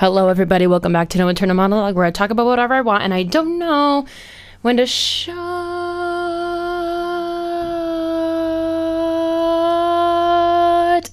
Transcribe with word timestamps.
Hello, 0.00 0.28
everybody. 0.28 0.66
Welcome 0.66 0.94
back 0.94 1.10
to 1.10 1.18
No 1.18 1.28
Internal 1.28 1.54
Monologue, 1.54 1.94
where 1.94 2.06
I 2.06 2.10
talk 2.10 2.30
about 2.30 2.46
whatever 2.46 2.72
I 2.72 2.80
want 2.80 3.02
and 3.02 3.12
I 3.12 3.22
don't 3.22 3.58
know 3.58 4.06
when 4.62 4.78
to 4.78 4.86
shut 4.86 5.34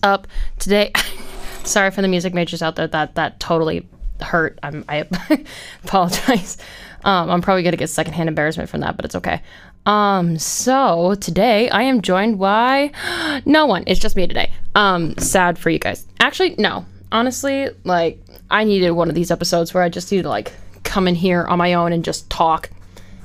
up. 0.02 0.26
Today, 0.58 0.94
sorry 1.66 1.92
for 1.92 2.02
the 2.02 2.08
music 2.08 2.34
majors 2.34 2.62
out 2.62 2.78
there. 2.78 2.88
That 2.88 3.16
that 3.16 3.42
totally 3.42 3.86
hurt. 4.22 4.58
I'm, 4.64 4.86
I 4.88 5.06
apologize. 5.84 6.58
Um, 7.04 7.30
I'm 7.30 7.42
probably 7.42 7.64
gonna 7.64 7.76
get 7.76 7.90
secondhand 7.90 8.30
embarrassment 8.30 8.70
from 8.70 8.80
that, 8.80 8.96
but 8.96 9.04
it's 9.04 9.16
okay. 9.16 9.42
Um, 9.86 10.40
so 10.40 11.16
today 11.16 11.68
I 11.72 11.82
am 11.82 12.02
joined 12.02 12.40
by 12.40 12.92
no 13.46 13.66
one. 13.66 13.84
It's 13.86 14.00
just 14.00 14.16
me 14.16 14.28
today. 14.28 14.54
Um, 14.76 15.18
sad 15.18 15.60
for 15.60 15.70
you 15.70 15.78
guys. 15.78 16.08
Actually, 16.22 16.56
no. 16.58 16.86
Honestly, 17.12 17.70
like 17.84 18.20
I 18.50 18.64
needed 18.64 18.92
one 18.92 19.10
of 19.10 19.16
these 19.16 19.32
episodes 19.32 19.74
where 19.74 19.84
I 19.84 19.90
just 19.90 20.12
need 20.12 20.24
to 20.24 20.30
like 20.30 20.54
come 20.84 21.08
in 21.08 21.16
here 21.16 21.46
on 21.46 21.58
my 21.58 21.74
own 21.74 21.94
and 21.94 22.04
just 22.04 22.30
talk 22.30 22.70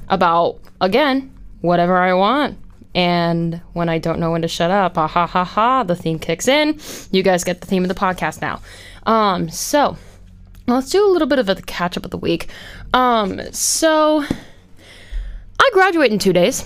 about 0.09 0.61
again 0.81 1.33
whatever 1.61 1.97
I 1.97 2.15
want. 2.15 2.59
And 2.95 3.61
when 3.73 3.89
I 3.89 3.99
don't 3.99 4.19
know 4.21 4.33
when 4.33 4.43
to 4.43 4.49
shut 4.49 4.71
up, 4.71 4.99
ah 4.99 5.07
ha 5.07 5.27
ha 5.27 5.45
ha, 5.45 5.83
the 5.83 5.97
theme 5.97 6.19
kicks 6.19 6.47
in. 6.47 6.79
You 7.11 7.23
guys 7.23 7.45
get 7.45 7.61
the 7.61 7.67
theme 7.67 7.83
of 7.85 7.89
the 7.89 7.95
podcast 7.95 8.41
now. 8.41 8.61
Um, 9.05 9.49
so 9.49 9.97
let's 10.67 10.91
do 10.91 11.07
a 11.07 11.11
little 11.11 11.28
bit 11.28 11.39
of 11.39 11.49
a 11.49 11.56
catch 11.56 11.97
up 11.97 12.05
of 12.05 12.11
the 12.11 12.19
week. 12.19 12.49
Um, 12.93 13.41
so 13.53 14.25
I 15.59 15.71
graduate 15.73 16.12
in 16.12 16.19
two 16.19 16.33
days. 16.33 16.65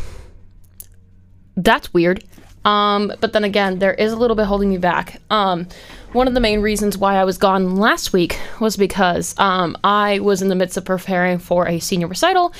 That's 1.56 1.94
weird. 1.94 2.24
Um, 2.64 3.12
but 3.20 3.32
then 3.32 3.44
again, 3.44 3.78
there 3.78 3.94
is 3.94 4.12
a 4.12 4.16
little 4.16 4.34
bit 4.34 4.46
holding 4.46 4.68
me 4.68 4.78
back. 4.78 5.20
Um, 5.30 5.68
one 6.16 6.26
of 6.26 6.34
the 6.34 6.40
main 6.40 6.60
reasons 6.60 6.96
why 6.96 7.16
I 7.16 7.24
was 7.24 7.36
gone 7.36 7.76
last 7.76 8.12
week 8.12 8.38
was 8.58 8.76
because 8.76 9.38
um, 9.38 9.76
I 9.84 10.18
was 10.20 10.40
in 10.40 10.48
the 10.48 10.54
midst 10.54 10.76
of 10.76 10.84
preparing 10.84 11.38
for 11.38 11.68
a 11.68 11.78
senior 11.78 12.06
recital, 12.06 12.54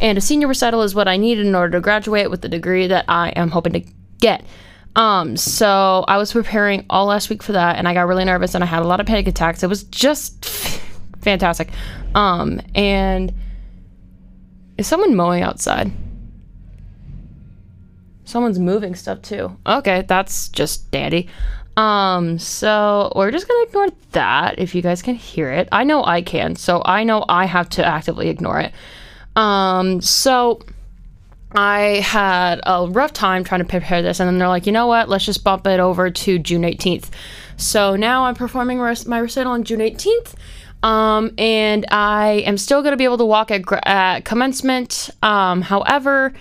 and 0.00 0.16
a 0.16 0.20
senior 0.20 0.46
recital 0.46 0.82
is 0.82 0.94
what 0.94 1.08
I 1.08 1.16
needed 1.16 1.44
in 1.44 1.54
order 1.54 1.72
to 1.72 1.80
graduate 1.80 2.30
with 2.30 2.40
the 2.40 2.48
degree 2.48 2.86
that 2.86 3.04
I 3.08 3.30
am 3.30 3.50
hoping 3.50 3.72
to 3.72 3.82
get. 4.20 4.44
Um, 4.96 5.36
so 5.36 6.04
I 6.08 6.18
was 6.18 6.32
preparing 6.32 6.86
all 6.88 7.06
last 7.06 7.28
week 7.28 7.42
for 7.42 7.52
that, 7.52 7.76
and 7.76 7.88
I 7.88 7.94
got 7.94 8.06
really 8.06 8.24
nervous, 8.24 8.54
and 8.54 8.62
I 8.62 8.66
had 8.66 8.82
a 8.82 8.86
lot 8.86 9.00
of 9.00 9.06
panic 9.06 9.26
attacks. 9.26 9.62
It 9.62 9.68
was 9.68 9.82
just 9.84 10.44
fantastic. 11.20 11.70
Um, 12.14 12.60
and 12.74 13.34
is 14.78 14.86
someone 14.86 15.16
mowing 15.16 15.42
outside? 15.42 15.90
Someone's 18.24 18.60
moving 18.60 18.94
stuff 18.94 19.20
too. 19.22 19.56
Okay, 19.66 20.04
that's 20.06 20.48
just 20.50 20.92
dandy. 20.92 21.28
Um, 21.80 22.38
so 22.38 23.10
we're 23.16 23.30
just 23.30 23.48
gonna 23.48 23.62
ignore 23.62 23.88
that 24.12 24.58
if 24.58 24.74
you 24.74 24.82
guys 24.82 25.00
can 25.00 25.14
hear 25.14 25.50
it. 25.50 25.66
I 25.72 25.84
know 25.84 26.04
I 26.04 26.20
can, 26.20 26.54
so 26.56 26.82
I 26.84 27.04
know 27.04 27.24
I 27.26 27.46
have 27.46 27.70
to 27.70 27.86
actively 27.86 28.28
ignore 28.28 28.60
it. 28.60 28.72
Um, 29.34 30.02
so 30.02 30.60
I 31.52 32.00
had 32.04 32.60
a 32.64 32.86
rough 32.86 33.14
time 33.14 33.44
trying 33.44 33.62
to 33.62 33.66
prepare 33.66 34.02
this, 34.02 34.20
and 34.20 34.28
then 34.28 34.38
they're 34.38 34.48
like, 34.48 34.66
you 34.66 34.72
know 34.72 34.88
what? 34.88 35.08
Let's 35.08 35.24
just 35.24 35.42
bump 35.42 35.66
it 35.66 35.80
over 35.80 36.10
to 36.10 36.38
June 36.38 36.62
18th. 36.62 37.08
So 37.56 37.96
now 37.96 38.24
I'm 38.24 38.34
performing 38.34 38.76
my 38.76 39.18
recital 39.18 39.52
on 39.52 39.64
June 39.64 39.80
18th. 39.80 40.34
Um, 40.82 41.32
and 41.38 41.86
I 41.90 42.42
am 42.46 42.58
still 42.58 42.82
going 42.82 42.92
to 42.92 42.96
be 42.96 43.04
able 43.04 43.18
to 43.18 43.24
walk 43.24 43.50
at, 43.50 43.62
at 43.86 44.24
commencement. 44.24 45.10
Um, 45.22 45.62
however, 45.62 46.32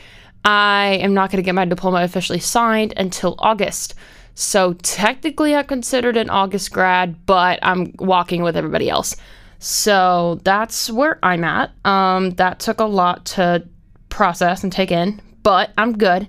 I 0.43 0.99
am 1.01 1.13
not 1.13 1.31
going 1.31 1.41
to 1.41 1.45
get 1.45 1.55
my 1.55 1.65
diploma 1.65 2.03
officially 2.03 2.39
signed 2.39 2.93
until 2.95 3.35
August. 3.39 3.95
So 4.35 4.73
technically, 4.73 5.55
I 5.55 5.63
considered 5.63 6.17
an 6.17 6.29
August 6.29 6.71
grad, 6.71 7.25
but 7.25 7.59
I'm 7.61 7.93
walking 7.99 8.41
with 8.41 8.55
everybody 8.55 8.89
else. 8.89 9.15
So 9.59 10.39
that's 10.43 10.89
where 10.89 11.19
I'm 11.21 11.43
at. 11.43 11.71
Um, 11.85 12.31
that 12.31 12.59
took 12.59 12.79
a 12.79 12.85
lot 12.85 13.25
to 13.27 13.67
process 14.09 14.63
and 14.63 14.71
take 14.71 14.91
in, 14.91 15.21
but 15.43 15.71
I'm 15.77 15.97
good. 15.97 16.27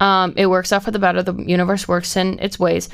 Um, 0.00 0.34
it 0.36 0.46
works 0.46 0.72
out 0.72 0.82
for 0.82 0.90
the 0.90 0.98
better. 0.98 1.22
The 1.22 1.34
universe 1.34 1.88
works 1.88 2.16
in 2.16 2.38
its 2.40 2.58
ways. 2.58 2.88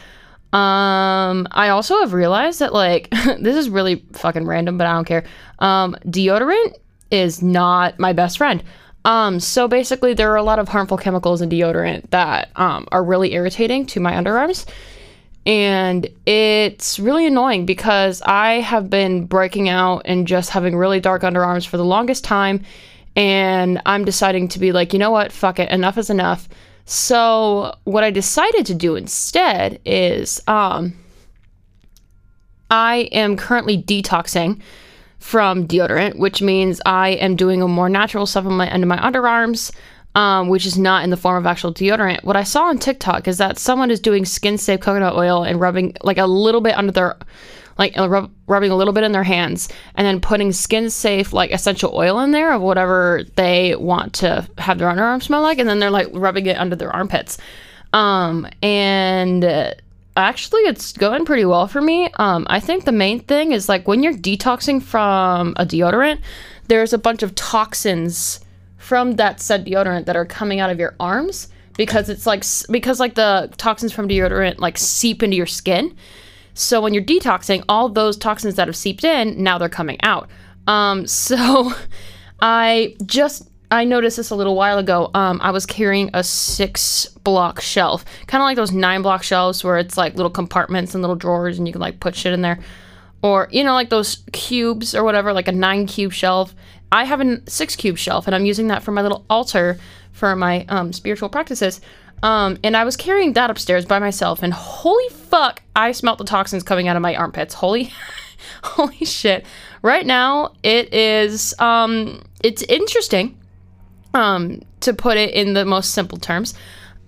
Um, 0.52 1.48
I 1.50 1.70
also 1.70 1.98
have 2.00 2.12
realized 2.12 2.60
that 2.60 2.74
like 2.74 3.08
this 3.10 3.56
is 3.56 3.70
really 3.70 4.04
fucking 4.12 4.46
random, 4.46 4.76
but 4.76 4.86
I 4.86 4.92
don't 4.92 5.06
care. 5.06 5.24
Um, 5.58 5.96
deodorant 6.06 6.74
is 7.10 7.42
not 7.42 7.98
my 7.98 8.12
best 8.12 8.38
friend. 8.38 8.62
Um, 9.04 9.40
so 9.40 9.66
basically, 9.66 10.14
there 10.14 10.30
are 10.30 10.36
a 10.36 10.42
lot 10.42 10.58
of 10.58 10.68
harmful 10.68 10.96
chemicals 10.96 11.42
in 11.42 11.48
deodorant 11.48 12.10
that 12.10 12.50
um, 12.56 12.86
are 12.92 13.02
really 13.02 13.32
irritating 13.34 13.86
to 13.86 14.00
my 14.00 14.12
underarms. 14.12 14.66
And 15.44 16.08
it's 16.24 17.00
really 17.00 17.26
annoying 17.26 17.66
because 17.66 18.22
I 18.22 18.60
have 18.60 18.88
been 18.88 19.26
breaking 19.26 19.68
out 19.68 20.02
and 20.04 20.26
just 20.26 20.50
having 20.50 20.76
really 20.76 21.00
dark 21.00 21.22
underarms 21.22 21.66
for 21.66 21.76
the 21.76 21.84
longest 21.84 22.22
time. 22.22 22.62
And 23.16 23.82
I'm 23.84 24.04
deciding 24.04 24.48
to 24.48 24.60
be 24.60 24.72
like, 24.72 24.92
you 24.92 24.98
know 24.98 25.10
what? 25.10 25.32
Fuck 25.32 25.58
it. 25.58 25.68
Enough 25.70 25.98
is 25.98 26.10
enough. 26.10 26.48
So, 26.84 27.74
what 27.84 28.04
I 28.04 28.10
decided 28.10 28.66
to 28.66 28.74
do 28.74 28.96
instead 28.96 29.80
is 29.84 30.42
um, 30.46 30.94
I 32.70 33.08
am 33.12 33.36
currently 33.36 33.80
detoxing 33.82 34.60
from 35.22 35.68
deodorant, 35.68 36.16
which 36.16 36.42
means 36.42 36.80
I 36.84 37.10
am 37.10 37.36
doing 37.36 37.62
a 37.62 37.68
more 37.68 37.88
natural 37.88 38.26
supplement 38.26 38.72
under 38.72 38.86
my 38.86 38.98
underarms, 38.98 39.72
um, 40.16 40.48
which 40.48 40.66
is 40.66 40.76
not 40.76 41.04
in 41.04 41.10
the 41.10 41.16
form 41.16 41.38
of 41.38 41.46
actual 41.46 41.72
deodorant. 41.72 42.24
What 42.24 42.36
I 42.36 42.42
saw 42.42 42.64
on 42.64 42.78
TikTok 42.78 43.28
is 43.28 43.38
that 43.38 43.56
someone 43.56 43.90
is 43.90 44.00
doing 44.00 44.24
skin 44.24 44.58
safe 44.58 44.80
coconut 44.80 45.14
oil 45.14 45.44
and 45.44 45.60
rubbing 45.60 45.94
like 46.02 46.18
a 46.18 46.26
little 46.26 46.60
bit 46.60 46.76
under 46.76 46.90
their, 46.90 47.16
like 47.78 47.96
uh, 47.96 48.08
rub, 48.08 48.32
rubbing 48.48 48.72
a 48.72 48.76
little 48.76 48.92
bit 48.92 49.04
in 49.04 49.12
their 49.12 49.22
hands, 49.22 49.68
and 49.94 50.04
then 50.04 50.20
putting 50.20 50.50
skin 50.50 50.90
safe 50.90 51.32
like 51.32 51.52
essential 51.52 51.94
oil 51.94 52.18
in 52.18 52.32
there 52.32 52.52
of 52.52 52.60
whatever 52.60 53.22
they 53.36 53.76
want 53.76 54.14
to 54.14 54.46
have 54.58 54.78
their 54.78 54.88
underarms 54.88 55.22
smell 55.22 55.40
like, 55.40 55.58
and 55.58 55.68
then 55.68 55.78
they're 55.78 55.90
like 55.90 56.08
rubbing 56.12 56.46
it 56.46 56.58
under 56.58 56.74
their 56.74 56.94
armpits. 56.94 57.38
Um, 57.92 58.48
and 58.60 59.44
actually 60.16 60.62
it's 60.62 60.92
going 60.92 61.24
pretty 61.24 61.44
well 61.44 61.66
for 61.66 61.80
me. 61.80 62.10
Um, 62.14 62.46
I 62.48 62.60
think 62.60 62.84
the 62.84 62.92
main 62.92 63.20
thing 63.20 63.52
is 63.52 63.68
like 63.68 63.88
when 63.88 64.02
you're 64.02 64.14
detoxing 64.14 64.82
from 64.82 65.54
a 65.56 65.64
deodorant, 65.64 66.20
there's 66.68 66.92
a 66.92 66.98
bunch 66.98 67.22
of 67.22 67.34
toxins 67.34 68.40
from 68.76 69.12
that 69.12 69.40
said 69.40 69.64
deodorant 69.64 70.06
that 70.06 70.16
are 70.16 70.26
coming 70.26 70.60
out 70.60 70.70
of 70.70 70.78
your 70.78 70.94
arms 70.98 71.48
because 71.76 72.08
it's 72.08 72.26
like 72.26 72.44
because 72.70 73.00
like 73.00 73.14
the 73.14 73.52
toxins 73.56 73.92
from 73.92 74.08
deodorant 74.08 74.58
like 74.58 74.76
seep 74.78 75.22
into 75.22 75.36
your 75.36 75.46
skin. 75.46 75.94
So 76.54 76.80
when 76.80 76.92
you're 76.92 77.04
detoxing, 77.04 77.64
all 77.68 77.88
those 77.88 78.16
toxins 78.16 78.56
that 78.56 78.68
have 78.68 78.76
seeped 78.76 79.04
in, 79.04 79.42
now 79.42 79.56
they're 79.56 79.68
coming 79.68 79.98
out. 80.02 80.28
Um, 80.66 81.06
so 81.06 81.72
I 82.40 82.96
just 83.06 83.48
I 83.72 83.84
noticed 83.84 84.18
this 84.18 84.28
a 84.28 84.36
little 84.36 84.54
while 84.54 84.76
ago. 84.76 85.10
Um, 85.14 85.40
I 85.42 85.50
was 85.50 85.64
carrying 85.64 86.10
a 86.12 86.22
six 86.22 87.06
block 87.24 87.62
shelf, 87.62 88.04
kind 88.26 88.42
of 88.42 88.44
like 88.44 88.56
those 88.56 88.70
nine 88.70 89.00
block 89.00 89.22
shelves 89.22 89.64
where 89.64 89.78
it's 89.78 89.96
like 89.96 90.14
little 90.14 90.30
compartments 90.30 90.94
and 90.94 91.02
little 91.02 91.16
drawers, 91.16 91.56
and 91.56 91.66
you 91.66 91.72
can 91.72 91.80
like 91.80 91.98
put 91.98 92.14
shit 92.14 92.34
in 92.34 92.42
there, 92.42 92.58
or 93.22 93.48
you 93.50 93.64
know 93.64 93.72
like 93.72 93.88
those 93.88 94.24
cubes 94.32 94.94
or 94.94 95.02
whatever, 95.04 95.32
like 95.32 95.48
a 95.48 95.52
nine 95.52 95.86
cube 95.86 96.12
shelf. 96.12 96.54
I 96.92 97.04
have 97.04 97.22
a 97.22 97.40
six 97.48 97.74
cube 97.74 97.96
shelf, 97.96 98.26
and 98.26 98.36
I'm 98.36 98.44
using 98.44 98.68
that 98.68 98.82
for 98.82 98.92
my 98.92 99.00
little 99.00 99.24
altar 99.30 99.78
for 100.12 100.36
my 100.36 100.66
um, 100.68 100.92
spiritual 100.92 101.30
practices. 101.30 101.80
Um, 102.22 102.58
and 102.62 102.76
I 102.76 102.84
was 102.84 102.98
carrying 102.98 103.32
that 103.32 103.50
upstairs 103.50 103.86
by 103.86 103.98
myself, 103.98 104.42
and 104.42 104.52
holy 104.52 105.08
fuck, 105.08 105.62
I 105.74 105.92
smelt 105.92 106.18
the 106.18 106.24
toxins 106.24 106.62
coming 106.62 106.88
out 106.88 106.96
of 106.96 107.02
my 107.02 107.16
armpits. 107.16 107.54
Holy, 107.54 107.90
holy 108.62 109.06
shit! 109.06 109.46
Right 109.80 110.04
now, 110.04 110.52
it 110.62 110.92
is 110.92 111.58
um, 111.58 112.22
it's 112.42 112.62
interesting 112.64 113.38
um, 114.14 114.62
to 114.80 114.92
put 114.92 115.16
it 115.16 115.34
in 115.34 115.54
the 115.54 115.64
most 115.64 115.92
simple 115.92 116.18
terms. 116.18 116.54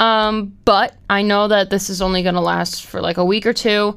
Um, 0.00 0.56
but 0.64 0.96
I 1.08 1.22
know 1.22 1.48
that 1.48 1.70
this 1.70 1.88
is 1.88 2.02
only 2.02 2.22
going 2.22 2.34
to 2.34 2.40
last 2.40 2.86
for 2.86 3.00
like 3.00 3.16
a 3.16 3.24
week 3.24 3.46
or 3.46 3.52
two. 3.52 3.96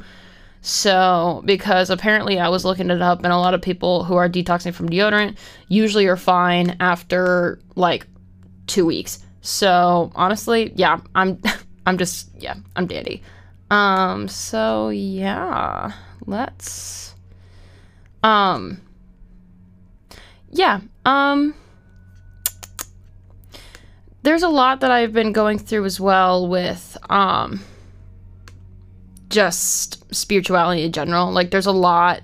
So, 0.62 1.44
because 1.46 1.90
apparently 1.90 2.40
I 2.40 2.50
was 2.50 2.66
looking 2.66 2.90
it 2.90 3.02
up, 3.02 3.24
and 3.24 3.32
a 3.32 3.38
lot 3.38 3.54
of 3.54 3.62
people 3.62 4.04
who 4.04 4.16
are 4.16 4.28
detoxing 4.28 4.74
from 4.74 4.90
deodorant 4.90 5.38
usually 5.70 6.08
are 6.08 6.18
fine 6.18 6.76
after 6.80 7.60
like 7.76 8.06
two 8.66 8.86
weeks. 8.86 9.24
So, 9.42 10.12
honestly, 10.14 10.74
yeah, 10.76 11.00
I'm, 11.16 11.42
I'm 11.86 11.98
just, 11.98 12.30
yeah, 12.38 12.56
I'm 12.76 12.88
dandy. 12.88 13.24
Um, 13.70 14.28
so 14.28 14.90
yeah, 14.90 15.92
let's, 16.26 17.16
um, 18.24 18.82
yeah, 20.50 20.80
um, 21.06 21.54
there's 24.28 24.44
a 24.44 24.50
lot 24.50 24.82
that 24.82 24.92
I've 24.92 25.14
been 25.14 25.32
going 25.32 25.58
through 25.58 25.86
as 25.86 26.02
well 26.02 26.50
with 26.50 26.98
um 27.10 27.62
just 29.30 30.04
spirituality 30.14 30.84
in 30.84 30.92
general. 30.92 31.32
Like 31.32 31.52
there's 31.52 31.66
a 31.66 31.72
lot 31.72 32.22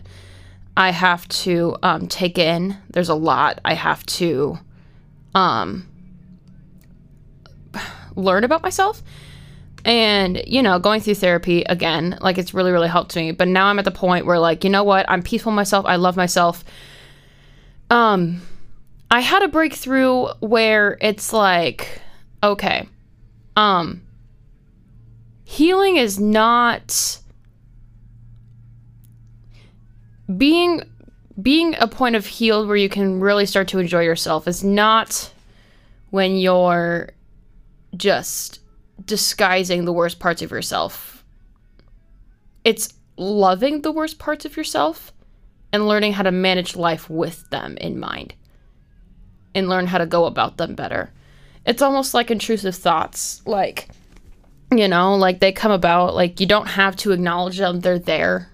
I 0.75 0.91
have 0.91 1.25
to 1.29 1.77
um 1.81 2.07
take 2.07 2.37
in. 2.37 2.75
There's 2.89 3.07
a 3.07 3.15
lot 3.15 3.61
I 3.63 3.73
have 3.73 4.05
to 4.17 4.59
um 5.33 5.87
learn 8.17 8.43
about 8.43 8.61
myself. 8.63 9.01
and 9.85 10.43
you 10.45 10.61
know 10.61 10.79
going 10.79 10.99
through 10.99 11.15
therapy 11.15 11.63
again 11.63 12.17
like 12.21 12.37
it's 12.37 12.53
really 12.53 12.71
really 12.71 12.87
helped 12.87 13.15
me 13.17 13.31
but 13.33 13.49
now 13.49 13.65
i'm 13.65 13.79
at 13.79 13.83
the 13.85 13.91
point 13.91 14.25
where 14.25 14.39
like 14.39 14.63
you 14.63 14.69
know 14.69 14.83
what 14.83 15.05
i'm 15.09 15.21
peaceful 15.21 15.51
myself 15.51 15.85
i 15.85 15.97
love 15.97 16.15
myself 16.15 16.63
um 17.89 18.41
i 19.13 19.19
had 19.21 19.43
a 19.43 19.47
breakthrough 19.47 20.25
where 20.39 20.97
it's 20.99 21.31
like 21.31 22.01
okay 22.43 22.89
um 23.55 24.01
healing 25.45 25.97
is 25.97 26.19
not 26.19 27.19
being 30.37 30.81
being 31.41 31.75
a 31.79 31.87
point 31.87 32.15
of 32.15 32.25
healed 32.25 32.67
where 32.67 32.77
you 32.77 32.89
can 32.89 33.19
really 33.19 33.45
start 33.45 33.67
to 33.67 33.79
enjoy 33.79 34.01
yourself 34.01 34.47
is 34.47 34.63
not 34.63 35.31
when 36.11 36.37
you're 36.37 37.09
just 37.95 38.59
disguising 39.05 39.85
the 39.85 39.93
worst 39.93 40.19
parts 40.19 40.41
of 40.41 40.51
yourself. 40.51 41.23
It's 42.63 42.93
loving 43.17 43.81
the 43.81 43.91
worst 43.91 44.19
parts 44.19 44.45
of 44.45 44.55
yourself 44.55 45.11
and 45.71 45.87
learning 45.87 46.13
how 46.13 46.23
to 46.23 46.31
manage 46.31 46.75
life 46.75 47.09
with 47.09 47.49
them 47.49 47.77
in 47.77 47.99
mind 47.99 48.33
and 49.55 49.69
learn 49.69 49.87
how 49.87 49.97
to 49.97 50.05
go 50.05 50.25
about 50.25 50.57
them 50.57 50.75
better. 50.75 51.11
It's 51.65 51.81
almost 51.81 52.13
like 52.13 52.31
intrusive 52.31 52.75
thoughts. 52.75 53.41
Like, 53.45 53.89
you 54.71 54.87
know, 54.87 55.15
like 55.15 55.39
they 55.39 55.51
come 55.51 55.71
about, 55.71 56.15
like 56.15 56.39
you 56.39 56.45
don't 56.45 56.67
have 56.67 56.95
to 56.97 57.11
acknowledge 57.11 57.57
them, 57.57 57.79
they're 57.79 57.99
there. 57.99 58.49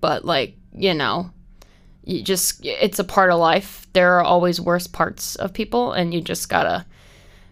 But, 0.00 0.24
like, 0.24 0.56
you 0.72 0.94
know, 0.94 1.30
you 2.04 2.22
just, 2.22 2.64
it's 2.64 2.98
a 2.98 3.04
part 3.04 3.30
of 3.30 3.40
life. 3.40 3.86
There 3.92 4.14
are 4.18 4.22
always 4.22 4.60
worse 4.60 4.86
parts 4.86 5.36
of 5.36 5.52
people, 5.52 5.92
and 5.92 6.14
you 6.14 6.20
just 6.20 6.48
gotta 6.48 6.86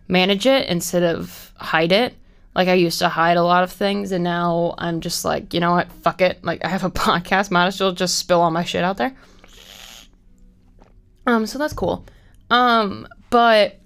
manage 0.09 0.47
it 0.47 0.69
instead 0.69 1.03
of 1.03 1.53
hide 1.57 1.93
it. 1.93 2.15
Like 2.55 2.69
I 2.69 2.75
used 2.75 3.01
to 3.01 3.09
hide 3.09 3.37
a 3.37 3.43
lot 3.43 3.65
of 3.65 3.73
things, 3.73 4.13
and 4.13 4.23
now 4.23 4.75
I'm 4.79 5.01
just 5.01 5.25
like, 5.25 5.53
you 5.55 5.61
know 5.61 5.73
what? 5.73 5.91
Fuck 5.91 6.21
it. 6.21 6.45
Like 6.45 6.65
I 6.65 6.69
have 6.69 6.85
a 6.85 6.91
podcast, 6.91 7.51
might 7.51 7.67
as 7.67 7.81
well 7.81 7.93
just 7.93 8.19
spill 8.19 8.41
all 8.41 8.51
my 8.51 8.65
shit 8.65 8.85
out 8.85 8.97
there. 8.97 9.15
Um, 11.27 11.47
so 11.47 11.59
that's 11.59 11.73
cool. 11.73 12.05
Um, 12.50 13.08
but 13.31 13.81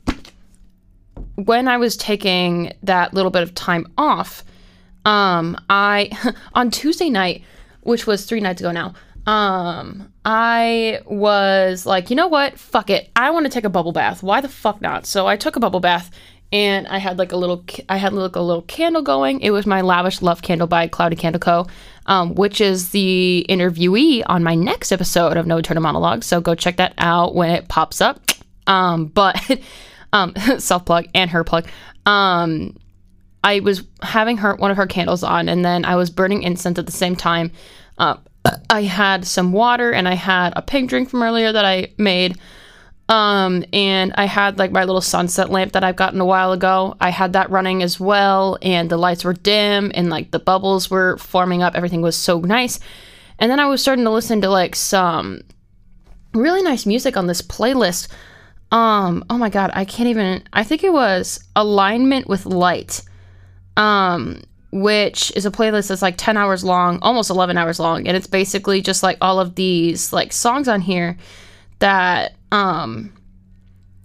when 1.36 1.68
I 1.68 1.76
was 1.76 1.96
taking 1.96 2.72
that 2.82 3.14
little 3.14 3.30
bit 3.30 3.42
of 3.42 3.54
time 3.54 3.86
off, 3.96 4.44
um, 5.04 5.56
I 5.70 6.10
on 6.54 6.70
Tuesday 6.70 7.10
night, 7.10 7.42
which 7.82 8.06
was 8.06 8.26
three 8.26 8.40
nights 8.40 8.60
ago 8.60 8.72
now, 8.72 8.94
um, 9.26 10.12
I 10.24 11.00
was 11.06 11.84
like, 11.84 12.10
you 12.10 12.16
know 12.16 12.28
what? 12.28 12.58
Fuck 12.58 12.90
it. 12.90 13.10
I 13.14 13.30
want 13.30 13.44
to 13.46 13.50
take 13.50 13.64
a 13.64 13.70
bubble 13.70 13.92
bath. 13.92 14.22
Why 14.22 14.40
the 14.40 14.48
fuck 14.48 14.80
not? 14.80 15.06
So 15.06 15.26
I 15.26 15.36
took 15.36 15.56
a 15.56 15.60
bubble 15.60 15.80
bath 15.80 16.10
and 16.50 16.88
I 16.88 16.96
had 16.96 17.18
like 17.18 17.32
a 17.32 17.36
little, 17.36 17.62
I 17.90 17.98
had 17.98 18.14
like 18.14 18.36
a 18.36 18.40
little 18.40 18.62
candle 18.62 19.02
going. 19.02 19.40
It 19.40 19.50
was 19.50 19.66
my 19.66 19.82
Lavish 19.82 20.22
Love 20.22 20.40
candle 20.40 20.66
by 20.66 20.88
Cloudy 20.88 21.14
Candle 21.14 21.40
Co., 21.40 21.66
um, 22.06 22.34
which 22.36 22.60
is 22.62 22.90
the 22.90 23.44
interviewee 23.50 24.22
on 24.26 24.42
my 24.42 24.54
next 24.54 24.92
episode 24.92 25.36
of 25.36 25.46
No 25.46 25.58
Internal 25.58 25.82
Monologue. 25.82 26.24
So 26.24 26.40
go 26.40 26.54
check 26.54 26.78
that 26.78 26.94
out 26.96 27.34
when 27.34 27.50
it 27.50 27.68
pops 27.68 28.00
up. 28.00 28.20
Um, 28.68 29.06
but 29.06 29.60
um, 30.12 30.34
self 30.58 30.84
plug 30.84 31.06
and 31.14 31.30
her 31.30 31.42
plug. 31.42 31.66
Um, 32.06 32.76
I 33.42 33.60
was 33.60 33.82
having 34.02 34.36
her 34.38 34.54
one 34.54 34.70
of 34.70 34.76
her 34.76 34.86
candles 34.86 35.24
on, 35.24 35.48
and 35.48 35.64
then 35.64 35.84
I 35.84 35.96
was 35.96 36.10
burning 36.10 36.42
incense 36.42 36.78
at 36.78 36.86
the 36.86 36.92
same 36.92 37.16
time. 37.16 37.50
Uh, 37.98 38.16
I 38.70 38.82
had 38.82 39.26
some 39.26 39.52
water 39.52 39.90
and 39.90 40.06
I 40.06 40.14
had 40.14 40.52
a 40.54 40.62
pink 40.62 40.90
drink 40.90 41.10
from 41.10 41.22
earlier 41.22 41.50
that 41.52 41.64
I 41.64 41.92
made. 41.98 42.38
Um, 43.10 43.64
and 43.72 44.12
I 44.16 44.26
had 44.26 44.58
like 44.58 44.70
my 44.70 44.84
little 44.84 45.00
sunset 45.00 45.48
lamp 45.48 45.72
that 45.72 45.82
I've 45.82 45.96
gotten 45.96 46.20
a 46.20 46.26
while 46.26 46.52
ago. 46.52 46.94
I 47.00 47.08
had 47.08 47.32
that 47.32 47.50
running 47.50 47.82
as 47.82 47.98
well, 47.98 48.58
and 48.60 48.90
the 48.90 48.98
lights 48.98 49.24
were 49.24 49.32
dim 49.32 49.90
and 49.94 50.10
like 50.10 50.30
the 50.30 50.38
bubbles 50.38 50.90
were 50.90 51.16
forming 51.16 51.62
up. 51.62 51.74
Everything 51.74 52.02
was 52.02 52.16
so 52.16 52.40
nice. 52.40 52.78
And 53.38 53.50
then 53.50 53.60
I 53.60 53.66
was 53.66 53.80
starting 53.80 54.04
to 54.04 54.10
listen 54.10 54.42
to 54.42 54.50
like 54.50 54.76
some 54.76 55.40
really 56.34 56.62
nice 56.62 56.84
music 56.84 57.16
on 57.16 57.26
this 57.26 57.40
playlist. 57.40 58.08
Um, 58.70 59.24
oh 59.30 59.38
my 59.38 59.48
god, 59.48 59.70
I 59.74 59.84
can't 59.84 60.08
even 60.08 60.42
I 60.52 60.64
think 60.64 60.84
it 60.84 60.92
was 60.92 61.42
Alignment 61.56 62.28
with 62.28 62.46
Light. 62.46 63.02
Um, 63.76 64.42
which 64.70 65.32
is 65.34 65.46
a 65.46 65.50
playlist 65.50 65.88
that's 65.88 66.02
like 66.02 66.16
10 66.18 66.36
hours 66.36 66.62
long, 66.62 66.98
almost 67.00 67.30
11 67.30 67.56
hours 67.56 67.80
long, 67.80 68.06
and 68.06 68.16
it's 68.16 68.26
basically 68.26 68.82
just 68.82 69.02
like 69.02 69.16
all 69.20 69.40
of 69.40 69.54
these 69.54 70.12
like 70.12 70.32
songs 70.32 70.68
on 70.68 70.80
here 70.80 71.16
that 71.78 72.34
um 72.52 73.12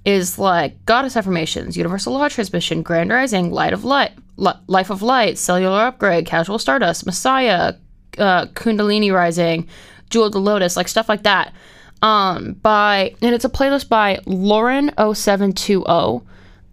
is 0.05 0.37
like 0.37 0.85
goddess 0.85 1.15
affirmations, 1.15 1.77
universal 1.77 2.13
law 2.13 2.27
transmission, 2.27 2.81
grand 2.81 3.09
rising, 3.09 3.51
light 3.51 3.73
of 3.73 3.85
light, 3.85 4.11
li- 4.35 4.51
life 4.67 4.89
of 4.89 5.01
light, 5.01 5.37
cellular 5.37 5.79
upgrade, 5.85 6.25
casual 6.25 6.59
stardust, 6.59 7.05
messiah, 7.05 7.73
uh, 8.17 8.45
kundalini 8.47 9.13
rising, 9.13 9.67
jewel 10.09 10.25
of 10.25 10.33
the 10.33 10.39
lotus, 10.39 10.75
like 10.75 10.87
stuff 10.87 11.07
like 11.07 11.23
that. 11.23 11.53
Um, 12.03 12.53
by 12.61 13.15
and 13.21 13.33
it's 13.33 13.45
a 13.45 13.49
playlist 13.49 13.89
by 13.89 14.19
Lauren 14.25 14.91
0720. 14.97 16.21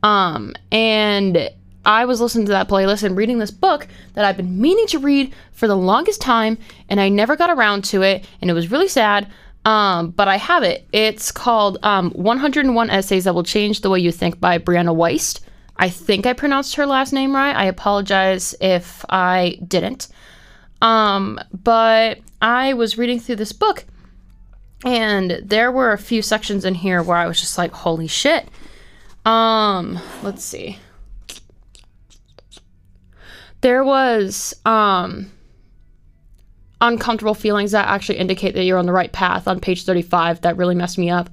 Um, 0.02 0.54
and 0.72 1.50
I 1.84 2.04
was 2.04 2.20
listening 2.20 2.46
to 2.46 2.52
that 2.52 2.68
playlist 2.68 3.04
and 3.04 3.16
reading 3.16 3.38
this 3.38 3.52
book 3.52 3.86
that 4.14 4.24
I've 4.24 4.36
been 4.36 4.60
meaning 4.60 4.86
to 4.88 4.98
read 4.98 5.32
for 5.52 5.68
the 5.68 5.76
longest 5.76 6.20
time, 6.20 6.58
and 6.88 7.00
I 7.00 7.08
never 7.08 7.36
got 7.36 7.48
around 7.48 7.84
to 7.84 8.02
it, 8.02 8.26
and 8.40 8.50
it 8.50 8.54
was 8.54 8.70
really 8.70 8.88
sad. 8.88 9.30
Um, 9.64 10.10
but 10.10 10.26
I 10.26 10.36
have 10.36 10.62
it. 10.62 10.86
It's 10.92 11.30
called 11.30 11.78
um, 11.82 12.10
101 12.12 12.90
Essays 12.90 13.24
That 13.24 13.34
Will 13.34 13.42
Change 13.42 13.82
the 13.82 13.90
Way 13.90 14.00
You 14.00 14.10
Think 14.10 14.40
by 14.40 14.58
Brianna 14.58 14.94
Wiest. 14.96 15.40
I 15.76 15.88
think 15.90 16.26
I 16.26 16.32
pronounced 16.32 16.74
her 16.74 16.86
last 16.86 17.12
name 17.12 17.34
right. 17.34 17.54
I 17.54 17.66
apologize 17.66 18.54
if 18.60 19.04
I 19.08 19.58
didn't. 19.66 20.08
Um, 20.82 21.38
but 21.52 22.18
I 22.40 22.72
was 22.72 22.98
reading 22.98 23.20
through 23.20 23.36
this 23.36 23.52
book, 23.52 23.84
and 24.84 25.40
there 25.44 25.70
were 25.70 25.92
a 25.92 25.98
few 25.98 26.22
sections 26.22 26.64
in 26.64 26.74
here 26.74 27.02
where 27.02 27.16
I 27.16 27.26
was 27.26 27.40
just 27.40 27.58
like, 27.58 27.72
holy 27.72 28.06
shit. 28.06 28.48
Um, 29.24 29.98
let's 30.22 30.44
see. 30.44 30.78
There 33.60 33.84
was 33.84 34.54
um 34.64 35.30
uncomfortable 36.80 37.34
feelings 37.34 37.72
that 37.72 37.86
actually 37.88 38.16
indicate 38.18 38.54
that 38.54 38.64
you're 38.64 38.78
on 38.78 38.86
the 38.86 38.92
right 38.92 39.12
path 39.12 39.46
on 39.46 39.60
page 39.60 39.84
35 39.84 40.40
that 40.40 40.56
really 40.56 40.74
messed 40.74 40.96
me 40.96 41.10
up. 41.10 41.28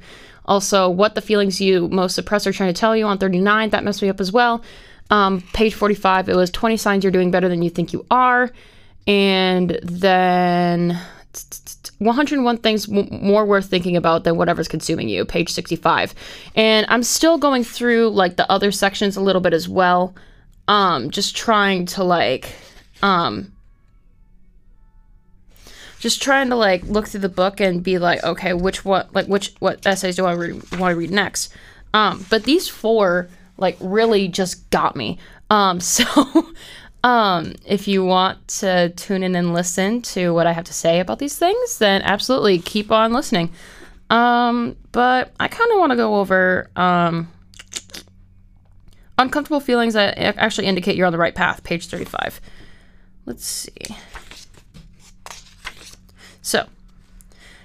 Also 0.45 0.89
what 0.89 1.15
the 1.15 1.21
feelings 1.21 1.61
you 1.61 1.87
most 1.87 2.15
suppress 2.15 2.45
are 2.45 2.51
trying 2.51 2.73
to 2.73 2.79
tell 2.79 2.95
you 2.97 3.05
on 3.05 3.17
39 3.17 3.69
that 3.69 3.83
messed 3.83 4.01
me 4.01 4.09
up 4.09 4.19
as 4.19 4.31
well. 4.31 4.61
Um, 5.09 5.41
page 5.53 5.73
45 5.73 6.27
it 6.27 6.35
was 6.35 6.51
20 6.51 6.75
signs 6.75 7.03
you're 7.05 7.11
doing 7.11 7.31
better 7.31 7.47
than 7.47 7.61
you 7.61 7.69
think 7.69 7.93
you 7.93 8.05
are. 8.11 8.51
And 9.07 9.79
then 9.83 10.99
101 11.99 12.57
things 12.57 12.87
more 12.87 13.45
worth 13.45 13.65
thinking 13.65 13.95
about 13.95 14.23
than 14.23 14.37
whatever's 14.37 14.67
consuming 14.67 15.09
you 15.09 15.25
page 15.25 15.49
65 15.49 16.13
and 16.55 16.85
i'm 16.89 17.03
still 17.03 17.37
going 17.37 17.63
through 17.63 18.09
like 18.09 18.35
the 18.35 18.49
other 18.51 18.71
sections 18.71 19.17
a 19.17 19.21
little 19.21 19.41
bit 19.41 19.53
as 19.53 19.67
well 19.67 20.13
um 20.67 21.09
just 21.09 21.35
trying 21.35 21.85
to 21.85 22.03
like 22.03 22.53
um 23.01 23.51
just 25.99 26.21
trying 26.21 26.49
to 26.49 26.55
like 26.55 26.83
look 26.83 27.07
through 27.07 27.21
the 27.21 27.29
book 27.29 27.59
and 27.59 27.83
be 27.83 27.97
like 27.97 28.23
okay 28.23 28.53
which 28.53 28.85
what 28.85 29.13
like 29.13 29.27
which 29.27 29.53
what 29.59 29.85
essays 29.85 30.15
do 30.15 30.25
i 30.25 30.33
re- 30.33 30.53
want 30.53 30.91
to 30.91 30.95
read 30.95 31.11
next? 31.11 31.51
Um 31.93 32.25
but 32.29 32.43
these 32.43 32.67
four 32.67 33.29
like 33.57 33.77
really 33.79 34.27
just 34.27 34.69
got 34.69 34.95
me. 34.95 35.17
Um 35.49 35.79
so 35.95 36.05
um 37.03 37.53
if 37.65 37.87
you 37.87 38.03
want 38.03 38.47
to 38.47 38.89
tune 38.91 39.23
in 39.23 39.35
and 39.35 39.53
listen 39.53 40.01
to 40.01 40.33
what 40.33 40.47
i 40.47 40.51
have 40.51 40.65
to 40.65 40.73
say 40.73 40.99
about 40.99 41.19
these 41.19 41.37
things 41.37 41.77
then 41.77 42.01
absolutely 42.01 42.59
keep 42.59 42.91
on 42.91 43.13
listening 43.13 43.51
um 44.09 44.75
but 44.91 45.31
i 45.39 45.47
kind 45.47 45.71
of 45.71 45.79
want 45.79 45.91
to 45.91 45.95
go 45.95 46.15
over 46.15 46.69
um 46.75 47.27
Uncomfortable 49.19 49.59
feelings 49.59 49.95
that 49.95 50.15
actually 50.19 50.67
indicate 50.67 50.95
you're 50.95 51.07
on 51.07 51.11
the 51.11 51.17
right 51.17 51.33
path, 51.33 51.63
page 51.63 51.87
35. 51.87 52.39
Let's 53.25 53.43
see. 53.43 53.71
So, 56.43 56.67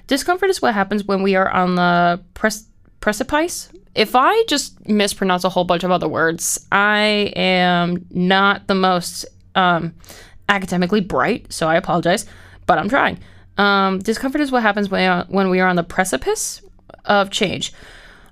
discomfort 0.06 0.48
is 0.48 0.62
what 0.62 0.72
happens 0.72 1.04
when 1.04 1.22
we 1.22 1.34
are 1.34 1.50
on 1.50 1.74
the 1.74 2.22
pres- 2.32 2.66
precipice. 3.00 3.68
If 3.94 4.16
I 4.16 4.44
just 4.48 4.88
mispronounce 4.88 5.44
a 5.44 5.50
whole 5.50 5.64
bunch 5.64 5.84
of 5.84 5.90
other 5.90 6.08
words, 6.08 6.66
I 6.72 7.32
am 7.36 8.06
not 8.10 8.66
the 8.66 8.74
most 8.74 9.26
um, 9.54 9.94
academically 10.48 11.00
bright, 11.00 11.52
so 11.52 11.68
I 11.68 11.76
apologize, 11.76 12.24
but 12.66 12.78
I'm 12.78 12.88
trying. 12.88 13.18
Um, 13.58 13.98
discomfort 13.98 14.40
is 14.40 14.50
what 14.50 14.62
happens 14.62 14.88
when, 14.88 15.26
when 15.28 15.50
we 15.50 15.60
are 15.60 15.68
on 15.68 15.76
the 15.76 15.82
precipice 15.82 16.62
of 17.04 17.30
change. 17.30 17.72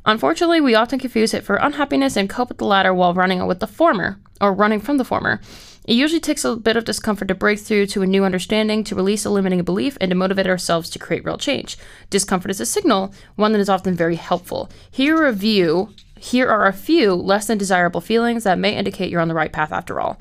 Unfortunately, 0.06 0.62
we 0.62 0.74
often 0.74 0.98
confuse 0.98 1.34
it 1.34 1.44
for 1.44 1.56
unhappiness 1.56 2.16
and 2.16 2.30
cope 2.30 2.48
with 2.48 2.58
the 2.58 2.64
latter 2.64 2.94
while 2.94 3.12
running 3.12 3.46
with 3.46 3.60
the 3.60 3.66
former, 3.66 4.18
or 4.40 4.54
running 4.54 4.80
from 4.80 4.96
the 4.96 5.04
former. 5.04 5.40
It 5.84 5.94
usually 5.94 6.20
takes 6.20 6.44
a 6.44 6.56
bit 6.56 6.76
of 6.76 6.84
discomfort 6.84 7.28
to 7.28 7.34
break 7.34 7.58
through 7.58 7.86
to 7.86 8.02
a 8.02 8.06
new 8.06 8.24
understanding, 8.24 8.84
to 8.84 8.94
release 8.94 9.24
a 9.24 9.30
limiting 9.30 9.62
belief, 9.62 9.96
and 10.00 10.10
to 10.10 10.14
motivate 10.14 10.46
ourselves 10.46 10.90
to 10.90 10.98
create 10.98 11.24
real 11.24 11.38
change. 11.38 11.78
Discomfort 12.10 12.50
is 12.50 12.60
a 12.60 12.66
signal, 12.66 13.14
one 13.36 13.52
that 13.52 13.60
is 13.60 13.68
often 13.68 13.94
very 13.94 14.16
helpful. 14.16 14.70
Here 14.90 15.16
are 15.16 15.26
a 15.26 15.36
few, 15.36 15.94
here 16.18 16.48
are 16.48 16.66
a 16.66 16.72
few 16.72 17.14
less 17.14 17.46
than 17.46 17.58
desirable 17.58 18.00
feelings 18.00 18.44
that 18.44 18.58
may 18.58 18.76
indicate 18.76 19.10
you're 19.10 19.22
on 19.22 19.28
the 19.28 19.34
right 19.34 19.52
path 19.52 19.72
after 19.72 20.00
all. 20.00 20.20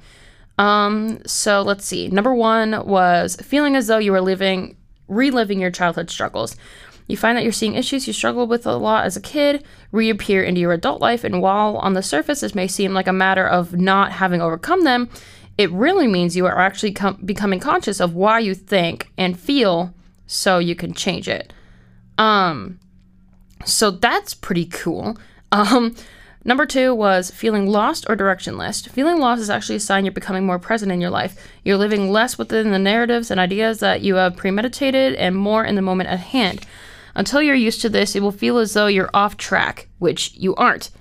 Um, 0.58 1.20
so 1.25 1.62
let's 1.62 1.86
see. 1.86 2.08
Number 2.08 2.34
one 2.34 2.86
was 2.86 3.36
feeling 3.38 3.75
as 3.75 3.88
though 3.88 3.98
you 3.98 4.12
were 4.12 4.22
living, 4.22 4.75
reliving 5.08 5.60
your 5.60 5.72
childhood 5.72 6.10
struggles. 6.10 6.56
You 7.08 7.18
find 7.18 7.36
that 7.36 7.44
you're 7.44 7.51
seeing 7.51 7.74
issues 7.74 8.06
you 8.06 8.13
struggled 8.13 8.50
with 8.50 8.68
a 8.68 8.75
lot 8.75 9.06
as 9.06 9.18
a 9.18 9.22
kid 9.22 9.63
reappear 9.92 10.44
into 10.44 10.62
your 10.62 10.74
adult 10.74 11.01
life, 11.01 11.24
and 11.24 11.42
while 11.42 11.78
on 11.78 11.94
the 11.94 12.04
surface 12.04 12.42
this 12.42 12.54
may 12.54 12.68
seem 12.68 12.94
like 12.94 13.08
a 13.08 13.13
matter 13.13 13.48
of 13.48 13.74
not 13.74 14.12
having 14.12 14.42
overcome 14.42 14.84
them, 14.84 15.10
it 15.60 15.70
really 15.72 16.08
means 16.08 16.38
you 16.38 16.46
are 16.46 16.58
actually 16.58 16.94
com- 16.94 17.20
becoming 17.25 17.60
conscious 17.60 18.00
of 18.00 18.16
why 18.16 18.39
you 18.39 18.56
think 18.56 19.12
and 19.18 19.38
feel 19.38 19.94
so 20.25 20.58
you 20.58 20.74
can 20.74 20.94
change 20.94 21.28
it. 21.28 21.51
Um, 22.18 22.80
so 23.66 23.92
that's 23.92 24.34
pretty 24.34 24.66
cool. 24.66 25.18
Um, 25.51 25.96
Number 26.46 26.68
two 26.68 26.94
was 26.96 27.32
feeling 27.32 27.68
lost 27.68 28.06
or 28.08 28.16
directionless. 28.16 28.88
Feeling 28.88 29.20
lost 29.20 29.42
is 29.42 29.50
actually 29.50 29.75
a 29.78 29.80
sign 29.80 30.06
you're 30.06 30.12
becoming 30.12 30.46
more 30.46 30.60
present 30.60 30.92
in 30.92 31.01
your 31.01 31.10
life. 31.10 31.36
You're 31.63 31.78
living 31.78 32.12
less 32.12 32.38
within 32.38 32.72
the 32.72 32.80
narratives 32.80 33.30
and 33.30 33.39
ideas 33.39 33.80
that 33.80 34.01
you 34.01 34.16
have 34.16 34.38
premeditated 34.38 35.16
and 35.16 35.36
more 35.36 35.66
in 35.66 35.75
the 35.75 35.82
moment 35.82 36.10
at 36.10 36.20
hand. 36.20 36.66
Until 37.16 37.42
you're 37.42 37.56
used 37.56 37.82
to 37.82 37.89
this, 37.89 38.16
it 38.16 38.22
will 38.22 38.32
feel 38.32 38.58
as 38.58 38.74
though 38.74 38.88
you're 38.88 39.10
off 39.13 39.36
track, 39.36 39.89
which 39.98 40.34
you 40.36 40.56
aren't. 40.56 40.92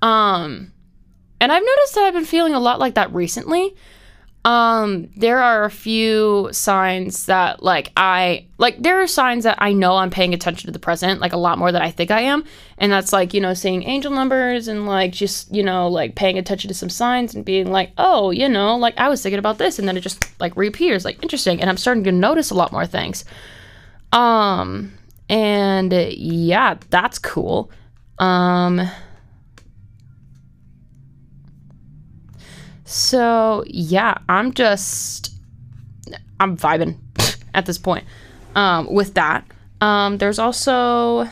Um, 0.00 0.72
and 1.40 1.50
I've 1.50 1.62
noticed 1.62 1.94
that 1.94 2.04
I've 2.04 2.14
been 2.14 2.24
feeling 2.24 2.54
a 2.54 2.60
lot 2.60 2.78
like 2.78 2.94
that 2.94 3.12
recently. 3.14 3.74
Um, 4.42 5.10
there 5.16 5.38
are 5.38 5.64
a 5.64 5.70
few 5.70 6.48
signs 6.50 7.26
that 7.26 7.62
like 7.62 7.92
I 7.94 8.46
like 8.56 8.82
there 8.82 9.02
are 9.02 9.06
signs 9.06 9.44
that 9.44 9.56
I 9.60 9.74
know 9.74 9.96
I'm 9.96 10.08
paying 10.08 10.32
attention 10.32 10.66
to 10.66 10.72
the 10.72 10.78
present 10.78 11.20
like 11.20 11.34
a 11.34 11.36
lot 11.36 11.58
more 11.58 11.70
than 11.72 11.82
I 11.82 11.90
think 11.90 12.10
I 12.10 12.22
am. 12.22 12.44
And 12.78 12.90
that's 12.90 13.12
like, 13.12 13.34
you 13.34 13.40
know, 13.42 13.52
seeing 13.52 13.82
angel 13.82 14.10
numbers 14.10 14.66
and 14.66 14.86
like 14.86 15.12
just, 15.12 15.54
you 15.54 15.62
know, 15.62 15.88
like 15.88 16.14
paying 16.14 16.38
attention 16.38 16.68
to 16.68 16.74
some 16.74 16.88
signs 16.88 17.34
and 17.34 17.44
being 17.44 17.70
like, 17.70 17.92
oh, 17.98 18.30
you 18.30 18.48
know, 18.48 18.76
like 18.76 18.96
I 18.96 19.10
was 19.10 19.22
thinking 19.22 19.38
about 19.38 19.58
this 19.58 19.78
and 19.78 19.86
then 19.86 19.98
it 19.98 20.00
just 20.00 20.24
like 20.40 20.56
reappears, 20.56 21.04
like 21.04 21.22
interesting. 21.22 21.60
And 21.60 21.68
I'm 21.68 21.76
starting 21.76 22.04
to 22.04 22.12
notice 22.12 22.50
a 22.50 22.54
lot 22.54 22.72
more 22.72 22.86
things. 22.86 23.26
Um 24.10 24.94
and 25.28 25.92
yeah, 25.92 26.76
that's 26.88 27.18
cool. 27.18 27.70
Um 28.18 28.90
So 32.90 33.62
yeah, 33.68 34.14
I'm 34.28 34.52
just 34.52 35.32
I'm 36.40 36.56
vibing 36.56 36.96
at 37.54 37.64
this 37.64 37.78
point 37.78 38.04
um, 38.56 38.92
with 38.92 39.14
that. 39.14 39.46
Um, 39.80 40.18
there's 40.18 40.40
also 40.40 41.28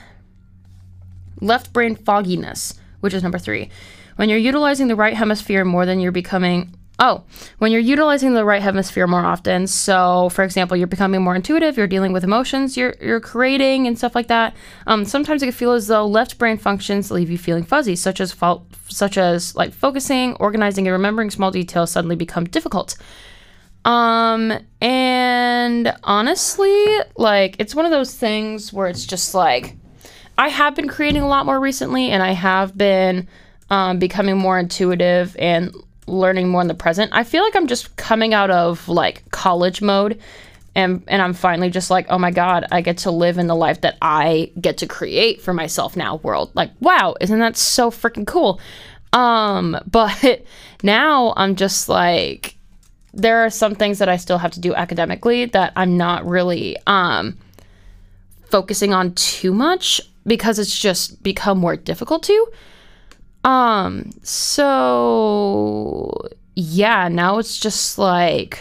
left 1.40 1.72
brain 1.72 1.96
fogginess, 1.96 2.74
which 3.00 3.12
is 3.12 3.24
number 3.24 3.40
three. 3.40 3.70
When 4.14 4.28
you're 4.28 4.38
utilizing 4.38 4.86
the 4.86 4.94
right 4.94 5.14
hemisphere 5.14 5.64
more 5.64 5.84
than 5.84 5.98
you're 5.98 6.12
becoming 6.12 6.76
Oh, 7.00 7.22
when 7.58 7.70
you're 7.70 7.80
utilizing 7.80 8.34
the 8.34 8.44
right 8.44 8.60
hemisphere 8.60 9.06
more 9.06 9.24
often. 9.24 9.68
So, 9.68 10.30
for 10.30 10.42
example, 10.42 10.76
you're 10.76 10.88
becoming 10.88 11.22
more 11.22 11.36
intuitive. 11.36 11.76
You're 11.76 11.86
dealing 11.86 12.12
with 12.12 12.24
emotions. 12.24 12.76
You're 12.76 12.96
you're 13.00 13.20
creating 13.20 13.86
and 13.86 13.96
stuff 13.96 14.16
like 14.16 14.26
that. 14.28 14.56
Um, 14.86 15.04
sometimes 15.04 15.42
it 15.42 15.46
can 15.46 15.52
feel 15.52 15.72
as 15.72 15.86
though 15.86 16.06
left 16.06 16.38
brain 16.38 16.58
functions 16.58 17.12
leave 17.12 17.30
you 17.30 17.38
feeling 17.38 17.62
fuzzy, 17.62 17.94
such 17.94 18.20
as 18.20 18.32
fault, 18.32 18.66
such 18.88 19.16
as 19.16 19.54
like 19.54 19.72
focusing, 19.72 20.34
organizing, 20.36 20.88
and 20.88 20.92
remembering 20.92 21.30
small 21.30 21.52
details 21.52 21.92
suddenly 21.92 22.16
become 22.16 22.44
difficult. 22.44 22.96
Um, 23.84 24.52
and 24.80 25.94
honestly, 26.02 26.84
like 27.16 27.54
it's 27.60 27.76
one 27.76 27.84
of 27.84 27.92
those 27.92 28.12
things 28.14 28.72
where 28.72 28.88
it's 28.88 29.06
just 29.06 29.36
like 29.36 29.76
I 30.36 30.48
have 30.48 30.74
been 30.74 30.88
creating 30.88 31.22
a 31.22 31.28
lot 31.28 31.46
more 31.46 31.60
recently, 31.60 32.10
and 32.10 32.24
I 32.24 32.32
have 32.32 32.76
been 32.76 33.28
um, 33.70 34.00
becoming 34.00 34.36
more 34.36 34.58
intuitive 34.58 35.36
and 35.38 35.72
learning 36.08 36.48
more 36.48 36.60
in 36.62 36.68
the 36.68 36.74
present. 36.74 37.10
I 37.14 37.24
feel 37.24 37.42
like 37.42 37.56
I'm 37.56 37.66
just 37.66 37.96
coming 37.96 38.34
out 38.34 38.50
of 38.50 38.88
like 38.88 39.28
college 39.30 39.82
mode 39.82 40.20
and 40.74 41.02
and 41.08 41.20
I'm 41.20 41.34
finally 41.34 41.70
just 41.70 41.90
like, 41.90 42.06
"Oh 42.08 42.18
my 42.18 42.30
god, 42.30 42.64
I 42.70 42.80
get 42.82 42.98
to 42.98 43.10
live 43.10 43.38
in 43.38 43.48
the 43.48 43.56
life 43.56 43.80
that 43.80 43.96
I 44.00 44.52
get 44.60 44.78
to 44.78 44.86
create 44.86 45.42
for 45.42 45.52
myself 45.52 45.96
now 45.96 46.16
world." 46.16 46.52
Like, 46.54 46.70
wow, 46.80 47.16
isn't 47.20 47.38
that 47.38 47.56
so 47.56 47.90
freaking 47.90 48.26
cool? 48.26 48.60
Um, 49.12 49.76
but 49.90 50.44
now 50.82 51.34
I'm 51.36 51.56
just 51.56 51.88
like 51.88 52.56
there 53.14 53.44
are 53.44 53.50
some 53.50 53.74
things 53.74 53.98
that 53.98 54.08
I 54.08 54.16
still 54.16 54.38
have 54.38 54.52
to 54.52 54.60
do 54.60 54.74
academically 54.74 55.46
that 55.46 55.72
I'm 55.74 55.96
not 55.96 56.24
really 56.24 56.76
um 56.86 57.36
focusing 58.50 58.94
on 58.94 59.14
too 59.14 59.52
much 59.52 60.00
because 60.26 60.58
it's 60.58 60.78
just 60.78 61.22
become 61.22 61.58
more 61.58 61.76
difficult 61.76 62.22
to. 62.24 62.46
Um, 63.44 64.10
so 64.22 66.12
yeah, 66.54 67.08
now 67.08 67.38
it's 67.38 67.58
just 67.58 67.98
like 67.98 68.60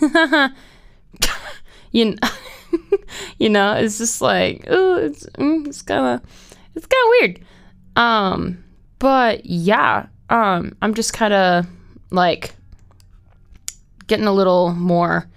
you 1.92 2.04
know, 2.04 2.28
you 3.38 3.48
know, 3.48 3.74
it's 3.74 3.98
just 3.98 4.20
like 4.20 4.64
oh, 4.68 4.96
it's 4.96 5.26
mm, 5.30 5.66
it's 5.66 5.82
kind 5.82 6.20
of 6.20 6.30
it's 6.74 6.86
kind 6.86 7.04
of 7.04 7.10
weird. 7.20 7.44
Um, 7.96 8.64
but 8.98 9.44
yeah, 9.46 10.06
um, 10.28 10.76
I'm 10.82 10.94
just 10.94 11.12
kind 11.12 11.34
of 11.34 11.66
like 12.10 12.54
getting 14.06 14.26
a 14.26 14.32
little 14.32 14.74
more 14.74 15.28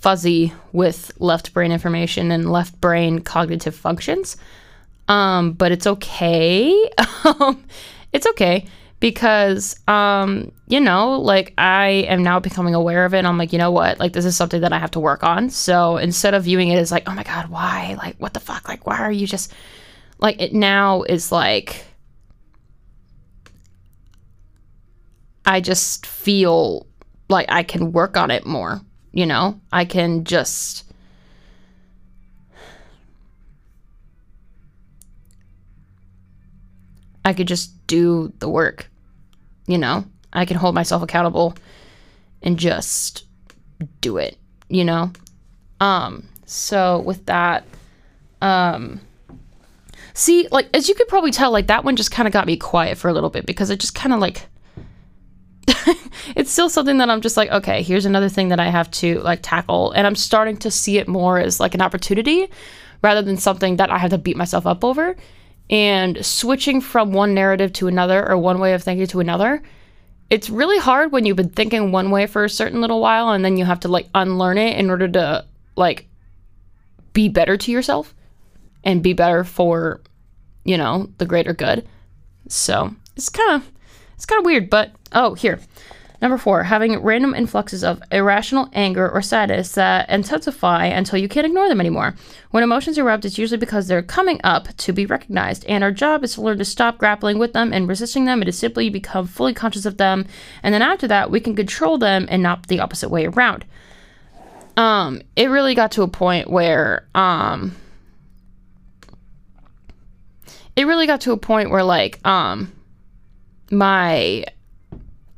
fuzzy 0.00 0.52
with 0.72 1.12
left 1.18 1.54
brain 1.54 1.72
information 1.72 2.30
and 2.30 2.52
left 2.52 2.78
brain 2.80 3.20
cognitive 3.20 3.74
functions. 3.74 4.36
Um, 5.08 5.52
but 5.52 5.72
it's 5.72 5.86
okay. 5.86 6.90
Um, 7.40 7.64
it's 8.12 8.26
okay 8.26 8.66
because 9.00 9.80
um, 9.88 10.52
you 10.66 10.78
know, 10.78 11.20
like 11.20 11.54
I 11.56 12.06
am 12.08 12.22
now 12.22 12.38
becoming 12.38 12.74
aware 12.74 13.06
of 13.06 13.14
it. 13.14 13.24
I'm 13.24 13.38
like, 13.38 13.50
you 13.52 13.58
know 13.58 13.70
what? 13.70 13.98
Like 13.98 14.12
this 14.12 14.26
is 14.26 14.36
something 14.36 14.60
that 14.60 14.74
I 14.74 14.78
have 14.78 14.90
to 14.92 15.00
work 15.00 15.22
on. 15.22 15.48
So 15.48 15.96
instead 15.96 16.34
of 16.34 16.44
viewing 16.44 16.68
it 16.68 16.76
as 16.76 16.92
like, 16.92 17.08
oh 17.08 17.14
my 17.14 17.22
god, 17.22 17.48
why? 17.48 17.96
Like 17.98 18.16
what 18.18 18.34
the 18.34 18.40
fuck? 18.40 18.68
Like 18.68 18.86
why 18.86 18.98
are 18.98 19.10
you 19.10 19.26
just 19.26 19.52
like 20.18 20.40
it 20.40 20.52
now 20.52 21.02
is 21.02 21.32
like 21.32 21.86
I 25.44 25.60
just 25.60 26.06
feel 26.06 26.86
like 27.28 27.46
I 27.50 27.62
can 27.62 27.92
work 27.92 28.16
on 28.16 28.30
it 28.30 28.46
more, 28.46 28.80
you 29.12 29.26
know? 29.26 29.60
I 29.72 29.84
can 29.84 30.24
just 30.24 30.84
I 37.24 37.32
could 37.32 37.48
just 37.48 37.86
do 37.86 38.32
the 38.38 38.48
work. 38.48 38.90
You 39.66 39.78
know, 39.78 40.04
I 40.32 40.44
can 40.44 40.56
hold 40.56 40.74
myself 40.74 41.02
accountable 41.02 41.56
and 42.42 42.58
just 42.58 43.24
do 44.00 44.18
it, 44.18 44.36
you 44.68 44.84
know? 44.84 45.10
Um, 45.80 46.28
so 46.44 47.00
with 47.00 47.26
that, 47.26 47.64
um, 48.42 49.00
see, 50.12 50.48
like, 50.50 50.68
as 50.74 50.88
you 50.88 50.94
could 50.94 51.08
probably 51.08 51.30
tell, 51.30 51.50
like, 51.50 51.68
that 51.68 51.84
one 51.84 51.96
just 51.96 52.10
kind 52.10 52.26
of 52.26 52.32
got 52.32 52.46
me 52.46 52.56
quiet 52.56 52.98
for 52.98 53.08
a 53.08 53.12
little 53.14 53.30
bit 53.30 53.46
because 53.46 53.70
it 53.70 53.80
just 53.80 53.94
kind 53.94 54.12
of 54.12 54.20
like, 54.20 54.46
it's 56.36 56.50
still 56.50 56.68
something 56.68 56.98
that 56.98 57.08
I'm 57.08 57.22
just 57.22 57.38
like, 57.38 57.50
okay, 57.50 57.82
here's 57.82 58.04
another 58.04 58.28
thing 58.28 58.48
that 58.48 58.60
I 58.60 58.68
have 58.68 58.90
to 58.92 59.20
like 59.20 59.40
tackle. 59.42 59.92
And 59.92 60.06
I'm 60.06 60.16
starting 60.16 60.58
to 60.58 60.70
see 60.70 60.98
it 60.98 61.08
more 61.08 61.38
as 61.38 61.58
like 61.58 61.74
an 61.74 61.80
opportunity 61.80 62.50
rather 63.02 63.22
than 63.22 63.38
something 63.38 63.76
that 63.76 63.90
I 63.90 63.98
have 63.98 64.10
to 64.10 64.18
beat 64.18 64.36
myself 64.36 64.66
up 64.66 64.84
over 64.84 65.16
and 65.70 66.24
switching 66.24 66.80
from 66.80 67.12
one 67.12 67.34
narrative 67.34 67.72
to 67.72 67.86
another 67.86 68.28
or 68.28 68.36
one 68.36 68.58
way 68.58 68.74
of 68.74 68.82
thinking 68.82 69.06
to 69.06 69.20
another 69.20 69.62
it's 70.30 70.50
really 70.50 70.78
hard 70.78 71.12
when 71.12 71.26
you've 71.26 71.36
been 71.36 71.48
thinking 71.48 71.92
one 71.92 72.10
way 72.10 72.26
for 72.26 72.44
a 72.44 72.50
certain 72.50 72.80
little 72.80 73.00
while 73.00 73.30
and 73.30 73.44
then 73.44 73.56
you 73.56 73.64
have 73.64 73.80
to 73.80 73.88
like 73.88 74.08
unlearn 74.14 74.58
it 74.58 74.76
in 74.76 74.90
order 74.90 75.06
to 75.06 75.44
like 75.76 76.08
be 77.12 77.28
better 77.28 77.56
to 77.56 77.70
yourself 77.70 78.14
and 78.82 79.02
be 79.02 79.12
better 79.12 79.44
for 79.44 80.00
you 80.64 80.76
know 80.76 81.08
the 81.18 81.26
greater 81.26 81.52
good. 81.52 81.86
So 82.48 82.94
it's 83.16 83.28
kind 83.28 83.62
of 83.62 83.70
it's 84.14 84.26
kind 84.26 84.40
of 84.40 84.46
weird 84.46 84.70
but 84.70 84.92
oh 85.12 85.34
here 85.34 85.60
Number 86.24 86.38
four, 86.38 86.62
having 86.62 86.96
random 87.00 87.34
influxes 87.34 87.84
of 87.84 88.02
irrational 88.10 88.70
anger 88.72 89.10
or 89.10 89.20
sadness 89.20 89.72
that 89.72 90.08
intensify 90.08 90.86
until 90.86 91.18
you 91.18 91.28
can't 91.28 91.46
ignore 91.46 91.68
them 91.68 91.80
anymore. 91.80 92.14
When 92.50 92.64
emotions 92.64 92.96
erupt, 92.96 93.26
it's 93.26 93.36
usually 93.36 93.58
because 93.58 93.88
they're 93.88 94.00
coming 94.00 94.40
up 94.42 94.74
to 94.74 94.94
be 94.94 95.04
recognized, 95.04 95.66
and 95.66 95.84
our 95.84 95.92
job 95.92 96.24
is 96.24 96.32
to 96.32 96.40
learn 96.40 96.56
to 96.56 96.64
stop 96.64 96.96
grappling 96.96 97.38
with 97.38 97.52
them 97.52 97.74
and 97.74 97.86
resisting 97.86 98.24
them. 98.24 98.40
It 98.40 98.48
is 98.48 98.58
simply 98.58 98.88
become 98.88 99.26
fully 99.26 99.52
conscious 99.52 99.84
of 99.84 99.98
them, 99.98 100.24
and 100.62 100.72
then 100.72 100.80
after 100.80 101.06
that, 101.08 101.30
we 101.30 101.40
can 101.40 101.54
control 101.54 101.98
them 101.98 102.26
and 102.30 102.42
not 102.42 102.68
the 102.68 102.80
opposite 102.80 103.10
way 103.10 103.26
around. 103.26 103.66
Um, 104.78 105.20
it 105.36 105.50
really 105.50 105.74
got 105.74 105.92
to 105.92 106.02
a 106.04 106.08
point 106.08 106.48
where, 106.48 107.06
um, 107.14 107.76
it 110.74 110.86
really 110.86 111.06
got 111.06 111.20
to 111.20 111.32
a 111.32 111.36
point 111.36 111.68
where, 111.68 111.84
like, 111.84 112.26
um, 112.26 112.72
my 113.70 114.46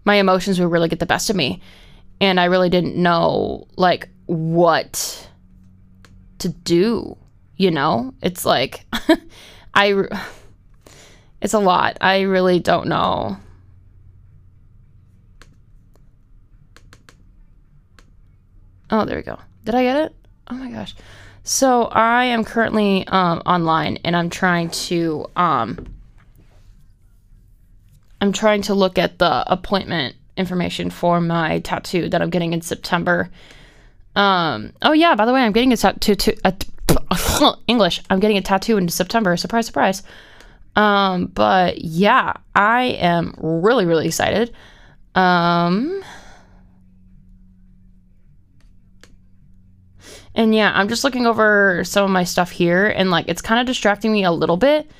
my 0.06 0.14
emotions 0.14 0.58
would 0.58 0.70
really 0.70 0.88
get 0.88 0.98
the 0.98 1.06
best 1.06 1.28
of 1.28 1.36
me 1.36 1.60
and 2.20 2.40
i 2.40 2.46
really 2.46 2.70
didn't 2.70 2.96
know 2.96 3.66
like 3.76 4.08
what 4.24 5.28
to 6.38 6.48
do 6.48 7.16
you 7.56 7.70
know 7.70 8.14
it's 8.22 8.44
like 8.46 8.86
i 9.74 10.02
it's 11.42 11.54
a 11.54 11.58
lot 11.58 11.98
i 12.00 12.22
really 12.22 12.58
don't 12.58 12.86
know 12.86 13.36
Oh, 18.90 19.04
there 19.04 19.16
we 19.16 19.22
go. 19.22 19.38
Did 19.64 19.74
I 19.74 19.82
get 19.82 19.96
it? 19.96 20.14
Oh 20.48 20.54
my 20.54 20.70
gosh. 20.70 20.94
So 21.42 21.84
I 21.84 22.24
am 22.24 22.44
currently 22.44 23.06
um, 23.08 23.42
online 23.46 23.98
and 24.04 24.16
I'm 24.16 24.30
trying 24.30 24.70
to 24.70 25.26
um, 25.36 25.86
I'm 28.20 28.32
trying 28.32 28.62
to 28.62 28.74
look 28.74 28.98
at 28.98 29.18
the 29.18 29.44
appointment 29.50 30.16
information 30.36 30.90
for 30.90 31.20
my 31.20 31.60
tattoo 31.60 32.08
that 32.08 32.22
I'm 32.22 32.30
getting 32.30 32.52
in 32.52 32.60
September. 32.60 33.30
Um, 34.14 34.72
oh 34.82 34.92
yeah, 34.92 35.14
by 35.14 35.26
the 35.26 35.32
way, 35.32 35.42
I'm 35.42 35.52
getting 35.52 35.72
a 35.72 35.76
tattoo. 35.76 36.34
A 36.44 36.52
t- 36.52 36.68
English. 37.66 38.02
I'm 38.08 38.20
getting 38.20 38.38
a 38.38 38.42
tattoo 38.42 38.76
in 38.76 38.88
September. 38.88 39.36
Surprise, 39.36 39.66
surprise. 39.66 40.02
Um, 40.74 41.26
but 41.26 41.82
yeah, 41.82 42.34
I 42.54 42.84
am 42.84 43.34
really, 43.38 43.86
really 43.86 44.06
excited. 44.06 44.54
Um, 45.14 46.02
and 50.34 50.54
yeah, 50.54 50.70
I'm 50.74 50.88
just 50.88 51.02
looking 51.02 51.26
over 51.26 51.82
some 51.84 52.04
of 52.04 52.10
my 52.10 52.24
stuff 52.24 52.50
here, 52.50 52.86
and 52.86 53.10
like 53.10 53.26
it's 53.28 53.42
kind 53.42 53.60
of 53.60 53.66
distracting 53.66 54.12
me 54.12 54.24
a 54.24 54.32
little 54.32 54.58
bit. 54.58 54.90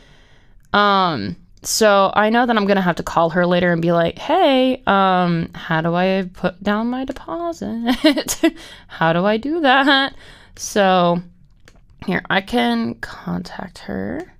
Um, 0.72 1.36
so 1.66 2.12
I 2.14 2.30
know 2.30 2.46
that 2.46 2.56
I'm 2.56 2.66
gonna 2.66 2.80
have 2.80 2.96
to 2.96 3.02
call 3.02 3.30
her 3.30 3.46
later 3.46 3.72
and 3.72 3.82
be 3.82 3.92
like, 3.92 4.18
"Hey, 4.18 4.82
um, 4.86 5.50
how 5.54 5.80
do 5.80 5.94
I 5.94 6.28
put 6.32 6.62
down 6.62 6.88
my 6.88 7.04
deposit? 7.04 8.54
how 8.88 9.12
do 9.12 9.24
I 9.24 9.36
do 9.36 9.60
that?" 9.60 10.14
So 10.56 11.22
here, 12.06 12.22
I 12.30 12.40
can 12.40 12.94
contact 12.94 13.78
her. 13.78 14.32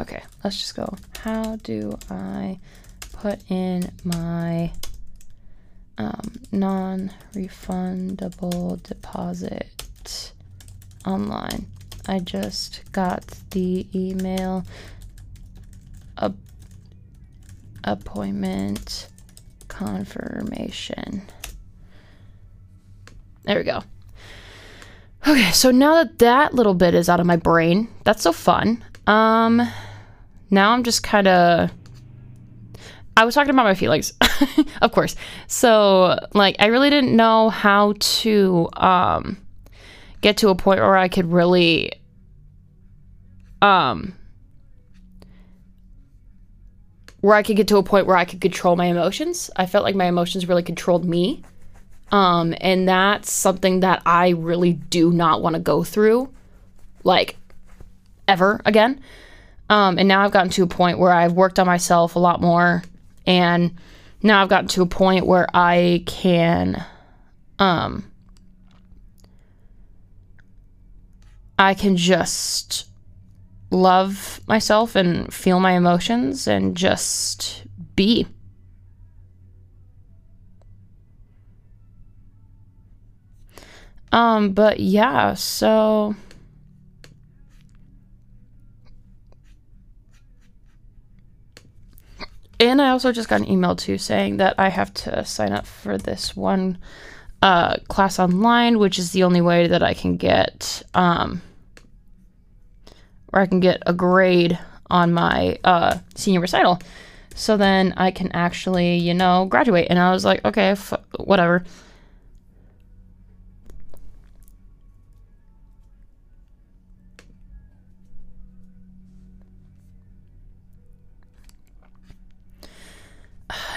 Okay, 0.00 0.22
let's 0.44 0.58
just 0.58 0.76
go. 0.76 0.94
How 1.20 1.56
do 1.56 1.98
I 2.08 2.58
put 3.12 3.40
in 3.50 3.90
my 4.04 4.72
um, 5.98 6.32
non 6.52 7.10
refundable 7.34 8.82
deposit 8.82 10.32
online? 11.04 11.66
I 12.06 12.20
just 12.20 12.80
got 12.92 13.24
the 13.50 13.86
email 13.94 14.64
appointment 17.84 19.08
confirmation. 19.68 21.22
There 23.44 23.58
we 23.58 23.64
go. 23.64 23.82
Okay, 25.26 25.50
so 25.52 25.70
now 25.70 25.94
that 25.94 26.18
that 26.18 26.54
little 26.54 26.74
bit 26.74 26.94
is 26.94 27.08
out 27.08 27.20
of 27.20 27.26
my 27.26 27.36
brain, 27.36 27.88
that's 28.04 28.22
so 28.22 28.32
fun. 28.32 28.84
Um, 29.06 29.62
now 30.50 30.72
I'm 30.72 30.84
just 30.84 31.02
kind 31.02 31.26
of. 31.26 31.70
I 33.18 33.24
was 33.24 33.34
talking 33.34 33.50
about 33.50 33.64
my 33.64 33.74
feelings, 33.74 34.12
of 34.80 34.92
course. 34.92 35.16
So, 35.48 36.16
like, 36.34 36.54
I 36.60 36.66
really 36.66 36.88
didn't 36.88 37.16
know 37.16 37.50
how 37.50 37.94
to 37.98 38.68
um, 38.76 39.36
get 40.20 40.36
to 40.36 40.50
a 40.50 40.54
point 40.54 40.78
where 40.78 40.96
I 40.96 41.08
could 41.08 41.32
really 41.32 41.90
um, 43.60 44.14
where 47.20 47.34
I 47.34 47.42
could 47.42 47.56
get 47.56 47.66
to 47.68 47.78
a 47.78 47.82
point 47.82 48.06
where 48.06 48.16
I 48.16 48.24
could 48.24 48.40
control 48.40 48.76
my 48.76 48.86
emotions. 48.86 49.50
I 49.56 49.66
felt 49.66 49.82
like 49.82 49.96
my 49.96 50.06
emotions 50.06 50.46
really 50.46 50.62
controlled 50.62 51.04
me. 51.04 51.42
Um, 52.12 52.54
and 52.60 52.88
that's 52.88 53.32
something 53.32 53.80
that 53.80 54.00
I 54.06 54.28
really 54.28 54.74
do 54.74 55.10
not 55.10 55.42
want 55.42 55.54
to 55.54 55.60
go 55.60 55.82
through, 55.82 56.32
like, 57.02 57.36
ever 58.28 58.60
again. 58.64 59.00
Um, 59.68 59.98
and 59.98 60.06
now 60.06 60.24
I've 60.24 60.30
gotten 60.30 60.50
to 60.52 60.62
a 60.62 60.68
point 60.68 61.00
where 61.00 61.12
I've 61.12 61.32
worked 61.32 61.58
on 61.58 61.66
myself 61.66 62.14
a 62.14 62.20
lot 62.20 62.40
more. 62.40 62.84
And 63.28 63.74
now 64.22 64.42
I've 64.42 64.48
gotten 64.48 64.68
to 64.68 64.82
a 64.82 64.86
point 64.86 65.26
where 65.26 65.46
I 65.52 66.02
can, 66.06 66.82
um, 67.58 68.10
I 71.58 71.74
can 71.74 71.98
just 71.98 72.86
love 73.70 74.40
myself 74.46 74.96
and 74.96 75.32
feel 75.32 75.60
my 75.60 75.72
emotions 75.72 76.48
and 76.48 76.74
just 76.74 77.64
be. 77.94 78.26
Um, 84.10 84.52
but 84.52 84.80
yeah, 84.80 85.34
so 85.34 86.16
and 92.60 92.82
I 92.82 92.90
also 92.90 93.12
just 93.12 93.28
got 93.28 93.40
an 93.40 93.50
email 93.50 93.76
too 93.76 93.98
saying 93.98 94.38
that 94.38 94.54
I 94.58 94.68
have 94.68 94.92
to 94.94 95.24
sign 95.24 95.52
up 95.52 95.66
for 95.66 95.98
this 95.98 96.36
one 96.36 96.78
uh, 97.42 97.76
class 97.88 98.18
online, 98.18 98.78
which 98.78 98.98
is 98.98 99.12
the 99.12 99.22
only 99.22 99.40
way 99.40 99.68
that 99.68 99.82
I 99.82 99.94
can 99.94 100.16
get 100.16 100.82
um, 100.94 101.40
where 103.30 103.42
I 103.42 103.46
can 103.46 103.60
get 103.60 103.82
a 103.86 103.92
grade 103.92 104.58
on 104.90 105.12
my 105.12 105.58
uh, 105.64 105.98
senior 106.14 106.40
recital. 106.40 106.80
So 107.34 107.56
then 107.56 107.94
I 107.96 108.10
can 108.10 108.32
actually, 108.32 108.96
you 108.96 109.14
know, 109.14 109.46
graduate. 109.46 109.86
And 109.90 109.98
I 109.98 110.10
was 110.10 110.24
like, 110.24 110.44
okay, 110.44 110.70
f- 110.70 110.94
whatever. 111.18 111.64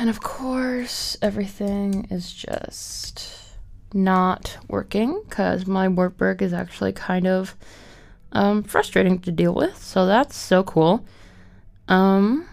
And 0.01 0.09
of 0.09 0.19
course, 0.19 1.15
everything 1.21 2.07
is 2.09 2.33
just 2.33 3.37
not 3.93 4.57
working 4.67 5.21
because 5.29 5.67
my 5.67 5.87
workbook 5.87 6.41
is 6.41 6.53
actually 6.53 6.91
kind 6.91 7.27
of 7.27 7.55
um, 8.31 8.63
frustrating 8.63 9.19
to 9.19 9.31
deal 9.31 9.53
with. 9.53 9.77
So 9.77 10.07
that's 10.07 10.35
so 10.35 10.63
cool. 10.63 11.05
Um, 11.87 12.47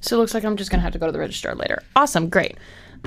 so 0.00 0.16
it 0.16 0.20
looks 0.20 0.32
like 0.32 0.44
I'm 0.44 0.56
just 0.56 0.70
gonna 0.70 0.82
have 0.82 0.94
to 0.94 0.98
go 0.98 1.04
to 1.04 1.12
the 1.12 1.18
registrar 1.18 1.54
later. 1.54 1.82
Awesome, 1.94 2.30
great. 2.30 2.56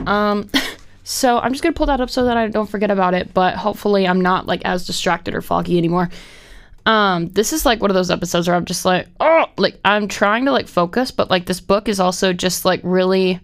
Um, 0.06 0.52
so 1.04 1.38
I'm 1.40 1.52
just 1.52 1.64
gonna 1.64 1.74
pull 1.74 1.88
that 1.88 2.02
up 2.02 2.10
so 2.10 2.26
that 2.26 2.38
I 2.38 2.48
don't 2.48 2.70
forget 2.70 2.92
about 2.92 3.14
it. 3.14 3.34
But 3.34 3.56
hopefully 3.56 4.08
I'm 4.08 4.22
not 4.22 4.46
like 4.46 4.62
as 4.66 4.88
distracted 4.88 5.36
or 5.36 5.42
foggy 5.42 5.78
anymore. 5.78 6.10
Um, 6.86 7.28
this 7.28 7.54
is 7.54 7.66
like 7.66 7.82
one 7.82 7.92
of 7.92 7.96
those 7.96 8.12
episodes 8.12 8.48
where 8.48 8.56
I'm 8.56 8.66
just 8.66 8.86
like, 8.86 9.08
oh, 9.20 9.46
like 9.58 9.80
I'm 9.86 10.08
trying 10.08 10.46
to 10.46 10.52
like 10.52 10.68
focus, 10.68 11.12
but 11.12 11.30
like 11.30 11.46
this 11.46 11.62
book 11.62 11.88
is 11.88 12.00
also 12.00 12.34
just 12.34 12.66
like 12.66 12.82
really 12.84 13.40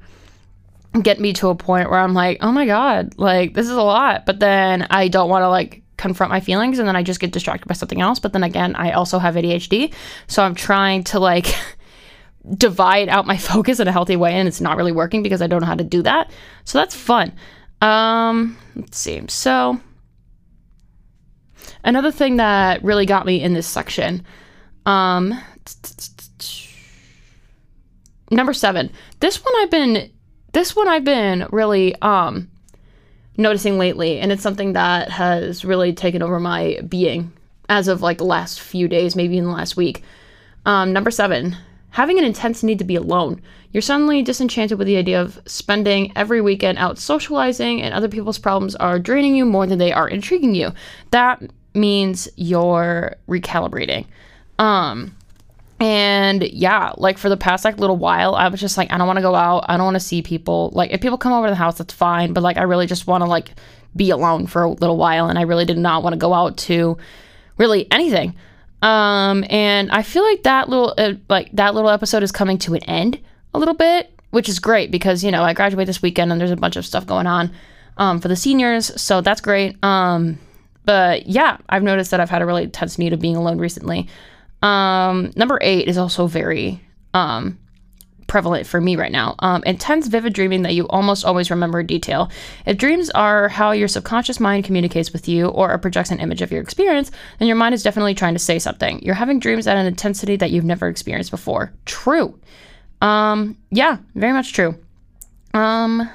get 1.02 1.20
me 1.20 1.34
to 1.34 1.50
a 1.50 1.56
point 1.56 1.90
where 1.90 2.00
I'm 2.00 2.14
like, 2.14 2.40
oh 2.42 2.52
my 2.52 2.66
God, 2.66 3.14
like 3.18 3.54
this 3.54 3.66
is 3.66 3.76
a 3.76 3.82
lot. 3.82 4.26
But 4.26 4.40
then 4.40 4.88
I 4.90 5.08
don't 5.08 5.30
want 5.30 5.44
to 5.44 5.50
like 5.50 5.84
confront 5.98 6.32
my 6.32 6.40
feelings 6.40 6.80
and 6.80 6.88
then 6.88 6.96
I 6.96 7.04
just 7.04 7.20
get 7.20 7.32
distracted 7.32 7.68
by 7.68 7.76
something 7.76 8.02
else. 8.02 8.20
But 8.20 8.34
then 8.34 8.44
again, 8.44 8.76
I 8.76 8.92
also 8.92 9.20
have 9.20 9.36
ADHD. 9.36 9.94
So 10.28 10.44
I'm 10.44 10.56
trying 10.56 11.04
to 11.06 11.20
like 11.20 11.48
divide 12.56 13.10
out 13.10 13.28
my 13.28 13.38
focus 13.52 13.80
in 13.80 13.88
a 13.88 13.92
healthy 13.92 14.16
way 14.16 14.34
and 14.34 14.48
it's 14.48 14.62
not 14.62 14.78
really 14.78 14.92
working 14.92 15.24
because 15.24 15.42
I 15.42 15.48
don't 15.48 15.62
know 15.62 15.68
how 15.68 15.76
to 15.76 15.84
do 15.84 16.02
that. 16.04 16.32
So 16.64 16.78
that's 16.78 16.96
fun. 16.96 17.34
Um, 17.82 18.58
let's 18.76 18.98
see. 18.98 19.22
So 19.28 19.80
Another 21.84 22.12
thing 22.12 22.38
that 22.38 22.84
really 22.84 23.06
got 23.06 23.26
me 23.26 23.42
in 23.42 23.54
this 23.54 23.68
section, 23.68 24.26
um, 24.86 25.34
number 28.32 28.54
seven. 28.54 28.92
This 29.20 29.44
one 29.44 29.54
I've 29.58 29.72
been, 29.72 30.12
this 30.54 30.76
one 30.76 30.88
I've 30.88 31.04
been 31.04 31.48
really 31.52 31.96
um, 32.02 32.50
noticing 33.38 33.78
lately, 33.78 34.20
and 34.20 34.32
it's 34.32 34.44
something 34.44 34.74
that 34.74 35.10
has 35.10 35.64
really 35.64 35.94
taken 35.94 36.22
over 36.22 36.40
my 36.40 36.80
being 36.88 37.32
as 37.70 37.88
of 37.88 38.02
like 38.02 38.18
the 38.18 38.26
last 38.26 38.60
few 38.60 38.88
days, 38.88 39.16
maybe 39.16 39.38
in 39.38 39.46
the 39.46 39.52
last 39.52 39.78
week. 39.78 40.04
Um, 40.66 40.92
number 40.92 41.12
seven, 41.12 41.56
having 41.92 42.18
an 42.18 42.26
intense 42.26 42.64
need 42.64 42.80
to 42.80 42.86
be 42.86 42.96
alone. 42.96 43.42
You're 43.72 43.82
suddenly 43.82 44.22
disenchanted 44.24 44.78
with 44.78 44.88
the 44.88 44.98
idea 44.98 45.22
of 45.22 45.40
spending 45.46 46.12
every 46.16 46.42
weekend 46.42 46.78
out 46.78 46.98
socializing, 46.98 47.82
and 47.82 47.94
other 47.94 48.08
people's 48.08 48.40
problems 48.40 48.76
are 48.76 49.00
draining 49.00 49.36
you 49.36 49.46
more 49.46 49.68
than 49.68 49.80
they 49.80 49.92
are 49.92 50.08
intriguing 50.08 50.56
you. 50.56 50.72
That 51.12 51.42
means 51.74 52.28
you're 52.36 53.16
recalibrating. 53.28 54.06
Um, 54.58 55.16
and 55.80 56.44
yeah, 56.44 56.92
like 56.98 57.18
for 57.18 57.30
the 57.30 57.38
past 57.38 57.64
like 57.64 57.78
little 57.78 57.96
while, 57.96 58.36
I 58.36 58.50
was 58.50 58.60
just 58.60 58.78
like, 58.78 58.92
I 58.92 58.98
don't 58.98 59.08
want 59.08 59.18
to 59.18 59.24
go 59.24 59.36
out. 59.36 59.66
I 59.70 59.78
don't 59.78 59.86
want 59.86 59.96
to 59.96 60.02
see 60.02 60.22
people. 60.22 60.72
Like 60.74 60.92
if 60.92 61.00
people 61.00 61.18
come 61.18 61.32
over 61.32 61.48
to 61.48 61.52
the 61.52 61.56
house, 61.56 61.78
that's 61.78 61.94
fine. 61.94 62.34
But 62.34 62.44
like, 62.44 62.58
I 62.58 62.64
really 62.64 62.86
just 62.86 63.08
want 63.08 63.24
to 63.24 63.30
like 63.30 63.52
be 63.96 64.10
alone 64.10 64.48
for 64.48 64.64
a 64.64 64.70
little 64.70 64.98
while. 64.98 65.30
And 65.30 65.40
I 65.40 65.44
really 65.44 65.66
did 65.66 65.78
not 65.78 66.04
want 66.04 66.14
to 66.14 66.20
go 66.20 66.34
out 66.34 66.58
to 66.58 66.98
really 67.58 67.90
anything. 67.92 68.36
Um, 68.82 69.44
and 69.50 69.92
I 69.92 70.04
feel 70.04 70.24
like 70.24 70.44
that 70.44 70.70
little, 70.70 70.94
uh, 70.98 71.14
like 71.30 71.52
that 71.54 71.76
little 71.76 71.90
episode 71.90 72.24
is 72.24 72.32
coming 72.32 72.58
to 72.60 72.76
an 72.76 72.84
end 72.84 73.20
a 73.54 73.60
little 73.60 73.74
bit, 73.74 74.12
which 74.32 74.48
is 74.48 74.60
great 74.60 74.92
because, 74.92 75.24
you 75.24 75.32
know, 75.32 75.44
I 75.44 75.54
graduate 75.54 75.88
this 75.88 76.02
weekend 76.02 76.32
and 76.32 76.40
there's 76.40 76.52
a 76.52 76.56
bunch 76.56 76.76
of 76.76 76.86
stuff 76.86 77.06
going 77.06 77.28
on. 77.28 77.52
um, 78.00 78.20
for 78.20 78.30
the 78.30 78.36
seniors. 78.36 79.00
So 79.00 79.22
that's 79.22 79.42
great. 79.42 79.76
Um, 79.84 80.40
but 80.86 81.28
yeah, 81.28 81.58
I've 81.68 81.84
noticed 81.84 82.12
that 82.12 82.20
I've 82.20 82.30
had 82.30 82.42
a 82.42 82.46
really 82.46 82.64
intense 82.64 82.98
need 82.98 83.14
of 83.14 83.20
being 83.20 83.36
alone 83.36 83.60
recently. 83.60 84.08
Um, 84.64 85.32
number 85.36 85.60
eight 85.62 85.88
is 85.88 85.98
also 85.98 86.26
very 86.26 86.82
um, 87.14 87.60
prevalent 88.30 88.66
for 88.66 88.80
me 88.80 88.96
right 88.96 89.12
now. 89.12 89.36
Um, 89.40 89.62
intense, 89.66 90.08
vivid 90.08 90.32
dreaming 90.32 90.62
that 90.62 90.74
you 90.74 90.88
almost 90.88 91.26
always 91.26 91.52
remember 91.52 91.84
detail. 91.84 92.32
If 92.66 92.78
dreams 92.78 93.10
are 93.10 93.50
how 93.50 93.72
your 93.72 93.90
subconscious 93.90 94.40
mind 94.40 94.64
communicates 94.64 95.12
with 95.12 95.28
you 95.28 95.48
or 95.48 95.78
projects 95.78 96.12
an 96.12 96.22
image 96.22 96.42
of 96.42 96.52
your 96.52 96.62
experience, 96.62 97.12
then 97.40 97.48
your 97.50 97.58
mind 97.58 97.76
is 97.76 97.84
definitely 97.84 98.16
trying 98.16 98.36
to 98.36 98.40
say 98.40 98.60
something. 98.60 99.02
You're 99.04 99.16
having 99.16 99.40
dreams 99.40 99.68
at 99.68 99.76
an 99.76 99.86
intensity 99.86 100.38
that 100.38 100.52
you've 100.52 100.64
never 100.64 100.88
experienced 100.88 101.32
before. 101.32 101.74
True. 101.86 102.40
Um, 103.02 103.58
yeah, 103.72 103.98
very 104.16 104.34
much 104.34 104.54
true. 104.54 104.76
Um, 105.54 106.10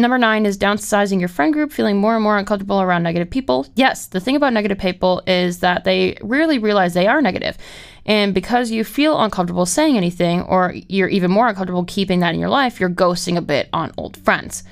Number 0.00 0.16
nine 0.16 0.46
is 0.46 0.56
downsizing 0.56 1.20
your 1.20 1.28
friend 1.28 1.52
group, 1.52 1.72
feeling 1.72 1.98
more 1.98 2.14
and 2.14 2.22
more 2.22 2.38
uncomfortable 2.38 2.80
around 2.80 3.02
negative 3.02 3.28
people. 3.28 3.66
Yes, 3.74 4.06
the 4.06 4.18
thing 4.18 4.34
about 4.34 4.54
negative 4.54 4.78
people 4.78 5.22
is 5.26 5.58
that 5.58 5.84
they 5.84 6.16
rarely 6.22 6.58
realize 6.58 6.94
they 6.94 7.06
are 7.06 7.20
negative. 7.20 7.58
And 8.06 8.32
because 8.32 8.70
you 8.70 8.82
feel 8.82 9.20
uncomfortable 9.20 9.66
saying 9.66 9.98
anything, 9.98 10.40
or 10.42 10.74
you're 10.88 11.08
even 11.08 11.30
more 11.30 11.48
uncomfortable 11.48 11.84
keeping 11.84 12.20
that 12.20 12.32
in 12.32 12.40
your 12.40 12.48
life, 12.48 12.80
you're 12.80 12.88
ghosting 12.88 13.36
a 13.36 13.42
bit 13.42 13.68
on 13.74 13.92
old 13.98 14.16
friends. 14.16 14.64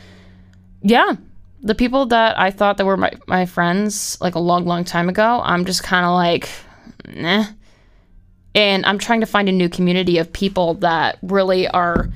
Yeah, 0.80 1.16
the 1.60 1.74
people 1.74 2.06
that 2.06 2.38
I 2.38 2.50
thought 2.50 2.78
that 2.78 2.86
were 2.86 2.96
my, 2.96 3.12
my 3.26 3.44
friends 3.44 4.16
like 4.22 4.34
a 4.34 4.40
long, 4.40 4.64
long 4.64 4.82
time 4.82 5.10
ago, 5.10 5.42
I'm 5.44 5.66
just 5.66 5.82
kind 5.82 6.06
of 6.06 6.12
like, 6.12 6.48
nah. 7.14 7.44
And 8.54 8.86
I'm 8.86 8.98
trying 8.98 9.20
to 9.20 9.26
find 9.26 9.50
a 9.50 9.52
new 9.52 9.68
community 9.68 10.16
of 10.16 10.32
people 10.32 10.74
that 10.74 11.18
really 11.20 11.68
are 11.68 12.08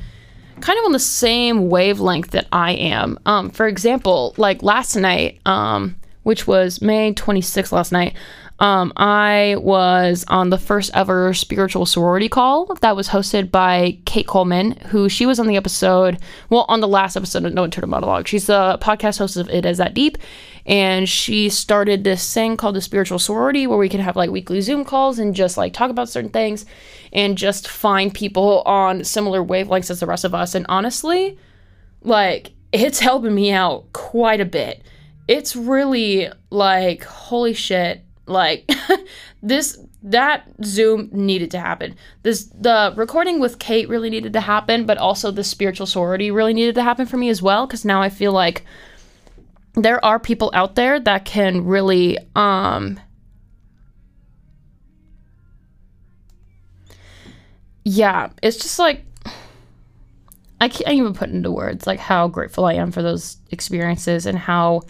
kind 0.60 0.78
of 0.78 0.84
on 0.84 0.92
the 0.92 0.98
same 0.98 1.68
wavelength 1.68 2.30
that 2.30 2.46
I 2.52 2.72
am. 2.72 3.18
Um, 3.26 3.50
for 3.50 3.66
example, 3.66 4.34
like 4.36 4.62
last 4.62 4.96
night, 4.96 5.40
um, 5.46 5.96
which 6.22 6.46
was 6.46 6.80
May 6.80 7.12
26th 7.14 7.72
last 7.72 7.92
night, 7.92 8.14
um, 8.58 8.92
I 8.96 9.56
was 9.58 10.24
on 10.28 10.50
the 10.50 10.58
first 10.58 10.90
ever 10.94 11.34
spiritual 11.34 11.86
sorority 11.86 12.28
call 12.28 12.74
that 12.80 12.94
was 12.94 13.08
hosted 13.08 13.50
by 13.50 13.98
Kate 14.04 14.26
Coleman, 14.26 14.72
who 14.88 15.08
she 15.08 15.26
was 15.26 15.40
on 15.40 15.46
the 15.46 15.56
episode, 15.56 16.18
well, 16.48 16.66
on 16.68 16.80
the 16.80 16.88
last 16.88 17.16
episode 17.16 17.44
of 17.44 17.54
No 17.54 17.64
Internal 17.64 17.90
Monologue. 17.90 18.28
She's 18.28 18.46
the 18.46 18.78
podcast 18.80 19.18
host 19.18 19.36
of 19.36 19.48
It 19.48 19.66
Is 19.66 19.78
That 19.78 19.94
Deep. 19.94 20.18
And 20.64 21.08
she 21.08 21.48
started 21.48 22.04
this 22.04 22.32
thing 22.32 22.56
called 22.56 22.76
the 22.76 22.80
spiritual 22.80 23.18
sorority 23.18 23.66
where 23.66 23.78
we 23.78 23.88
can 23.88 24.00
have 24.00 24.14
like 24.14 24.30
weekly 24.30 24.60
Zoom 24.60 24.84
calls 24.84 25.18
and 25.18 25.34
just 25.34 25.56
like 25.56 25.72
talk 25.72 25.90
about 25.90 26.08
certain 26.08 26.30
things 26.30 26.64
and 27.12 27.36
just 27.36 27.66
find 27.66 28.14
people 28.14 28.62
on 28.62 29.02
similar 29.02 29.42
wavelengths 29.42 29.90
as 29.90 29.98
the 29.98 30.06
rest 30.06 30.24
of 30.24 30.36
us. 30.36 30.54
And 30.54 30.66
honestly, 30.68 31.36
like, 32.02 32.52
it's 32.70 33.00
helping 33.00 33.34
me 33.34 33.50
out 33.50 33.92
quite 33.92 34.40
a 34.40 34.44
bit. 34.44 34.82
It's 35.26 35.56
really 35.56 36.30
like, 36.50 37.02
holy 37.02 37.54
shit 37.54 38.04
like 38.26 38.70
this 39.42 39.78
that 40.02 40.48
Zoom 40.64 41.08
needed 41.12 41.50
to 41.52 41.60
happen. 41.60 41.96
This 42.22 42.44
the 42.44 42.92
recording 42.96 43.40
with 43.40 43.58
Kate 43.58 43.88
really 43.88 44.10
needed 44.10 44.32
to 44.34 44.40
happen, 44.40 44.86
but 44.86 44.98
also 44.98 45.30
the 45.30 45.44
spiritual 45.44 45.86
sorority 45.86 46.30
really 46.30 46.54
needed 46.54 46.74
to 46.76 46.82
happen 46.82 47.06
for 47.06 47.16
me 47.16 47.28
as 47.28 47.42
well 47.42 47.66
cuz 47.66 47.84
now 47.84 48.00
I 48.02 48.08
feel 48.08 48.32
like 48.32 48.64
there 49.74 50.04
are 50.04 50.18
people 50.18 50.50
out 50.54 50.74
there 50.74 51.00
that 51.00 51.24
can 51.24 51.64
really 51.64 52.18
um 52.36 53.00
yeah, 57.84 58.30
it's 58.42 58.58
just 58.58 58.78
like 58.78 59.04
I 60.60 60.68
can't 60.68 60.94
even 60.94 61.12
put 61.12 61.30
into 61.30 61.50
words 61.50 61.88
like 61.88 61.98
how 61.98 62.28
grateful 62.28 62.64
I 62.64 62.74
am 62.74 62.92
for 62.92 63.02
those 63.02 63.38
experiences 63.50 64.26
and 64.26 64.38
how 64.38 64.82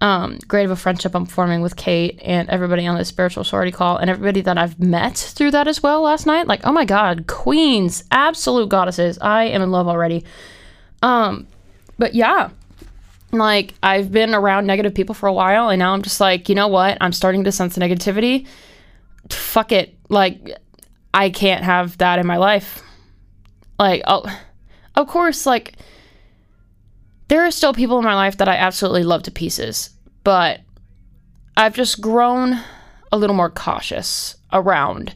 um, 0.00 0.38
great 0.46 0.64
of 0.64 0.70
a 0.70 0.76
friendship 0.76 1.14
I'm 1.14 1.26
forming 1.26 1.60
with 1.60 1.76
Kate 1.76 2.20
and 2.22 2.48
everybody 2.50 2.86
on 2.86 2.96
the 2.96 3.04
spiritual 3.04 3.42
sorority 3.42 3.72
call 3.72 3.96
and 3.96 4.08
everybody 4.08 4.40
that 4.42 4.56
I've 4.56 4.78
met 4.78 5.16
through 5.16 5.50
that 5.52 5.66
as 5.66 5.82
well 5.82 6.02
last 6.02 6.24
night. 6.24 6.46
Like, 6.46 6.60
oh 6.64 6.72
my 6.72 6.84
God, 6.84 7.26
queens, 7.26 8.04
absolute 8.10 8.68
goddesses. 8.68 9.18
I 9.20 9.44
am 9.44 9.62
in 9.62 9.70
love 9.72 9.88
already. 9.88 10.24
Um, 11.02 11.48
but 11.98 12.14
yeah, 12.14 12.50
like 13.32 13.74
I've 13.82 14.12
been 14.12 14.34
around 14.34 14.66
negative 14.66 14.94
people 14.94 15.14
for 15.14 15.26
a 15.26 15.32
while 15.32 15.68
and 15.68 15.80
now 15.80 15.92
I'm 15.92 16.02
just 16.02 16.20
like, 16.20 16.48
you 16.48 16.54
know 16.54 16.68
what? 16.68 16.96
I'm 17.00 17.12
starting 17.12 17.44
to 17.44 17.52
sense 17.52 17.76
negativity. 17.76 18.46
Fuck 19.30 19.72
it. 19.72 19.96
Like, 20.08 20.56
I 21.12 21.30
can't 21.30 21.64
have 21.64 21.98
that 21.98 22.20
in 22.20 22.26
my 22.26 22.36
life. 22.36 22.82
Like, 23.78 24.02
oh, 24.06 24.24
of 24.94 25.08
course, 25.08 25.44
like, 25.44 25.74
there 27.28 27.46
are 27.46 27.50
still 27.50 27.72
people 27.72 27.98
in 27.98 28.04
my 28.04 28.14
life 28.14 28.38
that 28.38 28.48
I 28.48 28.56
absolutely 28.56 29.04
love 29.04 29.22
to 29.24 29.30
pieces, 29.30 29.90
but 30.24 30.60
I've 31.56 31.74
just 31.74 32.00
grown 32.00 32.60
a 33.12 33.18
little 33.18 33.36
more 33.36 33.50
cautious 33.50 34.36
around 34.52 35.14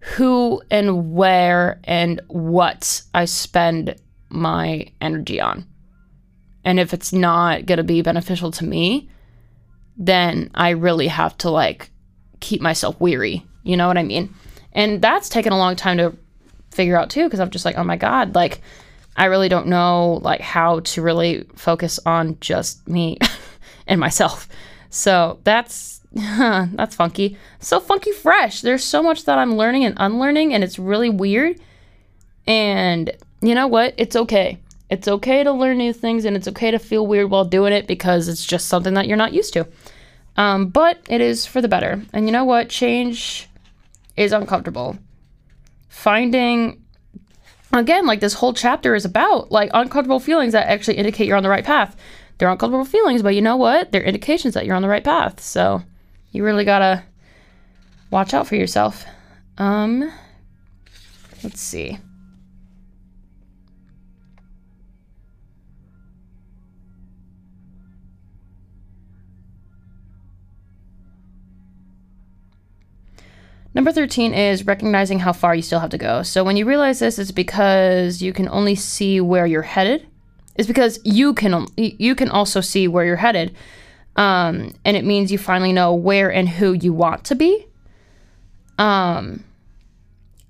who 0.00 0.62
and 0.70 1.14
where 1.14 1.80
and 1.84 2.20
what 2.28 3.02
I 3.14 3.24
spend 3.24 3.96
my 4.28 4.86
energy 5.00 5.40
on. 5.40 5.66
And 6.64 6.80
if 6.80 6.94
it's 6.94 7.12
not 7.12 7.66
going 7.66 7.78
to 7.78 7.84
be 7.84 8.02
beneficial 8.02 8.50
to 8.52 8.64
me, 8.64 9.10
then 9.96 10.50
I 10.54 10.70
really 10.70 11.08
have 11.08 11.36
to 11.38 11.50
like 11.50 11.90
keep 12.40 12.60
myself 12.60 13.00
weary. 13.00 13.46
You 13.62 13.76
know 13.76 13.86
what 13.86 13.98
I 13.98 14.02
mean? 14.02 14.34
And 14.72 15.00
that's 15.00 15.28
taken 15.28 15.52
a 15.52 15.58
long 15.58 15.76
time 15.76 15.98
to 15.98 16.16
figure 16.70 16.98
out 16.98 17.10
too, 17.10 17.24
because 17.24 17.40
I'm 17.40 17.50
just 17.50 17.64
like, 17.64 17.78
oh 17.78 17.84
my 17.84 17.96
God, 17.96 18.34
like 18.34 18.60
I 19.16 19.26
really 19.26 19.48
don't 19.48 19.68
know 19.68 20.20
like 20.22 20.40
how 20.40 20.80
to 20.80 21.02
really 21.02 21.46
focus 21.54 22.00
on 22.04 22.38
just 22.40 22.86
me 22.88 23.18
and 23.86 24.00
myself. 24.00 24.48
So 24.90 25.40
that's 25.44 26.00
that's 26.14 26.96
funky. 26.96 27.36
So 27.60 27.80
funky 27.80 28.12
fresh. 28.12 28.60
There's 28.60 28.84
so 28.84 29.02
much 29.02 29.24
that 29.24 29.38
I'm 29.38 29.56
learning 29.56 29.84
and 29.84 29.96
unlearning 29.98 30.54
and 30.54 30.62
it's 30.62 30.78
really 30.78 31.10
weird. 31.10 31.60
And 32.46 33.10
you 33.40 33.54
know 33.54 33.66
what? 33.66 33.94
It's 33.96 34.16
okay. 34.16 34.58
It's 34.90 35.08
okay 35.08 35.42
to 35.42 35.52
learn 35.52 35.78
new 35.78 35.92
things 35.92 36.24
and 36.24 36.36
it's 36.36 36.48
okay 36.48 36.70
to 36.70 36.78
feel 36.78 37.06
weird 37.06 37.30
while 37.30 37.44
doing 37.44 37.72
it 37.72 37.86
because 37.86 38.28
it's 38.28 38.44
just 38.44 38.68
something 38.68 38.94
that 38.94 39.08
you're 39.08 39.16
not 39.16 39.32
used 39.32 39.52
to. 39.54 39.66
Um, 40.36 40.68
but 40.68 40.98
it 41.08 41.20
is 41.20 41.46
for 41.46 41.60
the 41.60 41.68
better. 41.68 42.02
And 42.12 42.26
you 42.26 42.32
know 42.32 42.44
what? 42.44 42.68
Change 42.68 43.48
is 44.16 44.32
uncomfortable. 44.32 44.98
Finding 45.88 46.83
again, 47.80 48.06
like 48.06 48.20
this 48.20 48.34
whole 48.34 48.54
chapter 48.54 48.94
is 48.94 49.04
about 49.04 49.50
like 49.50 49.70
uncomfortable 49.74 50.20
feelings 50.20 50.52
that 50.52 50.68
actually 50.68 50.96
indicate 50.96 51.26
you're 51.26 51.36
on 51.36 51.42
the 51.42 51.48
right 51.48 51.64
path. 51.64 51.96
They're 52.38 52.48
uncomfortable 52.48 52.84
feelings, 52.84 53.22
but 53.22 53.34
you 53.34 53.42
know 53.42 53.56
what? 53.56 53.92
They're 53.92 54.02
indications 54.02 54.54
that 54.54 54.66
you're 54.66 54.76
on 54.76 54.82
the 54.82 54.88
right 54.88 55.04
path. 55.04 55.40
So 55.40 55.82
you 56.32 56.44
really 56.44 56.64
gotta 56.64 57.04
watch 58.10 58.34
out 58.34 58.46
for 58.46 58.56
yourself. 58.56 59.04
Um, 59.58 60.12
let's 61.42 61.60
see. 61.60 61.98
Number 73.74 73.90
13 73.90 74.32
is 74.32 74.66
recognizing 74.66 75.18
how 75.18 75.32
far 75.32 75.54
you 75.54 75.62
still 75.62 75.80
have 75.80 75.90
to 75.90 75.98
go. 75.98 76.22
So 76.22 76.44
when 76.44 76.56
you 76.56 76.64
realize 76.64 77.00
this, 77.00 77.18
it's 77.18 77.32
because 77.32 78.22
you 78.22 78.32
can 78.32 78.48
only 78.48 78.76
see 78.76 79.20
where 79.20 79.46
you're 79.46 79.62
headed. 79.62 80.06
It's 80.54 80.68
because 80.68 81.00
you 81.04 81.34
can 81.34 81.66
you 81.76 82.14
can 82.14 82.28
also 82.28 82.60
see 82.60 82.86
where 82.86 83.04
you're 83.04 83.16
headed. 83.16 83.54
Um, 84.14 84.72
and 84.84 84.96
it 84.96 85.04
means 85.04 85.32
you 85.32 85.38
finally 85.38 85.72
know 85.72 85.92
where 85.92 86.32
and 86.32 86.48
who 86.48 86.72
you 86.72 86.92
want 86.92 87.24
to 87.24 87.34
be. 87.34 87.66
Um, 88.78 89.42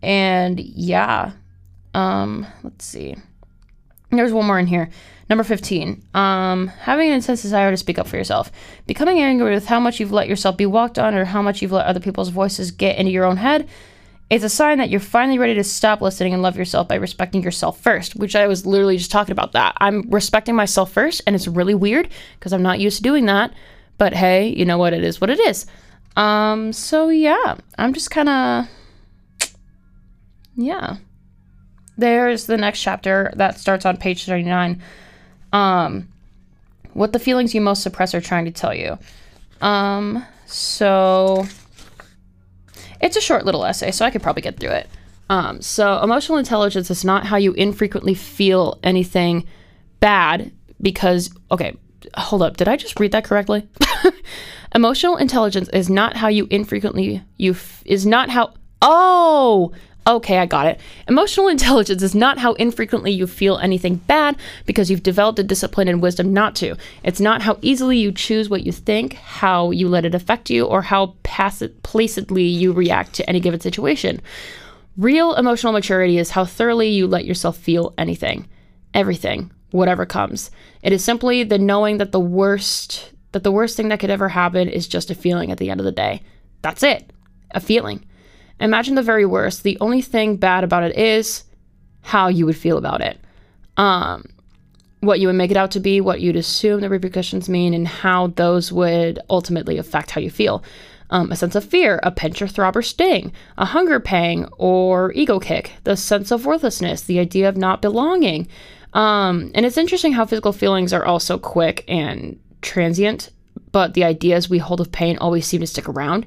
and 0.03 0.61
yeah. 0.61 1.33
Um, 1.95 2.47
let's 2.63 2.85
see. 2.85 3.17
There's 4.17 4.33
one 4.33 4.47
more 4.47 4.59
in 4.59 4.67
here. 4.67 4.91
Number 5.31 5.45
15, 5.45 6.03
um, 6.13 6.69
having 6.69 7.09
an 7.09 7.15
intense 7.15 7.41
desire 7.41 7.71
to 7.71 7.79
speak 7.79 7.99
up 7.99 8.07
for 8.07 8.19
yourself. 8.19 8.53
Becoming 8.87 9.21
angry 9.21 9.55
with 9.55 9.67
how 9.67 9.81
much 9.81 9.99
you've 9.99 10.13
let 10.13 10.29
yourself 10.29 10.59
be 10.59 10.67
walked 10.67 10.99
on 10.99 11.15
or 11.15 11.25
how 11.25 11.41
much 11.41 11.63
you've 11.63 11.73
let 11.73 11.87
other 11.87 12.01
people's 12.01 12.29
voices 12.29 12.71
get 12.71 12.99
into 12.99 13.11
your 13.11 13.25
own 13.25 13.39
head 13.39 13.67
is 14.31 14.45
a 14.45 14.49
sign 14.49 14.79
that 14.79 14.91
you're 14.91 15.01
finally 15.01 15.39
ready 15.39 15.55
to 15.55 15.65
stop 15.65 16.01
listening 16.01 16.33
and 16.33 16.43
love 16.43 16.57
yourself 16.57 16.89
by 16.89 16.97
respecting 16.97 17.43
yourself 17.43 17.81
first, 17.81 18.17
which 18.17 18.35
I 18.35 18.47
was 18.47 18.67
literally 18.67 18.97
just 18.97 19.11
talking 19.11 19.33
about 19.33 19.53
that. 19.53 19.77
I'm 19.79 20.11
respecting 20.11 20.55
myself 20.55 20.93
first, 20.93 21.23
and 21.27 21.37
it's 21.37 21.47
really 21.47 21.75
weird 21.75 22.09
because 22.39 22.53
I'm 22.53 22.63
not 22.63 22.81
used 22.81 22.99
to 22.99 23.03
doing 23.03 23.27
that. 23.27 23.53
But 23.97 24.13
hey, 24.13 24.49
you 24.49 24.65
know 24.65 24.79
what? 24.79 24.93
It 24.93 25.05
is 25.05 25.21
what 25.21 25.31
it 25.31 25.41
is. 25.41 25.67
Um, 26.17 26.73
so 26.73 27.09
yeah, 27.09 27.57
I'm 27.79 27.93
just 27.93 28.11
kind 28.11 28.29
of, 28.29 28.69
yeah. 30.57 30.97
There's 31.97 32.47
the 32.47 32.57
next 32.57 32.81
chapter 32.81 33.33
that 33.37 33.59
starts 33.59 33.87
on 33.87 33.97
page 33.97 34.25
39 34.25 34.83
um, 35.53 36.09
what 36.93 37.13
the 37.13 37.19
feelings 37.19 37.55
you 37.55 37.61
most 37.61 37.83
suppress 37.83 38.15
are 38.15 38.21
trying 38.21 38.45
to 38.45 38.51
tell 38.51 38.75
you. 38.75 38.99
Um, 39.61 40.25
so 40.47 41.47
it's 43.01 43.17
a 43.17 43.21
short 43.21 43.45
little 43.45 43.65
essay, 43.65 43.91
so 43.91 44.05
I 44.05 44.11
could 44.11 44.23
probably 44.23 44.43
get 44.43 44.59
through 44.59 44.71
it. 44.71 44.89
Um, 45.31 45.63
so, 45.63 46.03
emotional 46.03 46.39
intelligence 46.39 46.91
is 46.91 47.05
not 47.05 47.25
how 47.25 47.37
you 47.37 47.53
infrequently 47.55 48.15
feel 48.15 48.79
anything 48.83 49.47
bad 50.01 50.53
because, 50.83 51.31
okay, 51.51 51.77
hold 52.17 52.43
up. 52.43 52.57
Did 52.57 52.69
I 52.69 52.77
just 52.77 53.01
read 53.01 53.13
that 53.13 53.25
correctly? 53.25 53.67
emotional 54.75 55.17
intelligence 55.17 55.69
is 55.71 55.89
not 55.89 56.17
how 56.17 56.29
you 56.29 56.47
infrequently, 56.51 57.23
you, 57.39 57.53
f- 57.53 57.83
is 57.87 58.05
not 58.05 58.29
how, 58.29 58.53
oh, 58.83 59.73
Okay, 60.07 60.37
I 60.39 60.45
got 60.45 60.67
it. 60.67 60.81
Emotional 61.09 61.49
intelligence 61.49 62.03
is 62.03 62.15
not 62.15 62.39
how 62.39 62.53
infrequently 62.55 63.11
you 63.11 63.27
feel 63.27 63.57
anything 63.59 63.97
bad 63.97 64.37
because 64.67 64.91
you've 64.91 65.03
developed 65.03 65.39
a 65.39 65.45
discipline 65.45 65.89
and 65.89 66.03
wisdom 66.03 66.33
not 66.33 66.55
to. 66.57 66.77
It's 67.03 67.21
not 67.21 67.41
how 67.41 67.59
easily 67.63 67.97
you 67.97 68.13
choose 68.13 68.51
what 68.51 68.67
you 68.67 68.73
think, 68.73 69.15
how 69.15 69.71
you 69.71 69.89
let 69.89 70.05
it 70.05 70.15
affect 70.15 70.51
you, 70.51 70.67
or 70.67 70.83
how 70.83 71.15
placidly 71.23 72.45
you 72.45 72.73
react 72.73 73.15
to 73.15 73.29
any 73.29 73.41
given 73.41 73.61
situation. 73.61 74.21
Real 74.99 75.35
emotional 75.35 75.73
maturity 75.73 76.19
is 76.19 76.31
how 76.31 76.45
thoroughly 76.45 76.91
you 76.91 77.07
let 77.07 77.25
yourself 77.25 77.57
feel 77.57 77.95
anything, 77.97 78.47
everything, 78.93 79.51
whatever 79.71 80.05
comes. 80.05 80.51
It 80.83 80.93
is 80.93 81.03
simply 81.03 81.45
the 81.45 81.59
knowing 81.59 81.97
that 81.97 82.13
the 82.13 82.21
worst 82.21 83.11
that 83.33 83.43
the 83.43 83.51
worst 83.51 83.77
thing 83.77 83.89
that 83.89 83.99
could 83.99 84.11
ever 84.11 84.29
happen 84.29 84.69
is 84.69 84.87
just 84.87 85.11
a 85.11 85.15
feeling 85.15 85.51
at 85.51 85.59
the 85.59 85.69
end 85.69 85.81
of 85.81 85.85
the 85.85 85.91
day. 85.91 86.23
That's 86.63 86.85
it. 86.85 87.11
A 87.51 87.59
feeling. 87.59 88.05
Imagine 88.61 88.95
the 88.95 89.03
very 89.03 89.27
worst. 89.27 89.63
The 89.63 89.79
only 89.81 90.01
thing 90.01 90.37
bad 90.37 90.65
about 90.65 90.85
it 90.85 90.97
is 90.97 91.45
how 92.03 92.29
you 92.29 92.47
would 92.47 92.57
feel 92.57 92.79
about 92.79 93.01
it. 93.01 93.19
Um, 93.77 94.25
what 95.01 95.21
you 95.21 95.27
would 95.27 95.37
make 95.37 95.51
it 95.51 95.57
out 95.57 95.71
to 95.73 95.81
be, 95.81 96.01
what 96.01 96.21
you'd 96.21 96.37
assume 96.37 96.81
the 96.81 96.89
repercussions 96.89 97.49
mean, 97.49 97.75
and 97.75 97.87
how 97.87 98.29
those 98.29 98.73
would 98.73 99.19
ultimately 99.29 99.79
affect 99.79 100.11
how 100.11 100.21
you 100.21 100.31
feel. 100.31 100.63
Um, 101.11 101.31
a 101.31 101.37
sense 101.37 101.55
of 101.55 101.65
fear, 101.65 102.01
a 102.03 102.11
pinch 102.11 102.41
or 102.41 102.49
throb 102.49 102.77
or 102.77 102.83
sting, 102.83 103.33
a 103.59 103.67
hunger 103.67 104.01
pang 104.01 104.47
or 104.57 105.13
ego 105.13 105.39
kick, 105.39 105.73
the 105.85 105.97
sense 105.97 106.31
of 106.31 106.47
worthlessness, 106.47 107.03
the 107.03 107.19
idea 107.19 107.49
of 107.49 107.57
not 107.57 107.83
belonging. 107.83 108.49
Um, 108.95 109.51
and 109.55 109.67
it's 109.67 109.77
interesting 109.77 110.13
how 110.13 110.25
physical 110.25 110.53
feelings 110.53 110.93
are 110.93 111.05
also 111.05 111.37
quick 111.39 111.85
and 111.89 112.41
transient, 112.63 113.31
but 113.71 113.95
the 113.95 114.05
ideas 114.05 114.49
we 114.49 114.59
hold 114.59 114.81
of 114.81 114.93
pain 114.93 115.19
always 115.19 115.47
seem 115.47 115.61
to 115.61 115.67
stick 115.67 115.89
around. 115.89 116.27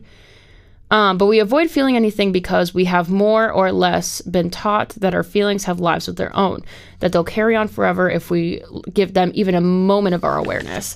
Um, 0.89 1.17
but 1.17 1.25
we 1.25 1.39
avoid 1.39 1.69
feeling 1.69 1.97
anything 1.97 2.31
because 2.31 2.73
we 2.73 2.85
have 2.85 3.09
more 3.09 3.51
or 3.51 3.71
less 3.73 4.21
been 4.21 4.49
taught 4.49 4.89
that 4.89 5.13
our 5.13 5.23
feelings 5.23 5.65
have 5.65 5.81
lives 5.81 6.07
of 6.07 6.15
their 6.15 6.33
own, 6.35 6.63
that 6.99 7.11
they'll 7.11 7.25
carry 7.25 7.55
on 7.55 7.67
forever 7.67 8.09
if 8.09 8.31
we 8.31 8.63
give 8.93 9.13
them 9.13 9.31
even 9.33 9.53
a 9.53 9.61
moment 9.61 10.15
of 10.15 10.23
our 10.23 10.37
awareness. 10.37 10.95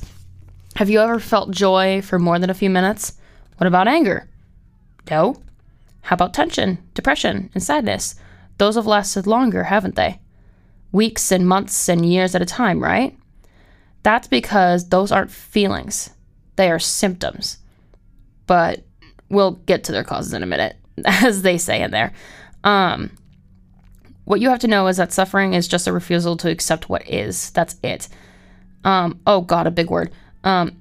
Have 0.75 0.89
you 0.89 1.01
ever 1.01 1.19
felt 1.19 1.51
joy 1.51 2.01
for 2.01 2.17
more 2.17 2.39
than 2.39 2.49
a 2.49 2.53
few 2.53 2.69
minutes? 2.69 3.13
What 3.57 3.67
about 3.67 3.89
anger? 3.89 4.29
No. 5.09 5.41
How 6.03 6.13
about 6.13 6.33
tension, 6.33 6.77
depression, 6.93 7.49
and 7.53 7.61
sadness? 7.61 8.15
Those 8.57 8.75
have 8.75 8.87
lasted 8.87 9.27
longer, 9.27 9.65
haven't 9.65 9.95
they? 9.95 10.19
Weeks 10.93 11.31
and 11.31 11.45
months 11.45 11.89
and 11.89 12.05
years 12.05 12.33
at 12.33 12.41
a 12.41 12.45
time, 12.45 12.81
right? 12.81 13.17
That's 14.03 14.27
because 14.27 14.89
those 14.89 15.11
aren't 15.11 15.31
feelings, 15.31 16.11
they 16.55 16.71
are 16.71 16.79
symptoms. 16.79 17.57
But 18.47 18.83
we'll 19.31 19.51
get 19.51 19.83
to 19.85 19.91
their 19.91 20.03
causes 20.03 20.33
in 20.33 20.43
a 20.43 20.47
minute, 20.47 20.75
as 21.05 21.41
they 21.41 21.57
say 21.57 21.81
in 21.81 21.91
there. 21.91 22.13
Um, 22.63 23.11
what 24.25 24.39
you 24.39 24.49
have 24.49 24.59
to 24.59 24.67
know 24.67 24.87
is 24.87 24.97
that 24.97 25.11
suffering 25.11 25.53
is 25.53 25.67
just 25.67 25.87
a 25.87 25.93
refusal 25.93 26.37
to 26.37 26.49
accept 26.49 26.89
what 26.89 27.07
is. 27.09 27.49
That's 27.51 27.75
it. 27.83 28.07
Um, 28.83 29.19
oh 29.25 29.41
God, 29.41 29.67
a 29.67 29.71
big 29.71 29.89
word. 29.89 30.11
Um, 30.43 30.77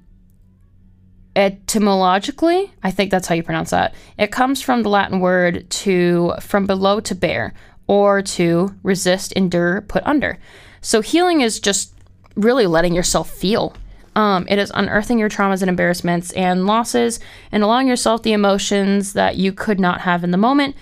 etymologically, 1.35 2.71
I 2.83 2.91
think 2.91 3.09
that's 3.09 3.27
how 3.27 3.35
you 3.35 3.43
pronounce 3.43 3.71
that. 3.71 3.95
It 4.17 4.31
comes 4.31 4.61
from 4.61 4.83
the 4.83 4.89
Latin 4.89 5.19
word 5.19 5.69
to 5.69 6.33
from 6.39 6.67
below 6.67 6.99
to 7.01 7.15
bear, 7.15 7.53
or 7.87 8.21
to 8.21 8.73
resist, 8.83 9.31
endure, 9.33 9.81
put 9.81 10.03
under. 10.05 10.37
So 10.81 11.01
healing 11.01 11.41
is 11.41 11.59
just 11.59 11.93
really 12.35 12.65
letting 12.65 12.93
yourself 12.93 13.29
feel 13.29 13.75
um, 14.15 14.45
it 14.49 14.59
is 14.59 14.71
unearthing 14.73 15.19
your 15.19 15.29
traumas 15.29 15.61
and 15.61 15.69
embarrassments 15.69 16.31
and 16.33 16.65
losses 16.65 17.19
and 17.51 17.63
allowing 17.63 17.87
yourself 17.87 18.23
the 18.23 18.33
emotions 18.33 19.13
that 19.13 19.37
you 19.37 19.53
could 19.53 19.79
not 19.79 20.01
have 20.01 20.23
in 20.23 20.31
the 20.31 20.37
moment 20.37 20.75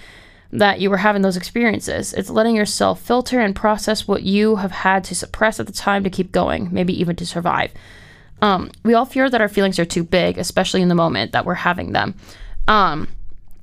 that 0.51 0.79
you 0.79 0.89
were 0.89 0.97
having 0.97 1.21
those 1.21 1.37
experiences. 1.37 2.13
It's 2.13 2.29
letting 2.29 2.55
yourself 2.55 2.99
filter 3.01 3.39
and 3.39 3.55
process 3.55 4.07
what 4.07 4.23
you 4.23 4.55
have 4.55 4.71
had 4.71 5.03
to 5.05 5.15
suppress 5.15 5.59
at 5.59 5.67
the 5.67 5.73
time 5.73 6.03
to 6.03 6.09
keep 6.09 6.31
going, 6.31 6.69
maybe 6.71 6.99
even 6.99 7.15
to 7.17 7.25
survive. 7.25 7.71
Um, 8.41 8.71
we 8.83 8.93
all 8.93 9.05
fear 9.05 9.29
that 9.29 9.41
our 9.41 9.49
feelings 9.49 9.77
are 9.77 9.85
too 9.85 10.03
big, 10.03 10.37
especially 10.37 10.81
in 10.81 10.87
the 10.87 10.95
moment 10.95 11.33
that 11.33 11.45
we're 11.45 11.53
having 11.53 11.91
them. 11.91 12.15
Um, 12.67 13.09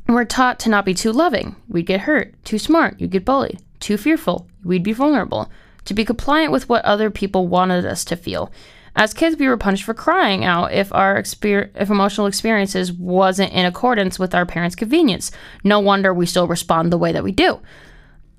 we're 0.07 0.25
taught 0.25 0.61
to 0.61 0.69
not 0.69 0.85
be 0.85 0.95
too 0.95 1.11
loving. 1.11 1.57
We'd 1.69 1.87
get 1.87 2.03
hurt. 2.03 2.35
Too 2.45 2.59
smart. 2.59 3.01
You'd 3.01 3.11
get 3.11 3.25
bullied. 3.25 3.61
Too 3.81 3.97
fearful. 3.97 4.47
We'd 4.63 4.85
be 4.85 4.93
vulnerable. 4.93 5.51
To 5.87 5.95
be 5.95 6.05
compliant 6.05 6.53
with 6.53 6.69
what 6.69 6.85
other 6.85 7.11
people 7.11 7.49
wanted 7.49 7.85
us 7.85 8.05
to 8.07 8.17
feel. 8.17 8.53
As 8.97 9.13
kids, 9.13 9.37
we 9.37 9.47
were 9.47 9.59
punished 9.59 9.85
for 9.85 9.93
crying 9.93 10.43
out 10.45 10.73
if 10.73 10.93
our 10.93 11.21
exper- 11.21 11.69
if 11.75 11.91
emotional 11.91 12.27
experiences 12.27 12.91
wasn't 12.93 13.53
in 13.53 13.67
accordance 13.67 14.19
with 14.19 14.35
our 14.35 14.47
parents' 14.47 14.75
convenience. 14.75 15.31
No 15.63 15.81
wonder 15.81 16.15
we 16.15 16.25
still 16.25 16.49
respond 16.49 16.91
the 16.91 16.99
way 16.99 17.13
that 17.13 17.23
we 17.23 17.31
do. 17.31 17.61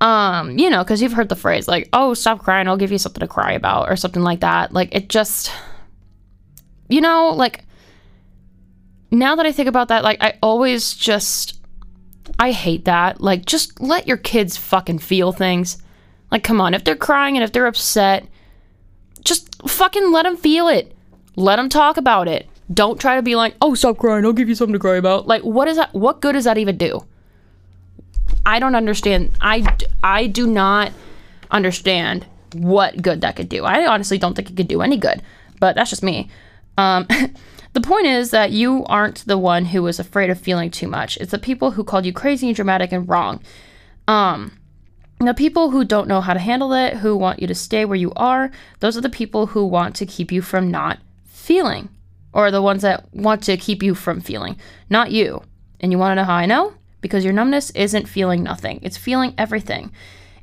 Um, 0.00 0.58
you 0.58 0.68
know, 0.68 0.82
because 0.82 1.00
you've 1.00 1.12
heard 1.12 1.28
the 1.28 1.36
phrase 1.36 1.68
like, 1.68 1.88
"Oh, 1.92 2.12
stop 2.12 2.40
crying, 2.40 2.66
I'll 2.66 2.76
give 2.76 2.90
you 2.90 2.98
something 2.98 3.20
to 3.20 3.28
cry 3.28 3.52
about," 3.52 3.88
or 3.88 3.94
something 3.94 4.22
like 4.22 4.40
that. 4.40 4.72
Like 4.72 4.92
it 4.92 5.08
just, 5.08 5.52
you 6.88 7.00
know, 7.00 7.30
like 7.30 7.64
now 9.12 9.36
that 9.36 9.46
I 9.46 9.52
think 9.52 9.68
about 9.68 9.88
that, 9.88 10.02
like 10.02 10.18
I 10.20 10.38
always 10.42 10.92
just, 10.94 11.60
I 12.38 12.50
hate 12.50 12.84
that. 12.86 13.20
Like, 13.20 13.46
just 13.46 13.80
let 13.80 14.08
your 14.08 14.16
kids 14.16 14.56
fucking 14.56 14.98
feel 14.98 15.32
things. 15.32 15.78
Like, 16.30 16.42
come 16.42 16.60
on, 16.60 16.74
if 16.74 16.84
they're 16.84 16.96
crying 16.96 17.36
and 17.36 17.44
if 17.44 17.52
they're 17.52 17.66
upset 17.66 18.26
just 19.28 19.68
fucking 19.68 20.12
let 20.12 20.24
them 20.24 20.36
feel 20.36 20.68
it. 20.68 20.94
Let 21.36 21.56
them 21.56 21.68
talk 21.68 21.96
about 21.96 22.28
it. 22.28 22.48
Don't 22.72 23.00
try 23.00 23.16
to 23.16 23.22
be 23.22 23.36
like, 23.36 23.54
oh, 23.60 23.74
stop 23.74 23.98
crying. 23.98 24.24
I'll 24.24 24.32
give 24.32 24.48
you 24.48 24.54
something 24.54 24.74
to 24.74 24.78
cry 24.78 24.96
about. 24.96 25.26
Like, 25.26 25.42
what 25.42 25.68
is 25.68 25.76
that? 25.76 25.94
What 25.94 26.20
good 26.20 26.32
does 26.32 26.44
that 26.44 26.58
even 26.58 26.76
do? 26.76 27.06
I 28.44 28.58
don't 28.58 28.74
understand. 28.74 29.30
I, 29.40 29.76
I 30.02 30.26
do 30.26 30.46
not 30.46 30.92
understand 31.50 32.26
what 32.54 33.00
good 33.00 33.20
that 33.20 33.36
could 33.36 33.48
do. 33.48 33.64
I 33.64 33.86
honestly 33.86 34.18
don't 34.18 34.34
think 34.34 34.50
it 34.50 34.56
could 34.56 34.68
do 34.68 34.82
any 34.82 34.96
good, 34.96 35.22
but 35.60 35.76
that's 35.76 35.90
just 35.90 36.02
me. 36.02 36.30
Um, 36.76 37.06
the 37.72 37.80
point 37.80 38.06
is 38.06 38.30
that 38.30 38.50
you 38.50 38.84
aren't 38.86 39.26
the 39.26 39.38
one 39.38 39.66
who 39.66 39.82
was 39.82 39.98
afraid 39.98 40.30
of 40.30 40.40
feeling 40.40 40.70
too 40.70 40.88
much. 40.88 41.16
It's 41.18 41.30
the 41.30 41.38
people 41.38 41.72
who 41.72 41.84
called 41.84 42.06
you 42.06 42.12
crazy 42.12 42.48
and 42.48 42.56
dramatic 42.56 42.92
and 42.92 43.08
wrong. 43.08 43.40
Um, 44.06 44.57
the 45.26 45.34
people 45.34 45.70
who 45.70 45.84
don't 45.84 46.08
know 46.08 46.20
how 46.20 46.32
to 46.32 46.38
handle 46.38 46.72
it, 46.72 46.96
who 46.98 47.16
want 47.16 47.40
you 47.40 47.48
to 47.48 47.54
stay 47.54 47.84
where 47.84 47.96
you 47.96 48.12
are, 48.14 48.50
those 48.78 48.96
are 48.96 49.00
the 49.00 49.08
people 49.08 49.46
who 49.46 49.66
want 49.66 49.96
to 49.96 50.06
keep 50.06 50.30
you 50.30 50.42
from 50.42 50.70
not 50.70 50.98
feeling, 51.26 51.88
or 52.32 52.50
the 52.50 52.62
ones 52.62 52.82
that 52.82 53.12
want 53.12 53.42
to 53.44 53.56
keep 53.56 53.82
you 53.82 53.94
from 53.94 54.20
feeling, 54.20 54.56
not 54.88 55.10
you. 55.10 55.42
And 55.80 55.90
you 55.90 55.98
want 55.98 56.12
to 56.12 56.16
know 56.16 56.24
how 56.24 56.34
I 56.34 56.46
know? 56.46 56.74
Because 57.00 57.24
your 57.24 57.32
numbness 57.32 57.70
isn't 57.70 58.08
feeling 58.08 58.42
nothing, 58.42 58.78
it's 58.82 58.96
feeling 58.96 59.34
everything, 59.36 59.90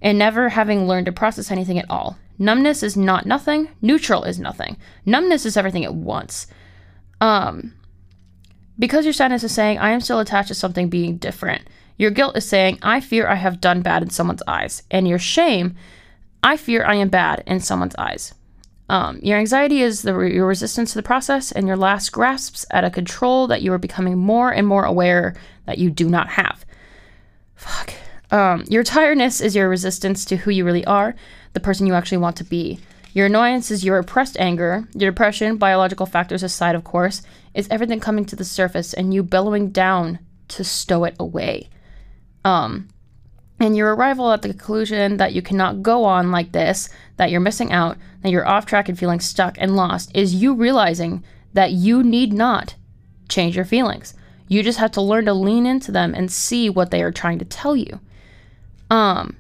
and 0.02 0.18
never 0.18 0.50
having 0.50 0.88
learned 0.88 1.06
to 1.06 1.12
process 1.12 1.52
anything 1.52 1.80
at 1.80 1.90
all. 1.90 2.18
Numbness 2.38 2.84
is 2.84 2.98
not 2.98 3.26
nothing, 3.26 3.70
neutral 3.82 4.24
is 4.26 4.40
nothing. 4.40 4.76
Numbness 5.06 5.46
is 5.46 5.56
everything 5.56 5.86
at 5.86 5.96
once. 5.96 6.48
Um, 7.22 7.74
because 8.78 9.06
your 9.06 9.14
sadness 9.14 9.44
is 9.44 9.54
saying, 9.54 9.78
I 9.78 9.92
am 9.92 10.02
still 10.02 10.20
attached 10.20 10.50
to 10.50 10.54
something 10.54 10.90
being 10.90 11.16
different 11.18 11.66
your 11.98 12.12
guilt 12.12 12.38
is 12.38 12.48
saying, 12.48 12.80
I 12.82 13.00
fear 13.00 13.28
I 13.28 13.36
have 13.36 13.62
done 13.62 13.82
bad 13.82 14.04
in 14.04 14.10
someone's 14.10 14.44
eyes. 14.48 14.84
And 14.92 15.08
your 15.08 15.20
shame, 15.20 15.76
I 16.44 16.58
fear 16.58 16.84
I 16.86 16.96
am 16.96 17.10
bad 17.10 17.44
in 17.48 17.60
someone's 17.60 17.96
eyes. 17.96 18.34
Um, 18.88 19.20
your 19.24 19.40
anxiety 19.40 19.82
is 19.82 20.04
the, 20.04 20.16
your 20.20 20.46
resistance 20.46 20.92
to 20.92 21.00
the 21.00 21.04
process, 21.04 21.52
and 21.52 21.66
your 21.66 21.78
last 21.78 22.12
grasps 22.12 22.66
at 22.70 22.84
a 22.84 22.92
control 22.92 23.48
that 23.48 23.62
you 23.62 23.74
are 23.74 23.80
becoming 23.80 24.18
more 24.18 24.52
and 24.52 24.68
more 24.68 24.86
aware 24.86 25.36
that 25.66 25.80
you 25.80 25.90
do 25.90 26.08
not 26.08 26.30
have. 26.30 26.66
Fuck. 27.56 27.94
Um, 28.30 28.64
your 28.68 28.84
tiredness 28.84 29.42
is 29.42 29.56
your 29.56 29.70
resistance 29.70 30.26
to 30.26 30.38
who 30.38 30.52
you 30.52 30.66
really 30.66 30.86
are, 30.86 31.16
the 31.54 31.60
person 31.60 31.88
you 31.88 31.94
actually 31.94 32.20
want 32.20 32.36
to 32.38 32.44
be. 32.44 32.80
Your 33.14 33.28
annoyance 33.28 33.72
is 33.72 33.86
your 33.86 33.96
repressed 33.96 34.38
anger. 34.38 34.88
Your 34.94 35.12
depression, 35.12 35.58
biological 35.58 36.06
factors 36.06 36.44
aside, 36.44 36.76
of 36.76 36.84
course, 36.84 37.22
is 37.54 37.68
everything 37.72 38.02
coming 38.02 38.26
to 38.26 38.36
the 38.36 38.44
surface 38.44 38.94
and 38.94 39.14
you 39.14 39.24
bellowing 39.24 39.70
down 39.70 40.20
to 40.50 40.64
stow 40.64 41.06
it 41.06 41.16
away. 41.18 41.70
Um, 42.46 42.88
and 43.60 43.76
your 43.76 43.96
arrival 43.96 44.32
at 44.32 44.42
the 44.42 44.50
conclusion 44.50 45.18
that 45.18 45.34
you 45.34 45.42
cannot 45.42 45.82
go 45.82 46.04
on 46.04 46.32
like 46.32 46.52
this, 46.52 46.90
that 47.18 47.32
you're 47.32 47.42
missing 47.42 47.72
out, 47.72 47.98
that 48.22 48.32
you're 48.32 48.48
off 48.48 48.66
track 48.66 48.88
and 48.88 48.98
feeling 48.98 49.20
stuck 49.20 49.58
and 49.60 49.76
lost, 49.76 50.16
is 50.16 50.36
you 50.36 50.54
realizing 50.54 51.24
that 51.54 51.72
you 51.72 52.04
need 52.04 52.32
not 52.32 52.76
change 53.28 53.56
your 53.56 53.66
feelings. 53.66 54.14
You 54.48 54.62
just 54.62 54.78
have 54.78 54.92
to 54.92 55.02
learn 55.02 55.26
to 55.26 55.34
lean 55.34 55.66
into 55.66 55.92
them 55.92 56.14
and 56.14 56.32
see 56.32 56.70
what 56.70 56.92
they 56.92 57.02
are 57.02 57.12
trying 57.12 57.40
to 57.40 57.46
tell 57.46 57.76
you. 57.76 58.00
Um, 58.92 59.38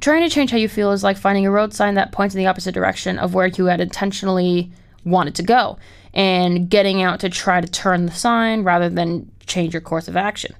trying 0.00 0.28
to 0.28 0.34
change 0.34 0.50
how 0.50 0.58
you 0.58 0.68
feel 0.68 0.90
is 0.90 1.04
like 1.04 1.16
finding 1.16 1.46
a 1.46 1.50
road 1.50 1.72
sign 1.72 1.94
that 1.94 2.12
points 2.12 2.34
in 2.34 2.38
the 2.38 2.46
opposite 2.46 2.74
direction 2.74 3.18
of 3.18 3.34
where 3.34 3.46
you 3.46 3.66
had 3.66 3.80
intentionally 3.80 4.70
wanted 5.04 5.34
to 5.36 5.42
go 5.42 5.78
and 6.12 6.68
getting 6.68 7.02
out 7.02 7.20
to 7.20 7.30
try 7.30 7.60
to 7.60 7.68
turn 7.70 8.04
the 8.04 8.12
sign 8.12 8.64
rather 8.64 8.90
than 8.90 9.30
change 9.46 9.72
your 9.72 9.80
course 9.80 10.08
of 10.08 10.16
action. 10.16 10.54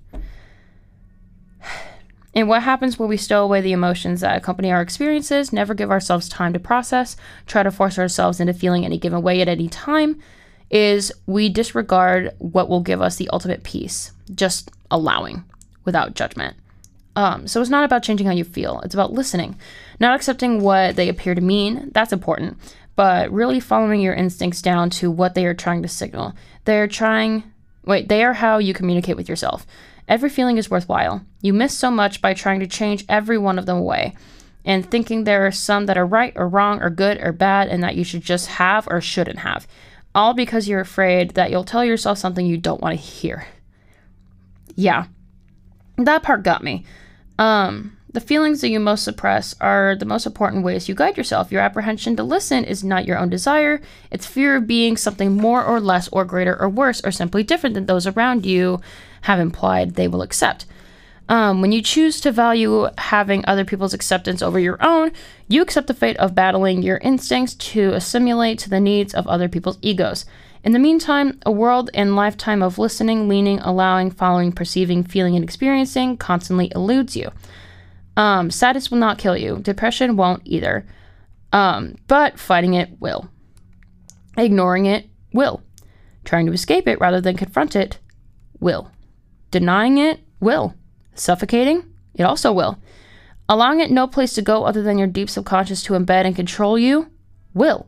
And 2.35 2.49
what 2.49 2.63
happens 2.63 2.99
when 2.99 3.09
we 3.09 3.17
stow 3.17 3.45
away 3.45 3.61
the 3.61 3.73
emotions 3.73 4.21
that 4.21 4.37
accompany 4.37 4.73
our 4.73 4.81
experiences, 4.81 5.53
never 5.53 5.75
give 5.75 5.91
ourselves 5.91 6.29
time 6.29 6.53
to 6.55 6.59
process, 6.59 7.17
try 7.47 7.63
to 7.63 7.71
force 7.71 7.99
ourselves 7.99 8.41
into 8.41 8.55
feeling 8.55 8.85
any 8.85 8.99
given 8.99 9.23
way 9.23 9.41
at 9.41 9.49
any 9.49 9.69
time, 9.69 10.21
is 10.71 11.13
we 11.27 11.51
disregard 11.51 12.35
what 12.39 12.69
will 12.69 12.81
give 12.81 13.03
us 13.03 13.17
the 13.17 13.29
ultimate 13.31 13.63
peace, 13.63 14.13
just 14.35 14.71
allowing 14.91 15.45
without 15.85 16.15
judgment. 16.15 16.57
Um, 17.15 17.47
so 17.47 17.61
it's 17.61 17.69
not 17.69 17.85
about 17.85 18.03
changing 18.03 18.27
how 18.27 18.33
you 18.33 18.45
feel, 18.45 18.81
it's 18.81 18.95
about 18.95 19.13
listening, 19.13 19.59
not 20.01 20.15
accepting 20.15 20.63
what 20.63 20.97
they 20.97 21.11
appear 21.11 21.35
to 21.35 21.43
mean. 21.43 21.91
That's 21.93 22.13
important, 22.13 22.57
but 22.97 23.31
really 23.31 23.61
following 23.61 24.01
your 24.01 24.15
instincts 24.15 24.63
down 24.63 24.89
to 24.91 25.11
what 25.11 25.35
they 25.35 25.45
are 25.45 25.53
trying 25.53 25.83
to 25.83 25.89
signal. 25.89 26.33
They're 26.65 26.89
trying, 26.89 27.45
wait, 27.85 28.09
they 28.09 28.25
are 28.25 28.33
how 28.33 28.57
you 28.57 28.73
communicate 28.73 29.17
with 29.19 29.29
yourself. 29.29 29.67
Every 30.09 30.31
feeling 30.31 30.59
is 30.59 30.71
worthwhile. 30.71 31.25
You 31.41 31.53
miss 31.53 31.77
so 31.77 31.91
much 31.91 32.21
by 32.21 32.35
trying 32.35 32.61
to 32.61 32.67
change 32.67 33.05
every 33.09 33.39
one 33.39 33.59
of 33.59 33.67
them 33.67 33.77
away 33.77 34.15
and 34.65 34.89
thinking 34.89 35.25
there 35.25 35.47
are 35.47 35.53
some 35.53 35.87
that 35.87 35.99
are 35.99 36.07
right 36.07 36.33
or 36.37 36.49
wrong 36.49 36.81
or 36.83 36.91
good 36.91 37.21
or 37.21 37.33
bad 37.33 37.69
and 37.69 37.83
that 37.83 37.97
you 37.97 38.05
should 38.05 38.23
just 38.23 38.47
have 38.47 38.87
or 38.89 39.01
shouldn't 39.01 39.41
have. 39.41 39.67
All 40.15 40.35
because 40.35 40.69
you're 40.69 40.81
afraid 40.81 41.31
that 41.31 41.51
you'll 41.51 41.65
tell 41.65 41.85
yourself 41.85 42.19
something 42.19 42.47
you 42.47 42.59
don't 42.59 42.81
want 42.81 42.99
to 42.99 43.05
hear. 43.05 43.47
Yeah. 44.75 45.07
That 45.97 46.23
part 46.23 46.43
got 46.43 46.63
me. 46.63 46.85
Um, 47.39 47.97
the 48.13 48.21
feelings 48.21 48.61
that 48.61 48.69
you 48.69 48.79
most 48.79 49.05
suppress 49.05 49.55
are 49.61 49.97
the 49.97 50.05
most 50.05 50.27
important 50.27 50.65
ways 50.65 50.89
you 50.89 50.95
guide 50.95 51.17
yourself. 51.17 51.51
Your 51.51 51.63
apprehension 51.63 52.15
to 52.17 52.23
listen 52.23 52.65
is 52.65 52.85
not 52.85 53.07
your 53.07 53.19
own 53.19 53.31
desire, 53.31 53.81
it's 54.11 54.27
fear 54.27 54.57
of 54.57 54.67
being 54.67 54.97
something 54.99 55.33
more 55.33 55.65
or 55.65 55.81
less 55.81 56.09
or 56.09 56.25
greater 56.27 56.61
or 56.61 56.69
worse 56.69 57.01
or 57.05 57.11
simply 57.11 57.43
different 57.43 57.75
than 57.75 57.87
those 57.87 58.07
around 58.07 58.45
you 58.45 58.81
have 59.23 59.41
implied 59.41 59.95
they 59.95 60.09
will 60.09 60.23
accept. 60.23 60.67
Um, 61.29 61.63
when 61.63 61.73
you 61.73 61.81
choose 61.81 62.21
to 62.21 62.33
value 62.33 62.89
having 62.99 63.45
other 63.47 63.65
people's 63.65 63.95
acceptance 63.95 64.43
over 64.43 64.59
your 64.59 64.77
own, 64.85 65.13
you 65.49 65.63
accept 65.63 65.87
the 65.87 65.95
fate 65.95 66.17
of 66.19 66.35
battling 66.35 66.83
your 66.83 66.99
instincts 66.99 67.55
to 67.55 67.95
assimilate 67.95 68.59
to 68.61 68.71
the 68.71 68.81
needs 68.81 69.15
of 69.15 69.27
other 69.27 69.49
people's 69.49 69.79
egos. 69.81 70.27
In 70.65 70.73
the 70.73 70.79
meantime, 70.79 71.41
a 71.45 71.51
world 71.51 71.91
and 71.95 72.15
lifetime 72.15 72.63
of 72.63 72.79
listening, 72.79 73.29
leaning, 73.29 73.59
allowing, 73.61 74.11
following, 74.11 74.53
perceiving, 74.53 75.03
feeling, 75.03 75.35
and 75.35 75.43
experiencing 75.43 76.17
constantly 76.17 76.71
eludes 76.75 77.17
you. 77.17 77.33
Um, 78.17 78.51
sadness 78.51 78.91
will 78.91 78.99
not 78.99 79.19
kill 79.19 79.37
you. 79.37 79.59
Depression 79.59 80.17
won't 80.17 80.43
either. 80.45 80.87
Um, 81.53 81.97
but 82.07 82.39
fighting 82.39 82.75
it 82.75 83.01
will. 83.01 83.29
Ignoring 84.37 84.87
it 84.87 85.09
will. 85.33 85.63
Trying 86.25 86.47
to 86.47 86.53
escape 86.53 86.87
it 86.87 87.01
rather 87.01 87.21
than 87.21 87.37
confront 87.37 87.75
it 87.75 87.99
will. 88.61 88.92
Denying 89.53 89.99
it 89.99 90.19
will. 90.41 90.75
Suffocating? 91.15 91.85
It 92.15 92.25
also 92.25 92.53
will. 92.53 92.79
Allowing 93.49 93.81
it 93.81 93.91
no 93.91 94.07
place 94.07 94.33
to 94.33 94.43
go 94.43 94.65
other 94.65 94.83
than 94.83 94.99
your 94.99 95.07
deep 95.07 95.29
subconscious 95.29 95.83
to 95.85 95.93
embed 95.93 96.25
and 96.25 96.35
control 96.35 96.79
you? 96.79 97.11
Will. 97.55 97.87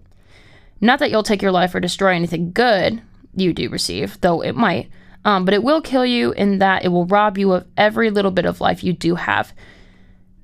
Not 0.81 0.99
that 0.99 1.11
you'll 1.11 1.23
take 1.23 1.41
your 1.41 1.53
life 1.53 1.75
or 1.75 1.81
destroy 1.81 2.15
anything 2.15 2.53
good 2.53 3.01
you 3.35 3.55
do 3.55 3.71
receive, 3.71 4.21
though 4.21 4.43
it 4.43 4.55
might, 4.55 4.91
um, 5.25 5.47
but 5.47 5.55
it 5.55 5.63
will 5.63 5.81
kill 5.81 6.05
you 6.05 6.33
in 6.33 6.59
that 6.59 6.85
it 6.85 6.89
will 6.89 7.07
rob 7.07 7.39
you 7.39 7.53
of 7.53 7.67
every 7.77 8.11
little 8.11 8.31
bit 8.31 8.45
of 8.45 8.61
life 8.61 8.85
you 8.85 8.93
do 8.93 9.15
have. 9.15 9.55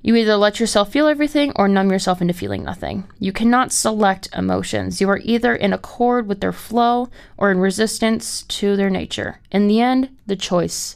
You 0.01 0.15
either 0.15 0.35
let 0.35 0.59
yourself 0.59 0.91
feel 0.91 1.05
everything 1.05 1.53
or 1.55 1.67
numb 1.67 1.91
yourself 1.91 2.21
into 2.21 2.33
feeling 2.33 2.63
nothing. 2.63 3.07
You 3.19 3.31
cannot 3.31 3.71
select 3.71 4.29
emotions. 4.35 4.99
You 4.99 5.07
are 5.09 5.21
either 5.23 5.55
in 5.55 5.73
accord 5.73 6.27
with 6.27 6.41
their 6.41 6.51
flow 6.51 7.09
or 7.37 7.51
in 7.51 7.59
resistance 7.59 8.41
to 8.43 8.75
their 8.75 8.89
nature. 8.89 9.39
In 9.51 9.67
the 9.67 9.79
end, 9.79 10.17
the 10.25 10.35
choice 10.35 10.95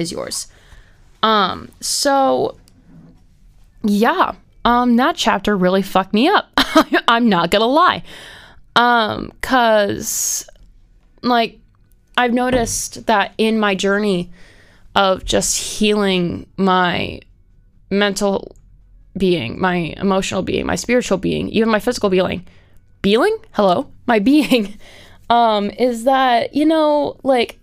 is 0.00 0.10
yours. 0.10 0.48
Um, 1.22 1.70
so 1.80 2.56
yeah, 3.82 4.34
um, 4.64 4.96
that 4.96 5.16
chapter 5.16 5.56
really 5.56 5.82
fucked 5.82 6.14
me 6.14 6.28
up. 6.28 6.50
I'm 7.08 7.28
not 7.28 7.50
gonna 7.50 7.66
lie. 7.66 8.02
Um, 8.76 9.32
cause 9.40 10.48
like 11.22 11.58
I've 12.16 12.32
noticed 12.32 13.06
that 13.06 13.34
in 13.38 13.58
my 13.58 13.74
journey 13.74 14.30
of 14.94 15.24
just 15.24 15.56
healing 15.56 16.46
my 16.56 17.20
mental 17.90 18.56
being, 19.16 19.60
my 19.60 19.94
emotional 19.96 20.42
being, 20.42 20.66
my 20.66 20.76
spiritual 20.76 21.18
being, 21.18 21.48
even 21.48 21.68
my 21.68 21.80
physical 21.80 22.10
being, 22.10 22.46
being, 23.02 23.36
hello, 23.52 23.90
my 24.06 24.18
being, 24.18 24.78
um, 25.30 25.70
is 25.70 26.04
that, 26.04 26.54
you 26.54 26.64
know, 26.64 27.18
like 27.22 27.58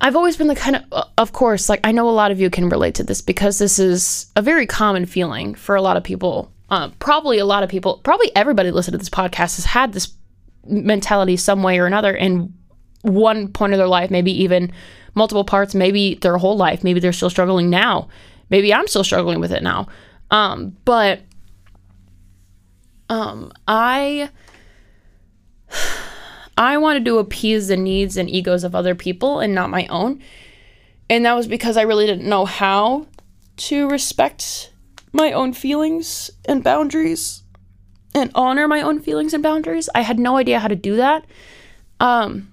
I've 0.00 0.16
always 0.16 0.36
been 0.36 0.46
the 0.46 0.54
kind 0.54 0.76
of, 0.76 1.10
of 1.18 1.32
course, 1.32 1.68
like 1.68 1.80
I 1.84 1.92
know 1.92 2.08
a 2.08 2.12
lot 2.12 2.30
of 2.30 2.40
you 2.40 2.50
can 2.50 2.68
relate 2.68 2.94
to 2.96 3.04
this 3.04 3.20
because 3.20 3.58
this 3.58 3.78
is 3.78 4.26
a 4.36 4.42
very 4.42 4.66
common 4.66 5.06
feeling 5.06 5.54
for 5.54 5.74
a 5.74 5.82
lot 5.82 5.96
of 5.96 6.04
people. 6.04 6.52
Uh, 6.70 6.90
probably 6.98 7.38
a 7.38 7.44
lot 7.44 7.62
of 7.62 7.68
people, 7.68 7.98
probably 8.04 8.30
everybody 8.36 8.70
listening 8.70 8.92
to 8.92 8.98
this 8.98 9.08
podcast 9.08 9.56
has 9.56 9.64
had 9.64 9.92
this 9.92 10.12
mentality 10.66 11.36
some 11.36 11.62
way 11.62 11.78
or 11.78 11.86
another 11.86 12.14
in 12.14 12.52
one 13.02 13.48
point 13.48 13.72
of 13.72 13.78
their 13.78 13.88
life, 13.88 14.10
maybe 14.10 14.30
even 14.42 14.70
multiple 15.14 15.44
parts, 15.44 15.74
maybe 15.74 16.14
their 16.16 16.36
whole 16.36 16.56
life. 16.56 16.84
Maybe 16.84 17.00
they're 17.00 17.12
still 17.12 17.30
struggling 17.30 17.70
now. 17.70 18.08
Maybe 18.50 18.72
I'm 18.72 18.86
still 18.86 19.04
struggling 19.04 19.40
with 19.40 19.52
it 19.52 19.62
now. 19.62 19.88
Um, 20.30 20.76
but 20.84 21.20
um, 23.08 23.52
I 23.66 24.30
I 26.58 26.76
wanted 26.76 27.04
to 27.04 27.18
appease 27.18 27.68
the 27.68 27.76
needs 27.76 28.16
and 28.16 28.28
egos 28.28 28.64
of 28.64 28.74
other 28.74 28.96
people 28.96 29.38
and 29.38 29.54
not 29.54 29.70
my 29.70 29.86
own. 29.86 30.20
And 31.08 31.24
that 31.24 31.36
was 31.36 31.46
because 31.46 31.76
I 31.76 31.82
really 31.82 32.04
didn't 32.04 32.28
know 32.28 32.44
how 32.44 33.06
to 33.58 33.88
respect 33.88 34.72
my 35.12 35.30
own 35.32 35.52
feelings 35.52 36.32
and 36.46 36.64
boundaries 36.64 37.44
and 38.12 38.32
honor 38.34 38.66
my 38.66 38.82
own 38.82 39.00
feelings 39.00 39.32
and 39.32 39.42
boundaries. 39.42 39.88
I 39.94 40.00
had 40.00 40.18
no 40.18 40.36
idea 40.36 40.58
how 40.58 40.68
to 40.68 40.76
do 40.76 40.96
that. 40.96 41.24
Um 42.00 42.52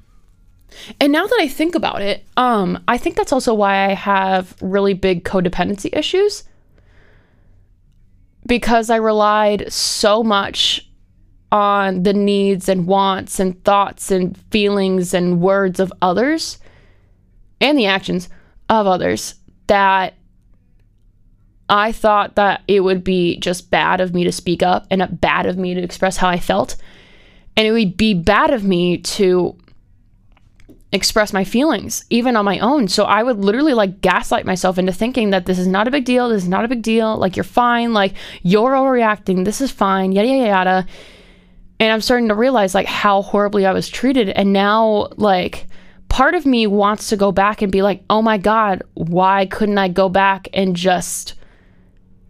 and 1.00 1.12
now 1.12 1.26
that 1.26 1.38
I 1.40 1.48
think 1.48 1.74
about 1.74 2.02
it, 2.04 2.24
um 2.38 2.84
I 2.88 3.00
think 3.00 3.16
that's 3.16 3.34
also 3.34 3.56
why 3.56 3.90
I 3.90 3.94
have 3.94 4.56
really 4.62 4.94
big 4.94 5.24
codependency 5.24 5.90
issues 5.94 6.44
because 8.46 8.92
I 8.92 8.98
relied 8.98 9.72
so 9.74 10.22
much 10.22 10.85
on 11.56 12.04
the 12.04 12.12
needs 12.12 12.68
and 12.68 12.86
wants 12.86 13.40
and 13.40 13.64
thoughts 13.64 14.12
and 14.12 14.38
feelings 14.52 15.14
and 15.14 15.40
words 15.40 15.80
of 15.80 15.94
others 16.02 16.60
and 17.62 17.78
the 17.78 17.86
actions 17.86 18.28
of 18.68 18.86
others 18.86 19.36
that 19.68 20.16
I 21.70 21.94
thought 21.94 22.36
that 22.36 22.62
it 22.68 22.82
would 22.82 23.06
be 23.06 23.38
just 23.38 23.72
bad 23.72 24.02
of 24.02 24.14
me 24.14 24.26
to 24.26 24.34
speak 24.34 24.64
up 24.64 24.86
and 24.92 25.22
bad 25.22 25.46
of 25.46 25.58
me 25.58 25.74
to 25.74 25.82
express 25.82 26.18
how 26.18 26.28
I 26.28 26.40
felt. 26.40 26.76
And 27.56 27.66
it 27.66 27.72
would 27.72 27.96
be 27.96 28.14
bad 28.14 28.50
of 28.52 28.66
me 28.66 28.98
to 28.98 29.58
express 30.92 31.32
my 31.32 31.46
feelings, 31.46 32.04
even 32.10 32.36
on 32.36 32.44
my 32.44 32.60
own. 32.60 32.90
So 32.90 33.06
I 33.06 33.24
would 33.24 33.40
literally 33.40 33.74
like 33.74 34.02
gaslight 34.02 34.46
myself 34.46 34.78
into 34.78 34.92
thinking 34.92 35.30
that 35.30 35.46
this 35.46 35.58
is 35.58 35.68
not 35.68 35.88
a 35.88 35.92
big 35.92 36.04
deal. 36.04 36.28
This 36.28 36.44
is 36.44 36.50
not 36.50 36.66
a 36.66 36.68
big 36.68 36.82
deal. 36.82 37.16
Like, 37.16 37.38
you're 37.38 37.46
fine. 37.46 37.94
Like, 37.94 38.14
you're 38.44 38.74
overreacting. 38.74 39.46
This 39.46 39.62
is 39.62 39.72
fine. 39.72 40.12
Yada, 40.12 40.28
yada, 40.28 40.48
yada 40.48 40.88
and 41.80 41.92
I'm 41.92 42.02
starting 42.02 42.30
to 42.30 42.36
realize 42.36 42.74
like 42.74 42.88
how 42.88 43.22
horribly 43.22 43.66
I 43.66 43.74
was 43.74 43.90
treated. 43.90 44.30
And 44.30 44.54
now, 44.54 45.10
like, 45.18 45.68
part 46.10 46.34
of 46.34 46.46
me 46.46 46.68
wants 46.68 47.10
to 47.10 47.18
go 47.18 47.32
back 47.32 47.62
and 47.62 47.72
be 47.72 47.82
like, 47.82 48.04
oh 48.10 48.22
my 48.22 48.38
God, 48.38 48.84
why 48.94 49.46
couldn't 49.48 49.78
I 49.78 49.90
go 49.90 50.08
back 50.08 50.48
and 50.54 50.76
just 50.76 51.34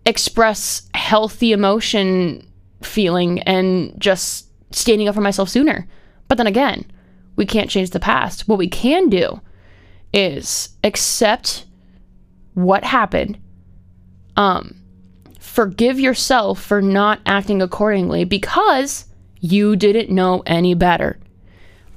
express 0.05 0.89
healthy 0.93 1.51
emotion 1.51 2.47
feeling 2.81 3.41
and 3.43 3.93
just 3.99 4.47
standing 4.71 5.07
up 5.07 5.15
for 5.15 5.21
myself 5.21 5.49
sooner? 5.49 5.87
But 6.27 6.37
then 6.37 6.47
again, 6.47 6.85
we 7.35 7.45
can't 7.45 7.69
change 7.69 7.91
the 7.91 7.99
past. 7.99 8.47
What 8.47 8.57
we 8.57 8.67
can 8.67 9.09
do 9.09 9.41
is 10.13 10.69
accept 10.83 11.65
what 12.53 12.83
happened. 12.83 13.37
Um, 14.37 14.75
forgive 15.39 15.99
yourself 15.99 16.61
for 16.61 16.81
not 16.81 17.19
acting 17.25 17.61
accordingly 17.61 18.23
because 18.23 19.05
you 19.45 19.75
didn't 19.75 20.09
know 20.09 20.41
any 20.45 20.73
better. 20.73 21.19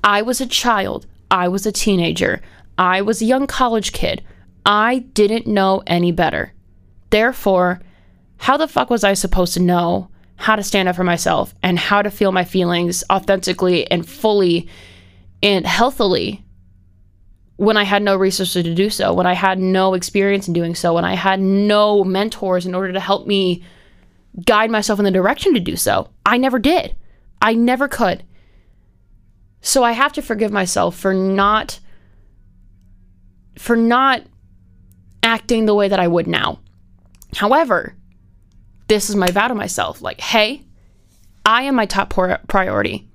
I 0.05 0.23
was 0.23 0.41
a 0.41 0.47
child. 0.47 1.07
I 1.31 1.49
was 1.49 1.67
a 1.67 1.73
teenager. 1.73 2.41
I 2.77 3.01
was 3.03 3.21
a 3.21 3.27
young 3.27 3.47
college 3.47 3.93
kid. 3.93 4.23
I 4.67 5.01
didn't 5.15 5.47
know 5.47 5.83
any 5.87 6.13
better. 6.13 6.53
Therefore, 7.11 7.81
how 8.37 8.57
the 8.57 8.69
fuck 8.69 8.91
was 8.91 9.03
I 9.03 9.15
supposed 9.15 9.55
to 9.55 9.63
know 9.63 10.11
how 10.37 10.57
to 10.57 10.63
stand 10.63 10.89
up 10.89 10.97
for 10.97 11.05
myself 11.05 11.55
and 11.63 11.79
how 11.79 12.03
to 12.03 12.11
feel 12.11 12.33
my 12.33 12.45
feelings 12.45 13.03
authentically 13.11 13.91
and 13.91 14.09
fully 14.09 14.69
and 15.43 15.67
healthily 15.67 16.45
when 17.57 17.77
I 17.77 17.83
had 17.83 18.03
no 18.03 18.15
resources 18.15 18.63
to 18.63 18.75
do 18.75 18.89
so, 18.89 19.13
when 19.13 19.27
I 19.27 19.33
had 19.33 19.59
no 19.59 19.95
experience 19.95 20.47
in 20.47 20.55
doing 20.55 20.77
so, 20.77 20.95
when 20.95 21.05
I 21.05 21.15
had 21.15 21.41
no 21.41 22.05
mentors 22.05 22.67
in 22.67 22.75
order 22.75 22.93
to 22.93 23.01
help 23.01 23.27
me 23.27 23.65
guide 24.45 24.71
myself 24.71 25.01
in 25.01 25.05
the 25.05 25.11
direction 25.11 25.55
to 25.55 25.61
do 25.61 25.75
so? 25.75 26.09
I 26.25 26.37
never 26.37 26.61
did. 26.61 26.95
I 27.41 27.55
never 27.55 27.89
could. 27.89 28.25
So 29.61 29.83
I 29.83 29.93
have 29.93 30.13
to 30.15 30.23
forgive 30.23 30.53
myself 30.53 30.97
for 30.97 31.13
not 31.13 31.81
for 33.57 33.77
not 33.77 34.23
acting 35.23 35.67
the 35.67 35.75
way 35.75 35.89
that 35.89 36.01
I 36.01 36.07
would 36.07 36.27
now. 36.27 36.61
However, 37.37 37.95
this 38.87 39.11
is 39.11 39.17
my 39.17 39.31
vow 39.31 39.49
to 39.49 39.55
myself 39.55 40.01
like, 40.01 40.21
hey, 40.21 40.63
I 41.45 41.63
am 41.63 41.75
my 41.75 41.87
top 41.87 42.11
priority. 42.49 43.09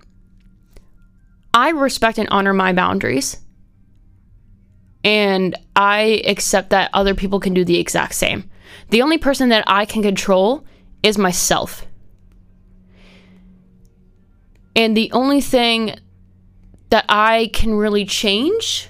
I 1.53 1.69
respect 1.69 2.17
and 2.17 2.30
honor 2.30 2.53
my 2.53 2.74
boundaries. 2.74 3.38
And 5.03 5.55
I 5.76 6.21
accept 6.26 6.69
that 6.71 6.89
other 6.93 7.13
people 7.13 7.39
can 7.39 7.53
do 7.53 7.65
the 7.65 7.80
exact 7.80 8.15
same. 8.15 8.49
The 8.89 9.01
only 9.01 9.17
person 9.17 9.49
that 9.49 9.63
I 9.67 9.86
can 9.86 10.01
control 10.01 10.65
is 11.03 11.17
myself. 11.17 11.86
And 14.76 14.97
the 14.97 15.11
only 15.11 15.41
thing 15.41 15.95
that 16.89 17.05
I 17.09 17.49
can 17.53 17.74
really 17.76 18.05
change 18.05 18.89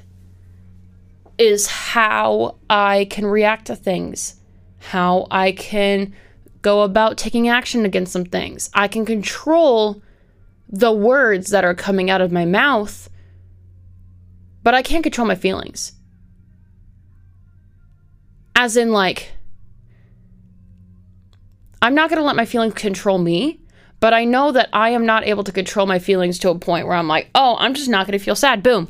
is 1.37 1.67
how 1.67 2.57
I 2.69 3.07
can 3.09 3.25
react 3.25 3.65
to 3.67 3.75
things, 3.75 4.35
how 4.79 5.27
I 5.31 5.51
can 5.51 6.13
go 6.61 6.83
about 6.83 7.17
taking 7.17 7.49
action 7.49 7.85
against 7.85 8.13
some 8.13 8.25
things. 8.25 8.69
I 8.73 8.87
can 8.87 9.05
control 9.05 10.01
the 10.69 10.91
words 10.91 11.49
that 11.49 11.65
are 11.65 11.75
coming 11.75 12.09
out 12.09 12.21
of 12.21 12.31
my 12.31 12.45
mouth, 12.45 13.09
but 14.63 14.73
I 14.73 14.81
can't 14.81 15.03
control 15.03 15.27
my 15.27 15.35
feelings. 15.35 15.93
As 18.55 18.77
in, 18.77 18.91
like, 18.91 19.31
I'm 21.81 21.95
not 21.95 22.09
going 22.09 22.19
to 22.19 22.25
let 22.25 22.35
my 22.35 22.45
feelings 22.45 22.75
control 22.75 23.17
me, 23.17 23.59
but 24.03 24.13
I 24.13 24.25
know 24.25 24.51
that 24.51 24.67
I 24.73 24.89
am 24.89 25.05
not 25.05 25.25
able 25.25 25.45
to 25.45 25.53
control 25.53 25.85
my 25.85 25.97
feelings 25.97 26.37
to 26.39 26.49
a 26.49 26.59
point 26.59 26.87
where 26.87 26.97
I'm 26.97 27.07
like, 27.07 27.29
oh, 27.35 27.55
I'm 27.57 27.73
just 27.73 27.87
not 27.87 28.05
going 28.05 28.19
to 28.19 28.25
feel 28.25 28.35
sad. 28.35 28.61
Boom. 28.61 28.89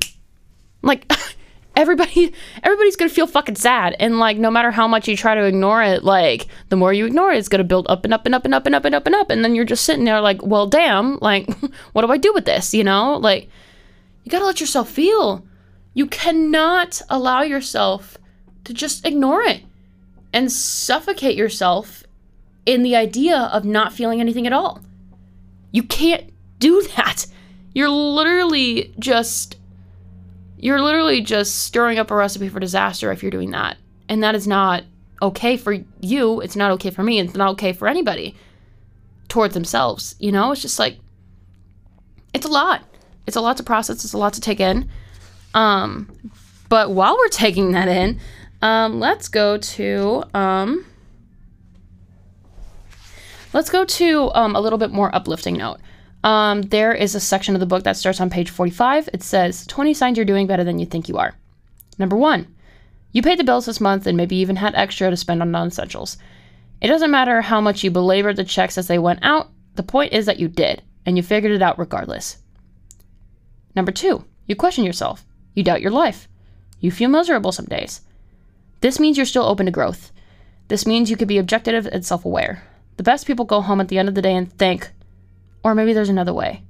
Like, 0.82 1.05
everybody 1.76 2.34
everybody's 2.64 2.95
gonna 2.95 3.11
feel 3.11 3.28
fucking 3.28 3.55
sad. 3.55 3.95
And 3.99 4.18
like 4.18 4.38
no 4.38 4.49
matter 4.49 4.72
how 4.72 4.88
much 4.88 5.07
you 5.07 5.16
try 5.16 5.36
to 5.36 5.43
ignore 5.45 5.84
it 5.84 6.03
like 6.03 6.47
the 6.70 6.76
more 6.76 6.93
you 6.93 7.05
ignore 7.05 7.32
it 7.32 7.38
it's 7.38 7.47
gonna 7.47 7.64
build 7.64 7.88
up 7.89 8.05
and 8.05 8.14
up 8.14 8.28
and 8.28 8.36
up 8.36 8.45
and 8.45 8.53
up 8.53 8.66
and 8.66 8.76
up 8.76 8.86
and 8.86 8.95
up 8.95 9.05
and 9.05 9.16
up. 9.16 9.30
And 9.30 9.45
then 9.45 9.53
you're 9.53 9.66
just 9.66 9.84
sitting 9.84 10.03
there 10.03 10.20
like 10.20 10.41
well 10.41 10.66
damn 10.66 11.20
like 11.20 11.47
what 11.93 12.03
do 12.03 12.11
i 12.11 12.18
do 12.18 12.34
with 12.34 12.45
this 12.45 12.74
you 12.74 12.84
know? 12.84 13.18
Like 13.18 13.49
you 14.24 14.32
gotta 14.32 14.45
let 14.45 14.59
yourself 14.59 14.89
feel. 14.89 15.45
You 15.93 16.07
cannot 16.07 17.03
allow 17.07 17.43
yourself 17.43 18.18
to 18.64 18.74
just 18.74 19.05
ignore 19.05 19.43
it 19.43 19.61
and 20.34 20.51
suffocate 20.51 21.38
yourself 21.38 22.03
in 22.66 22.82
the 22.82 22.95
idea 22.95 23.38
of 23.38 23.64
not 23.64 23.93
feeling 23.93 24.20
anything 24.20 24.47
at 24.47 24.53
all 24.53 24.82
you 25.74 25.84
can't 25.84 26.32
do 26.59 26.82
that 26.95 27.26
you're 27.74 27.89
literally 27.89 28.93
just 28.99 29.57
you're 30.57 30.82
literally 30.82 31.21
just 31.21 31.63
stirring 31.65 31.99
up 31.99 32.09
a 32.09 32.15
recipe 32.15 32.47
for 32.47 32.59
disaster 32.59 33.11
if 33.11 33.21
you're 33.21 33.32
doing 33.32 33.51
that. 33.51 33.78
And 34.07 34.24
that 34.24 34.34
is 34.34 34.47
not 34.47 34.84
okay 35.21 35.57
for 35.57 35.78
you. 35.99 36.39
It's 36.39 36.55
not 36.55 36.71
okay 36.71 36.89
for 36.89 37.03
me. 37.03 37.19
It's 37.19 37.36
not 37.36 37.49
okay 37.51 37.74
for 37.74 37.88
anybody 37.88 38.38
towards 39.28 39.55
themselves. 39.55 40.15
You 40.19 40.32
know, 40.32 40.53
it's 40.53 40.61
just 40.61 40.80
like, 40.80 40.99
it's 42.34 42.45
a 42.45 42.49
lot. 42.49 42.82
It's 43.28 43.36
a 43.36 43.41
lot 43.41 43.57
to 43.57 43.63
process. 43.63 44.05
It's 44.05 44.13
a 44.13 44.17
lot 44.17 44.34
to 44.36 44.41
take 44.41 44.61
in. 44.61 44.89
Um, 45.53 46.09
but 46.69 46.91
while 46.91 47.17
we're 47.17 47.28
taking 47.30 47.74
that 47.74 47.89
in, 47.89 48.21
um, 48.61 49.01
let's 49.01 49.28
go 49.28 49.57
to 49.57 50.24
um, 50.34 50.86
let's 53.53 53.69
go 53.69 53.85
to 53.85 54.31
um, 54.33 54.55
a 54.55 54.61
little 54.61 54.79
bit 54.79 54.91
more 54.91 55.13
uplifting 55.15 55.55
note 55.55 55.79
um, 56.23 56.61
there 56.61 56.93
is 56.93 57.15
a 57.15 57.19
section 57.19 57.53
of 57.53 57.59
the 57.59 57.65
book 57.65 57.83
that 57.83 57.97
starts 57.97 58.21
on 58.21 58.29
page 58.29 58.49
45. 58.49 59.09
It 59.13 59.23
says 59.23 59.67
20 59.67 59.93
signs 59.93 60.17
you're 60.17 60.25
doing 60.25 60.47
better 60.47 60.63
than 60.63 60.79
you 60.79 60.85
think 60.85 61.09
you 61.09 61.17
are. 61.17 61.35
Number 61.99 62.15
one, 62.15 62.47
you 63.11 63.21
paid 63.21 63.37
the 63.37 63.43
bills 63.43 63.65
this 63.65 63.81
month 63.81 64.07
and 64.07 64.15
maybe 64.15 64.37
even 64.37 64.55
had 64.55 64.73
extra 64.73 65.09
to 65.09 65.17
spend 65.17 65.41
on 65.41 65.51
non 65.51 65.67
essentials. 65.67 66.17
It 66.81 66.87
doesn't 66.87 67.11
matter 67.11 67.41
how 67.41 67.61
much 67.61 67.83
you 67.83 67.91
belabored 67.91 68.37
the 68.37 68.43
checks 68.43 68.77
as 68.77 68.87
they 68.87 68.99
went 68.99 69.19
out, 69.21 69.49
the 69.75 69.83
point 69.83 70.13
is 70.13 70.25
that 70.25 70.39
you 70.39 70.47
did, 70.47 70.81
and 71.05 71.17
you 71.17 71.23
figured 71.23 71.51
it 71.51 71.61
out 71.61 71.79
regardless. 71.79 72.37
Number 73.75 73.91
two, 73.91 74.25
you 74.45 74.55
question 74.55 74.83
yourself. 74.83 75.25
You 75.55 75.63
doubt 75.63 75.81
your 75.81 75.91
life. 75.91 76.27
You 76.79 76.91
feel 76.91 77.09
miserable 77.09 77.51
some 77.51 77.65
days. 77.65 78.01
This 78.81 78.99
means 78.99 79.17
you're 79.17 79.25
still 79.25 79.45
open 79.45 79.65
to 79.65 79.71
growth. 79.71 80.11
This 80.67 80.85
means 80.85 81.09
you 81.09 81.17
could 81.17 81.27
be 81.27 81.37
objective 81.37 81.85
and 81.87 82.05
self 82.05 82.25
aware. 82.25 82.63
The 82.97 83.03
best 83.03 83.25
people 83.25 83.45
go 83.45 83.61
home 83.61 83.81
at 83.81 83.87
the 83.87 83.97
end 83.97 84.09
of 84.09 84.15
the 84.15 84.21
day 84.21 84.35
and 84.35 84.51
think, 84.51 84.91
or 85.63 85.75
maybe 85.75 85.93
there's 85.93 86.09
another 86.09 86.33
way. 86.33 86.63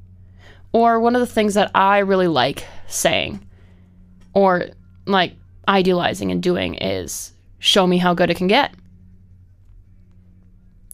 Or 0.72 1.00
one 1.00 1.16
of 1.16 1.20
the 1.20 1.28
things 1.28 1.54
that 1.54 1.72
I 1.76 2.00
really 2.00 2.28
like 2.28 2.66
saying 2.88 3.46
or 4.34 4.68
like 5.06 5.34
idealizing 5.68 6.32
and 6.32 6.42
doing 6.42 6.76
is 6.76 7.34
show 7.60 7.86
me 7.88 7.98
how 7.98 8.14
good 8.14 8.30
it 8.30 8.38
can 8.38 8.48
get. 8.48 8.74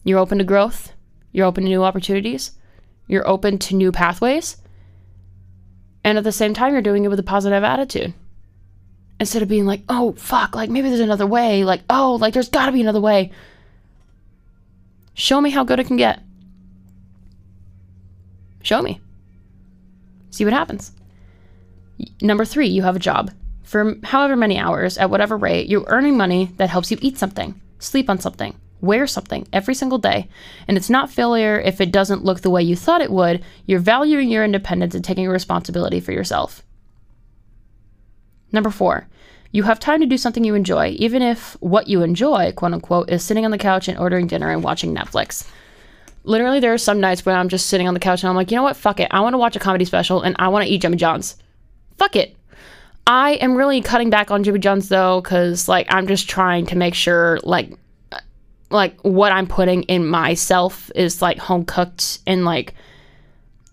You're 0.04 0.18
open 0.18 0.38
to 0.38 0.44
growth, 0.44 0.92
you're 1.32 1.46
open 1.46 1.64
to 1.64 1.68
new 1.68 1.84
opportunities, 1.84 2.52
you're 3.06 3.28
open 3.28 3.58
to 3.58 3.74
new 3.74 3.92
pathways. 3.92 4.56
And 6.02 6.16
at 6.16 6.24
the 6.24 6.32
same 6.32 6.54
time, 6.54 6.72
you're 6.72 6.82
doing 6.82 7.04
it 7.04 7.08
with 7.08 7.18
a 7.18 7.24
positive 7.24 7.62
attitude. 7.62 8.14
Instead 9.18 9.42
of 9.42 9.48
being 9.48 9.66
like, 9.66 9.82
oh, 9.88 10.12
fuck, 10.12 10.54
like 10.54 10.70
maybe 10.70 10.88
there's 10.88 11.00
another 11.00 11.26
way. 11.26 11.62
Like, 11.62 11.82
oh, 11.90 12.16
like 12.20 12.32
there's 12.32 12.48
gotta 12.48 12.72
be 12.72 12.80
another 12.80 13.00
way. 13.00 13.32
Show 15.20 15.38
me 15.38 15.50
how 15.50 15.64
good 15.64 15.78
it 15.78 15.86
can 15.86 15.98
get. 15.98 16.22
Show 18.62 18.80
me. 18.80 19.02
See 20.30 20.46
what 20.46 20.54
happens. 20.54 20.92
Number 22.22 22.46
three, 22.46 22.68
you 22.68 22.80
have 22.80 22.96
a 22.96 23.00
job. 23.10 23.30
For 23.62 23.96
however 24.02 24.34
many 24.34 24.58
hours, 24.58 24.96
at 24.96 25.10
whatever 25.10 25.36
rate, 25.36 25.68
you're 25.68 25.84
earning 25.88 26.16
money 26.16 26.46
that 26.56 26.70
helps 26.70 26.90
you 26.90 26.96
eat 27.02 27.18
something, 27.18 27.60
sleep 27.78 28.08
on 28.08 28.18
something, 28.18 28.58
wear 28.80 29.06
something 29.06 29.46
every 29.52 29.74
single 29.74 29.98
day. 29.98 30.26
And 30.66 30.78
it's 30.78 30.88
not 30.88 31.10
failure 31.10 31.60
if 31.60 31.82
it 31.82 31.92
doesn't 31.92 32.24
look 32.24 32.40
the 32.40 32.48
way 32.48 32.62
you 32.62 32.74
thought 32.74 33.02
it 33.02 33.12
would. 33.12 33.44
You're 33.66 33.78
valuing 33.78 34.30
your 34.30 34.42
independence 34.42 34.94
and 34.94 35.04
taking 35.04 35.28
responsibility 35.28 36.00
for 36.00 36.12
yourself. 36.12 36.62
Number 38.52 38.70
four, 38.70 39.06
you 39.52 39.64
have 39.64 39.80
time 39.80 40.00
to 40.00 40.06
do 40.06 40.16
something 40.16 40.44
you 40.44 40.54
enjoy, 40.54 40.94
even 40.98 41.22
if 41.22 41.56
what 41.60 41.88
you 41.88 42.02
enjoy, 42.02 42.52
quote 42.52 42.72
unquote, 42.72 43.10
is 43.10 43.24
sitting 43.24 43.44
on 43.44 43.50
the 43.50 43.58
couch 43.58 43.88
and 43.88 43.98
ordering 43.98 44.26
dinner 44.26 44.50
and 44.50 44.62
watching 44.62 44.94
Netflix 44.94 45.48
literally 46.24 46.60
there 46.60 46.72
are 46.72 46.78
some 46.78 47.00
nights 47.00 47.24
when 47.24 47.34
I'm 47.34 47.48
just 47.48 47.66
sitting 47.66 47.88
on 47.88 47.94
the 47.94 48.00
couch 48.00 48.22
and 48.22 48.30
I'm 48.30 48.36
like, 48.36 48.50
you 48.50 48.56
know 48.56 48.62
what? 48.62 48.76
Fuck 48.76 49.00
it. 49.00 49.08
I 49.10 49.20
want 49.20 49.34
to 49.34 49.38
watch 49.38 49.56
a 49.56 49.60
comedy 49.60 49.84
special 49.84 50.22
and 50.22 50.36
I 50.38 50.48
want 50.48 50.66
to 50.66 50.70
eat 50.70 50.82
Jimmy 50.82 50.96
John's. 50.96 51.36
Fuck 51.96 52.16
it. 52.16 52.36
I 53.06 53.32
am 53.34 53.56
really 53.56 53.80
cutting 53.80 54.10
back 54.10 54.30
on 54.30 54.44
Jimmy 54.44 54.58
John's 54.58 54.88
though, 54.88 55.20
because 55.20 55.68
like 55.68 55.86
I'm 55.90 56.06
just 56.06 56.28
trying 56.28 56.66
to 56.66 56.76
make 56.76 56.94
sure 56.94 57.40
like 57.42 57.72
like 58.70 59.00
what 59.00 59.32
I'm 59.32 59.46
putting 59.46 59.82
in 59.84 60.06
myself 60.06 60.92
is 60.94 61.20
like 61.20 61.38
home 61.38 61.64
cooked 61.64 62.20
and 62.26 62.44
like 62.44 62.74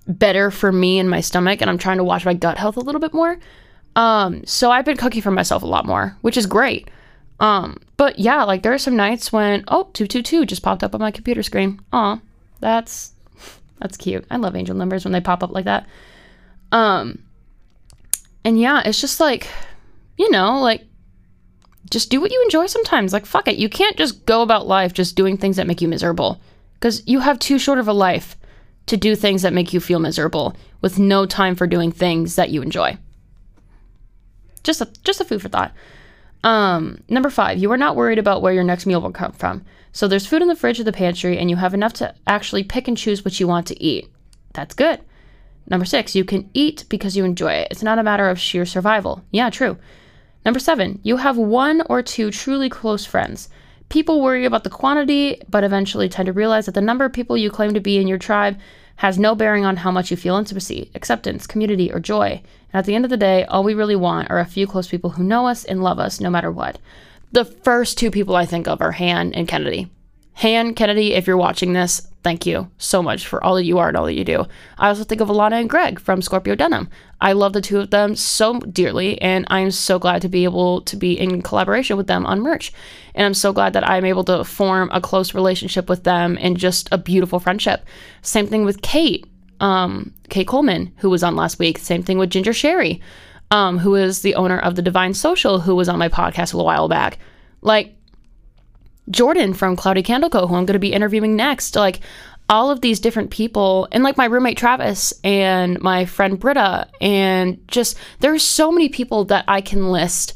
better 0.08 0.50
for 0.50 0.72
me 0.72 0.98
and 0.98 1.10
my 1.10 1.22
stomach, 1.22 1.62
and 1.62 1.70
I'm 1.70 1.78
trying 1.78 1.98
to 1.98 2.04
watch 2.04 2.26
my 2.26 2.34
gut 2.34 2.58
health 2.58 2.78
a 2.78 2.82
little 2.82 3.02
bit 3.02 3.14
more. 3.14 3.38
Um, 3.98 4.45
so 4.45 4.70
I've 4.70 4.86
been 4.86 4.95
cooking 4.95 5.24
for 5.24 5.32
myself 5.32 5.64
a 5.64 5.68
lot 5.68 5.88
more, 5.88 6.16
which 6.22 6.38
is 6.38 6.45
great. 6.45 6.89
Um, 7.39 7.78
but 7.98 8.20
yeah, 8.20 8.43
like 8.43 8.62
there 8.62 8.74
are 8.74 8.78
some 8.78 8.95
nights 8.95 9.34
when 9.34 9.64
oh 9.68 9.89
two 9.93 10.08
two 10.08 10.22
two 10.22 10.45
just 10.45 10.62
popped 10.62 10.84
up 10.84 10.93
on 10.93 11.02
my 11.02 11.12
computer 11.12 11.41
screen. 11.43 11.80
Aw, 11.91 12.20
that's 12.60 13.12
that's 13.80 13.98
cute. 13.98 14.26
I 14.30 14.38
love 14.38 14.56
angel 14.56 14.76
numbers 14.76 15.04
when 15.04 15.12
they 15.12 15.22
pop 15.22 15.43
up 15.43 15.52
like 15.52 15.66
that. 15.66 15.88
Um 16.72 17.24
and 18.45 18.60
yeah, 18.60 18.84
it's 18.86 19.02
just 19.02 19.20
like 19.20 19.48
you 20.18 20.30
know, 20.30 20.60
like 20.60 20.86
just 21.89 22.12
do 22.12 22.22
what 22.22 22.32
you 22.32 22.41
enjoy 22.43 22.68
sometimes. 22.68 23.14
Like 23.14 23.26
fuck 23.26 23.48
it. 23.48 23.58
You 23.58 23.70
can't 23.70 23.98
just 23.98 24.26
go 24.28 24.43
about 24.43 24.68
life 24.68 24.93
just 24.93 25.16
doing 25.16 25.38
things 25.38 25.58
that 25.58 25.68
make 25.68 25.82
you 25.82 25.88
miserable 25.88 26.39
cuz 26.82 27.02
you 27.08 27.20
have 27.22 27.39
too 27.39 27.58
short 27.58 27.80
of 27.80 27.88
a 27.88 27.93
life 27.93 28.36
to 28.86 28.95
do 28.95 29.16
things 29.16 29.41
that 29.41 29.54
make 29.54 29.74
you 29.74 29.80
feel 29.80 30.00
miserable 30.00 30.56
with 30.82 31.00
no 31.00 31.26
time 31.26 31.56
for 31.56 31.66
doing 31.66 31.91
things 31.91 32.36
that 32.36 32.52
you 32.52 32.62
enjoy. 32.62 32.98
Just 34.68 34.82
a 34.82 34.89
just 35.05 35.22
a 35.22 35.24
food 35.24 35.41
for 35.41 35.47
thought. 35.47 35.74
Um, 36.43 37.01
number 37.07 37.30
five, 37.30 37.57
you 37.57 37.72
are 37.72 37.78
not 37.78 37.95
worried 37.95 38.20
about 38.20 38.41
where 38.41 38.51
your 38.51 38.65
next 38.65 38.86
meal 38.86 39.01
will 39.01 39.13
come 39.13 39.32
from. 39.32 39.63
So 39.93 40.09
there's 40.09 40.28
food 40.28 40.41
in 40.41 40.49
the 40.49 40.57
fridge 40.57 40.78
or 40.78 40.84
the 40.84 40.91
pantry, 40.91 41.38
and 41.38 41.49
you 41.49 41.55
have 41.55 41.74
enough 41.74 41.93
to 41.93 42.13
actually 42.28 42.65
pick 42.65 42.89
and 42.89 42.97
choose 42.97 43.24
what 43.24 43.39
you 43.39 43.47
want 43.47 43.65
to 43.68 43.82
eat. 43.82 44.09
That's 44.53 44.76
good. 44.76 44.99
Number 45.70 45.86
six, 45.86 46.15
you 46.15 46.26
can 46.26 46.49
eat 46.53 46.84
because 46.89 47.15
you 47.15 47.24
enjoy 47.24 47.53
it. 47.53 47.70
It's 47.72 47.82
not 47.82 47.97
a 47.97 48.03
matter 48.03 48.28
of 48.28 48.39
sheer 48.41 48.65
survival. 48.65 49.24
Yeah, 49.32 49.49
true. 49.49 49.78
Number 50.43 50.59
seven, 50.59 50.99
you 51.01 51.15
have 51.15 51.38
one 51.38 51.82
or 51.89 52.01
two 52.01 52.30
truly 52.30 52.68
close 52.70 53.05
friends. 53.05 53.47
People 53.88 54.22
worry 54.22 54.43
about 54.43 54.65
the 54.65 54.70
quantity, 54.70 55.41
but 55.47 55.63
eventually 55.63 56.09
tend 56.09 56.26
to 56.26 56.34
realize 56.34 56.65
that 56.65 56.76
the 56.76 56.82
number 56.82 57.05
of 57.05 57.13
people 57.13 57.38
you 57.38 57.49
claim 57.49 57.74
to 57.74 57.80
be 57.80 57.97
in 57.97 58.07
your 58.09 58.18
tribe 58.18 58.59
has 58.98 59.18
no 59.18 59.36
bearing 59.36 59.66
on 59.66 59.78
how 59.78 59.91
much 59.91 60.12
you 60.12 60.18
feel 60.18 60.36
intimacy, 60.36 60.91
acceptance, 60.93 61.48
community, 61.48 61.91
or 61.91 62.00
joy. 62.00 62.41
And 62.74 62.80
at 62.80 62.86
the 62.86 62.95
end 62.95 63.06
of 63.06 63.10
the 63.10 63.18
day, 63.18 63.45
all 63.45 63.64
we 63.64 63.74
really 63.74 63.95
want 63.95 64.30
are 64.30 64.39
a 64.39 64.45
few 64.45 64.68
close 64.68 64.88
people 64.88 65.12
who 65.12 65.24
know 65.24 65.48
us 65.48 65.64
and 65.64 65.84
love 65.84 66.00
us 66.00 66.20
no 66.20 66.30
matter 66.30 66.52
what. 66.52 66.80
The 67.32 67.45
first 67.45 67.98
two 67.98 68.12
people 68.12 68.36
I 68.36 68.45
think 68.45 68.68
of 68.68 68.82
are 68.82 68.93
Han 68.93 69.34
and 69.34 69.48
Kennedy. 69.48 69.89
Han 70.36 70.74
Kennedy, 70.74 71.14
if 71.14 71.28
you're 71.28 71.38
watching 71.38 71.74
this, 71.74 72.08
thank 72.28 72.46
you 72.46 72.70
so 72.78 73.02
much 73.02 73.26
for 73.26 73.42
all 73.42 73.56
that 73.56 73.64
you 73.64 73.78
are 73.78 73.88
and 73.88 73.96
all 73.96 74.04
that 74.04 74.18
you 74.18 74.26
do. 74.26 74.46
I 74.78 74.90
also 74.90 75.06
think 75.06 75.22
of 75.22 75.30
Alana 75.30 75.62
and 75.62 75.70
Greg 75.70 75.98
from 75.98 76.22
Scorpio 76.22 76.56
Denim. 76.56 76.90
I 77.22 77.32
love 77.32 77.54
the 77.54 77.62
two 77.62 77.80
of 77.80 77.90
them 77.90 78.18
so 78.18 78.60
dearly, 78.60 79.20
and 79.22 79.46
I'm 79.48 79.72
so 79.72 79.98
glad 79.98 80.22
to 80.24 80.28
be 80.28 80.44
able 80.44 80.82
to 80.82 80.98
be 80.98 81.18
in 81.18 81.42
collaboration 81.42 81.96
with 81.96 82.08
them 82.08 82.26
on 82.26 82.42
merch. 82.42 82.74
And 83.16 83.26
I'm 83.26 83.34
so 83.34 83.54
glad 83.54 83.72
that 83.72 83.88
I'm 83.88 84.04
able 84.04 84.26
to 84.26 84.44
form 84.44 84.90
a 84.92 85.00
close 85.00 85.34
relationship 85.34 85.88
with 85.88 86.04
them 86.04 86.38
and 86.42 86.58
just 86.58 86.90
a 86.92 86.98
beautiful 86.98 87.40
friendship. 87.40 87.86
Same 88.24 88.46
thing 88.46 88.66
with 88.66 88.82
Kate, 88.82 89.26
um, 89.62 90.14
Kate 90.28 90.48
Coleman, 90.48 90.92
who 90.98 91.10
was 91.10 91.24
on 91.24 91.38
last 91.38 91.60
week. 91.60 91.78
Same 91.78 92.04
thing 92.04 92.18
with 92.18 92.30
Ginger 92.30 92.52
Sherry, 92.52 93.00
um, 93.52 93.78
who 93.78 93.96
is 93.96 94.22
the 94.22 94.36
owner 94.36 94.60
of 94.60 94.76
the 94.76 94.82
Divine 94.82 95.14
Social, 95.14 95.62
who 95.62 95.76
was 95.76 95.88
on 95.88 95.98
my 95.98 96.10
podcast 96.10 96.54
a 96.54 96.58
little 96.58 96.66
while 96.66 96.90
back. 96.90 97.20
Like, 97.62 97.97
Jordan 99.10 99.53
from 99.53 99.76
Cloudy 99.76 100.03
Candle 100.03 100.30
Co., 100.30 100.47
who 100.47 100.55
I'm 100.55 100.66
going 100.66 100.74
to 100.74 100.80
be 100.80 100.93
interviewing 100.93 101.36
next. 101.36 101.76
Like 101.76 102.01
all 102.49 102.72
of 102.72 102.82
these 102.82 102.99
different 102.99 103.30
people, 103.30 103.88
and 103.91 104.03
like 104.03 104.18
my 104.18 104.26
roommate 104.26 104.58
Travis 104.58 105.14
and 105.24 105.82
my 105.82 106.05
friend 106.05 106.39
Britta, 106.39 106.88
and 107.01 107.66
just 107.68 107.97
there's 108.20 108.43
so 108.43 108.72
many 108.72 108.89
people 108.89 109.26
that 109.26 109.45
I 109.47 109.62
can 109.62 109.91
list 109.91 110.34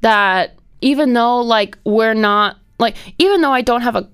that 0.00 0.54
even 0.80 1.12
though 1.12 1.40
like 1.40 1.78
we're 1.84 2.14
not 2.14 2.58
like 2.78 2.96
even 3.18 3.40
though 3.40 3.52
I 3.52 3.62
don't 3.62 3.82
have 3.82 3.96
a 3.96 4.08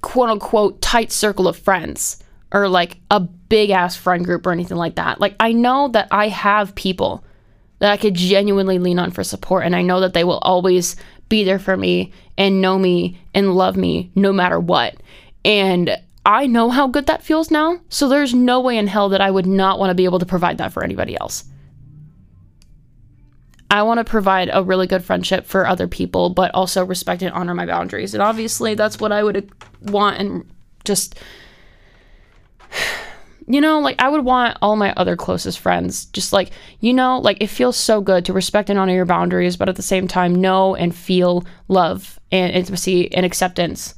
quote 0.00 0.30
unquote 0.30 0.80
tight 0.80 1.10
circle 1.10 1.48
of 1.48 1.56
friends 1.56 2.22
or 2.52 2.68
like 2.68 2.98
a 3.10 3.20
big 3.20 3.70
ass 3.70 3.96
friend 3.96 4.24
group 4.24 4.46
or 4.46 4.52
anything 4.52 4.76
like 4.76 4.96
that, 4.96 5.20
like 5.20 5.36
I 5.40 5.52
know 5.52 5.88
that 5.88 6.08
I 6.10 6.28
have 6.28 6.74
people 6.74 7.24
that 7.80 7.92
I 7.92 7.96
could 7.96 8.14
genuinely 8.14 8.78
lean 8.78 8.98
on 8.98 9.10
for 9.10 9.24
support, 9.24 9.64
and 9.64 9.76
I 9.76 9.82
know 9.82 10.00
that 10.00 10.12
they 10.12 10.24
will 10.24 10.38
always 10.38 10.96
be 11.28 11.44
there 11.44 11.58
for 11.58 11.76
me 11.76 12.12
and 12.36 12.60
know 12.60 12.78
me 12.78 13.20
and 13.34 13.54
love 13.54 13.76
me 13.76 14.10
no 14.14 14.32
matter 14.32 14.58
what. 14.58 14.96
And 15.44 15.96
I 16.26 16.46
know 16.46 16.70
how 16.70 16.86
good 16.86 17.06
that 17.06 17.22
feels 17.22 17.50
now. 17.50 17.80
So 17.88 18.08
there's 18.08 18.34
no 18.34 18.60
way 18.60 18.78
in 18.78 18.86
hell 18.86 19.10
that 19.10 19.20
I 19.20 19.30
would 19.30 19.46
not 19.46 19.78
want 19.78 19.90
to 19.90 19.94
be 19.94 20.04
able 20.04 20.18
to 20.18 20.26
provide 20.26 20.58
that 20.58 20.72
for 20.72 20.82
anybody 20.82 21.18
else. 21.20 21.44
I 23.70 23.82
want 23.82 23.98
to 23.98 24.04
provide 24.04 24.50
a 24.52 24.62
really 24.62 24.86
good 24.86 25.04
friendship 25.04 25.46
for 25.46 25.66
other 25.66 25.88
people, 25.88 26.30
but 26.30 26.54
also 26.54 26.84
respect 26.84 27.22
and 27.22 27.32
honor 27.32 27.54
my 27.54 27.66
boundaries. 27.66 28.14
And 28.14 28.22
obviously, 28.22 28.74
that's 28.74 29.00
what 29.00 29.10
I 29.10 29.22
would 29.22 29.50
want 29.82 30.18
and 30.18 30.48
just 30.84 31.18
you 33.46 33.60
know, 33.60 33.80
like 33.80 34.00
I 34.00 34.08
would 34.08 34.24
want 34.24 34.56
all 34.62 34.76
my 34.76 34.92
other 34.94 35.16
closest 35.16 35.58
friends 35.58 36.06
just 36.06 36.32
like, 36.32 36.50
you 36.80 36.92
know, 36.94 37.18
like 37.18 37.38
it 37.40 37.48
feels 37.48 37.76
so 37.76 38.00
good 38.00 38.24
to 38.24 38.32
respect 38.32 38.70
and 38.70 38.78
honor 38.78 38.94
your 38.94 39.04
boundaries, 39.04 39.56
but 39.56 39.68
at 39.68 39.76
the 39.76 39.82
same 39.82 40.08
time 40.08 40.34
know 40.34 40.74
and 40.74 40.94
feel 40.94 41.44
love 41.68 42.18
and 42.32 42.52
intimacy 42.52 43.12
and 43.14 43.26
acceptance 43.26 43.94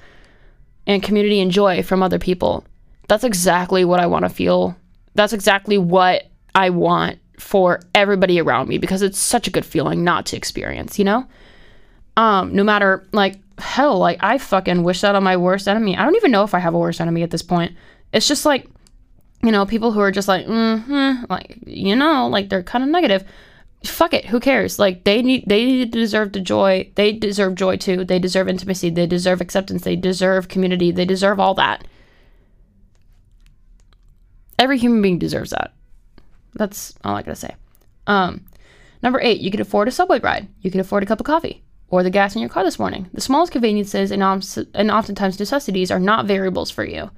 and 0.87 1.03
community 1.03 1.41
and 1.41 1.51
joy 1.51 1.83
from 1.83 2.03
other 2.03 2.19
people. 2.19 2.65
That's 3.09 3.25
exactly 3.25 3.85
what 3.85 4.01
I 4.01 4.07
want 4.07 4.25
to 4.25 4.29
feel. 4.29 4.77
That's 5.15 5.33
exactly 5.33 5.79
what 5.79 6.25
I 6.55 6.71
want 6.71 7.19
for 7.39 7.81
everybody 7.95 8.41
around 8.41 8.69
me 8.69 8.79
because 8.79 9.03
it's 9.03 9.19
such 9.19 9.47
a 9.47 9.51
good 9.51 9.65
feeling 9.65 10.03
not 10.03 10.27
to 10.27 10.37
experience, 10.37 10.99
you 10.99 11.05
know? 11.05 11.27
Um, 12.17 12.55
no 12.55 12.65
matter 12.65 13.07
like 13.13 13.37
hell, 13.59 13.99
like 13.99 14.19
I 14.21 14.39
fucking 14.39 14.83
wish 14.83 15.03
that 15.03 15.15
on 15.15 15.23
my 15.23 15.37
worst 15.37 15.69
enemy. 15.69 15.97
I 15.97 16.05
don't 16.05 16.17
even 16.17 16.31
know 16.31 16.45
if 16.45 16.55
I 16.55 16.59
have 16.59 16.75
a 16.75 16.79
worst 16.79 17.01
enemy 17.01 17.23
at 17.23 17.31
this 17.31 17.43
point. 17.43 17.77
It's 18.13 18.27
just 18.27 18.47
like 18.47 18.69
you 19.47 19.53
know, 19.53 19.65
people 19.65 19.93
who 19.93 20.01
are 20.01 20.11
just 20.11 20.27
like, 20.27 20.45
mm-hmm, 20.47 21.25
like, 21.31 21.59
you 21.67 21.95
know, 21.95 22.27
like 22.27 22.49
they're 22.49 22.65
kind 22.65 22.83
of 22.83 22.91
negative. 22.91 23.25
Fuck 23.85 24.13
it, 24.13 24.25
who 24.25 24.41
cares? 24.41 24.79
Like 24.79 25.05
they 25.05 25.23
need, 25.23 25.45
they 25.47 25.85
deserve 25.85 26.33
the 26.33 26.41
joy. 26.41 26.91
They 26.97 27.13
deserve 27.13 27.55
joy 27.55 27.77
too. 27.77 28.05
They 28.05 28.19
deserve 28.19 28.49
intimacy. 28.49 28.91
They 28.91 29.07
deserve 29.07 29.41
acceptance. 29.41 29.83
They 29.83 29.95
deserve 29.95 30.49
community. 30.49 30.91
They 30.91 31.05
deserve 31.05 31.39
all 31.39 31.55
that. 31.55 31.87
Every 34.59 34.79
human 34.79 35.01
being 35.01 35.19
deserves 35.19 35.51
that. 35.51 35.73
That's 36.55 36.95
all 37.05 37.15
I 37.15 37.23
gotta 37.23 37.37
say. 37.37 37.55
Um, 38.09 38.47
number 39.03 39.21
eight, 39.21 39.41
you 39.41 39.51
can 39.53 39.61
afford 39.61 39.87
a 39.87 39.93
subway 39.93 40.19
ride. 40.19 40.49
You 40.61 40.71
can 40.73 40.81
afford 40.81 41.05
a 41.05 41.07
cup 41.07 41.21
of 41.21 41.27
coffee 41.27 41.63
or 41.89 42.03
the 42.03 42.11
gas 42.11 42.35
in 42.35 42.41
your 42.41 42.49
car 42.49 42.65
this 42.65 42.79
morning. 42.79 43.09
The 43.13 43.21
smallest 43.21 43.53
conveniences 43.53 44.11
and, 44.11 44.23
and 44.75 44.91
oftentimes 44.91 45.39
necessities 45.39 45.93
are 45.93 46.01
not 46.01 46.27
variables 46.27 46.71
for 46.71 46.85
you. 46.85 47.11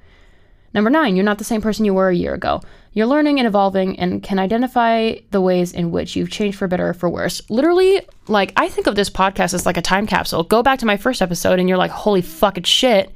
Number 0.73 0.89
nine, 0.89 1.15
you're 1.15 1.25
not 1.25 1.37
the 1.39 1.43
same 1.43 1.61
person 1.61 1.85
you 1.85 1.93
were 1.93 2.09
a 2.09 2.15
year 2.15 2.33
ago. 2.33 2.61
You're 2.93 3.07
learning 3.07 3.39
and 3.39 3.47
evolving 3.47 3.99
and 3.99 4.21
can 4.21 4.39
identify 4.39 5.15
the 5.31 5.41
ways 5.41 5.73
in 5.73 5.91
which 5.91 6.15
you've 6.15 6.29
changed 6.29 6.57
for 6.57 6.67
better 6.67 6.89
or 6.89 6.93
for 6.93 7.09
worse. 7.09 7.41
Literally, 7.49 8.01
like, 8.27 8.53
I 8.55 8.69
think 8.69 8.87
of 8.87 8.95
this 8.95 9.09
podcast 9.09 9.53
as 9.53 9.65
like 9.65 9.77
a 9.77 9.81
time 9.81 10.05
capsule. 10.05 10.43
Go 10.43 10.61
back 10.61 10.79
to 10.79 10.85
my 10.85 10.97
first 10.97 11.21
episode 11.21 11.59
and 11.59 11.67
you're 11.67 11.77
like, 11.77 11.91
holy 11.91 12.21
fucking 12.21 12.63
shit. 12.63 13.11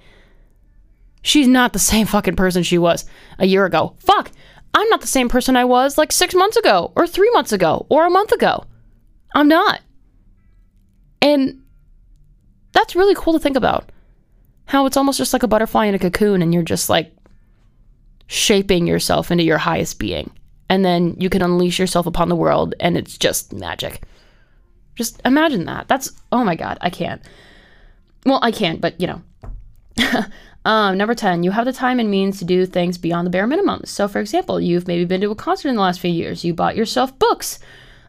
She's 1.22 1.48
not 1.48 1.74
the 1.74 1.80
same 1.94 2.08
fucking 2.08 2.36
person 2.36 2.64
she 2.64 2.78
was 2.78 3.06
a 3.38 3.46
year 3.46 3.66
ago. 3.66 3.96
Fuck. 4.00 4.32
I'm 4.74 4.90
not 4.90 5.02
the 5.02 5.08
same 5.08 5.30
person 5.30 5.56
I 5.56 5.66
was 5.66 5.98
like 5.98 6.12
six 6.12 6.34
months 6.34 6.58
ago, 6.58 6.92
or 6.96 7.06
three 7.06 7.30
months 7.32 7.52
ago, 7.52 7.86
or 7.90 8.08
a 8.08 8.10
month 8.10 8.32
ago. 8.32 8.66
I'm 9.36 9.48
not. 9.48 9.82
And 11.22 11.62
that's 12.72 12.96
really 12.96 13.14
cool 13.16 13.34
to 13.34 13.40
think 13.40 13.56
about. 13.56 13.92
How 14.66 14.86
it's 14.86 14.98
almost 14.98 15.20
just 15.20 15.32
like 15.34 15.44
a 15.44 15.48
butterfly 15.48 15.86
in 15.86 15.94
a 15.94 16.00
cocoon, 16.00 16.42
and 16.42 16.54
you're 16.54 16.64
just 16.64 16.90
like 16.90 17.14
shaping 18.28 18.88
yourself 18.88 19.32
into 19.32 19.44
your 19.44 19.58
highest 19.58 20.00
being. 20.00 20.32
And 20.70 20.84
then 20.84 21.16
you 21.20 21.30
can 21.30 21.42
unleash 21.42 21.80
yourself 21.80 22.06
upon 22.06 22.30
the 22.30 22.36
world 22.36 22.74
and 22.80 22.98
it's 22.98 23.18
just 23.18 23.54
magic. 23.54 24.04
Just 24.96 25.22
imagine 25.26 25.66
that. 25.66 25.88
That's, 25.88 26.12
oh 26.32 26.44
my 26.44 26.56
God, 26.56 26.78
I 26.82 26.90
can't. 26.90 27.22
Well, 28.26 28.40
I 28.42 28.52
can't, 28.52 28.82
but 28.82 29.00
you 29.00 29.08
know. 29.08 29.22
um, 30.66 30.98
number 30.98 31.14
10, 31.14 31.44
you 31.44 31.52
have 31.52 31.66
the 31.66 31.74
time 31.74 32.00
and 32.00 32.10
means 32.10 32.40
to 32.40 32.46
do 32.46 32.66
things 32.66 32.98
beyond 32.98 33.28
the 33.28 33.32
bare 33.32 33.48
minimum. 33.48 33.82
So, 33.86 34.08
for 34.08 34.20
example, 34.20 34.60
you've 34.60 34.88
maybe 34.88 35.06
been 35.06 35.22
to 35.22 35.32
a 35.32 35.36
concert 35.36 35.70
in 35.70 35.76
the 35.76 35.82
last 35.82 36.00
few 36.00 36.12
years, 36.12 36.44
you 36.44 36.54
bought 36.54 36.76
yourself 36.76 37.18
books. 37.20 37.60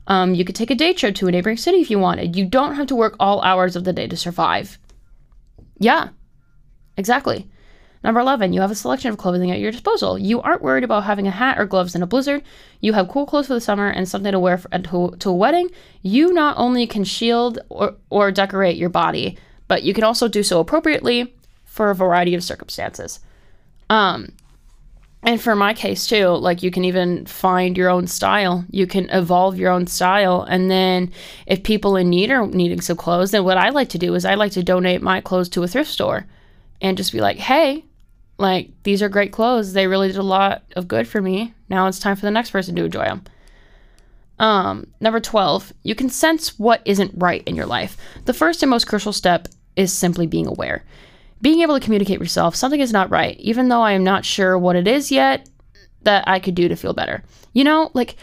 Um, 0.07 0.35
you 0.35 0.45
could 0.45 0.55
take 0.55 0.71
a 0.71 0.75
day 0.75 0.93
trip 0.93 1.15
to 1.17 1.29
a 1.29 1.31
neighboring 1.31 1.57
city 1.57 1.79
if 1.79 1.91
you 1.91 1.99
wanted. 1.99 2.37
You 2.37 2.45
don't 2.45 2.75
have 2.75 2.87
to 2.89 2.95
work 2.95 3.17
all 3.19 3.41
hours 3.43 3.75
of 3.75 3.85
the 3.85 3.93
day 3.93 4.07
to 4.07 4.17
survive. 4.17 4.79
Yeah, 5.79 6.09
exactly. 6.97 7.49
Number 8.05 8.21
11, 8.21 8.53
you 8.53 8.61
have 8.61 8.71
a 8.71 8.75
selection 8.75 9.11
of 9.11 9.17
clothing 9.17 9.51
at 9.51 9.59
your 9.59 9.73
disposal. 9.73 10.19
You 10.19 10.43
aren't 10.43 10.61
worried 10.61 10.85
about 10.85 11.05
having 11.05 11.27
a 11.27 11.31
hat 11.31 11.59
or 11.59 11.65
gloves 11.65 11.95
in 11.95 12.03
a 12.03 12.07
blizzard. 12.07 12.43
You 12.81 12.93
have 12.93 13.09
cool 13.09 13.25
clothes 13.25 13.47
for 13.47 13.55
the 13.55 13.63
summer 13.63 13.89
and 13.89 14.07
something 14.07 14.31
to 14.31 14.39
wear 14.39 14.59
for, 14.59 14.69
to, 14.69 15.17
to 15.19 15.31
a 15.31 15.35
wedding. 15.35 15.71
You 16.03 16.35
not 16.35 16.59
only 16.59 16.87
can 16.87 17.05
shield 17.05 17.61
or, 17.71 17.95
or 18.11 18.31
decorate 18.31 18.77
your 18.77 18.91
body, 18.91 19.39
but 19.69 19.85
you 19.85 19.95
can 19.95 20.05
also 20.05 20.29
do 20.29 20.43
so 20.43 20.61
appropriately 20.61 21.35
for 21.65 21.89
a 21.89 21.95
variety 21.95 22.35
of 22.35 22.45
circumstances. 22.45 23.21
Um, 23.89 24.33
and 25.23 25.41
for 25.41 25.57
my 25.57 25.73
case 25.73 26.07
too, 26.07 26.29
like 26.29 26.63
you 26.63 26.71
can 26.71 26.85
even 26.85 27.25
find 27.25 27.75
your 27.75 27.89
own 27.89 28.07
style. 28.07 28.67
You 28.69 28.87
can 28.87 29.09
evolve 29.09 29.57
your 29.57 29.71
own 29.71 29.87
style. 29.87 30.43
And 30.43 30.71
then 30.71 31.11
if 31.47 31.63
people 31.63 31.97
in 31.97 32.11
need 32.11 32.31
are 32.31 32.47
needing 32.47 32.83
some 32.83 32.99
clothes, 32.99 33.31
then 33.31 33.45
what 33.45 33.57
I 33.57 33.71
like 33.71 33.89
to 33.91 33.99
do 33.99 34.15
is 34.15 34.27
I 34.27 34.35
like 34.35 34.53
to 34.53 34.63
donate 34.63 35.01
my 35.01 35.23
clothes 35.23 35.49
to 35.51 35.63
a 35.63 35.69
thrift 35.69 35.91
store 35.91 36.27
and 36.83 36.99
just 36.99 37.11
be 37.11 37.23
like, 37.23 37.39
hey, 37.39 37.87
like, 38.39 38.71
these 38.83 39.03
are 39.03 39.09
great 39.09 39.33
clothes. 39.33 39.73
They 39.73 39.87
really 39.87 40.09
did 40.09 40.17
a 40.17 40.23
lot 40.23 40.63
of 40.77 40.89
good 40.89 41.07
for 41.07 41.21
me. 41.21 41.55
Now 41.69 41.87
it's 41.87 41.99
time 41.99 42.17
for 42.17 42.27
the 42.27 42.31
next 42.31 42.51
person 42.51 42.75
to 42.77 42.85
enjoy 42.85 43.05
them. 43.05 43.25
Um, 44.39 44.89
number 45.01 45.21
12, 45.21 45.73
you 45.85 45.95
can 45.95 46.11
sense 46.11 46.59
what 46.59 46.83
isn't 46.85 47.13
right 47.15 47.43
in 47.47 47.55
your 47.55 47.67
life. 47.67 47.97
The 48.25 48.35
first 48.35 48.63
and 48.63 48.71
most 48.71 48.87
crucial 48.87 49.13
step 49.13 49.49
is 49.77 49.93
simply 49.93 50.27
being 50.27 50.47
aware. 50.47 50.85
Being 51.41 51.61
able 51.61 51.79
to 51.79 51.85
communicate 51.85 52.19
yourself, 52.19 52.57
something 52.57 52.81
is 52.81 52.93
not 52.93 53.11
right, 53.11 53.39
even 53.39 53.69
though 53.69 53.83
I 53.83 53.93
am 53.93 54.03
not 54.03 54.25
sure 54.25 54.59
what 54.59 54.77
it 54.77 54.89
is 54.89 55.13
yet 55.13 55.49
that 56.03 56.27
I 56.27 56.39
could 56.39 56.55
do 56.55 56.69
to 56.69 56.77
feel 56.77 56.93
better. 56.93 57.23
You 57.53 57.65
know, 57.65 57.91
like, 57.95 58.17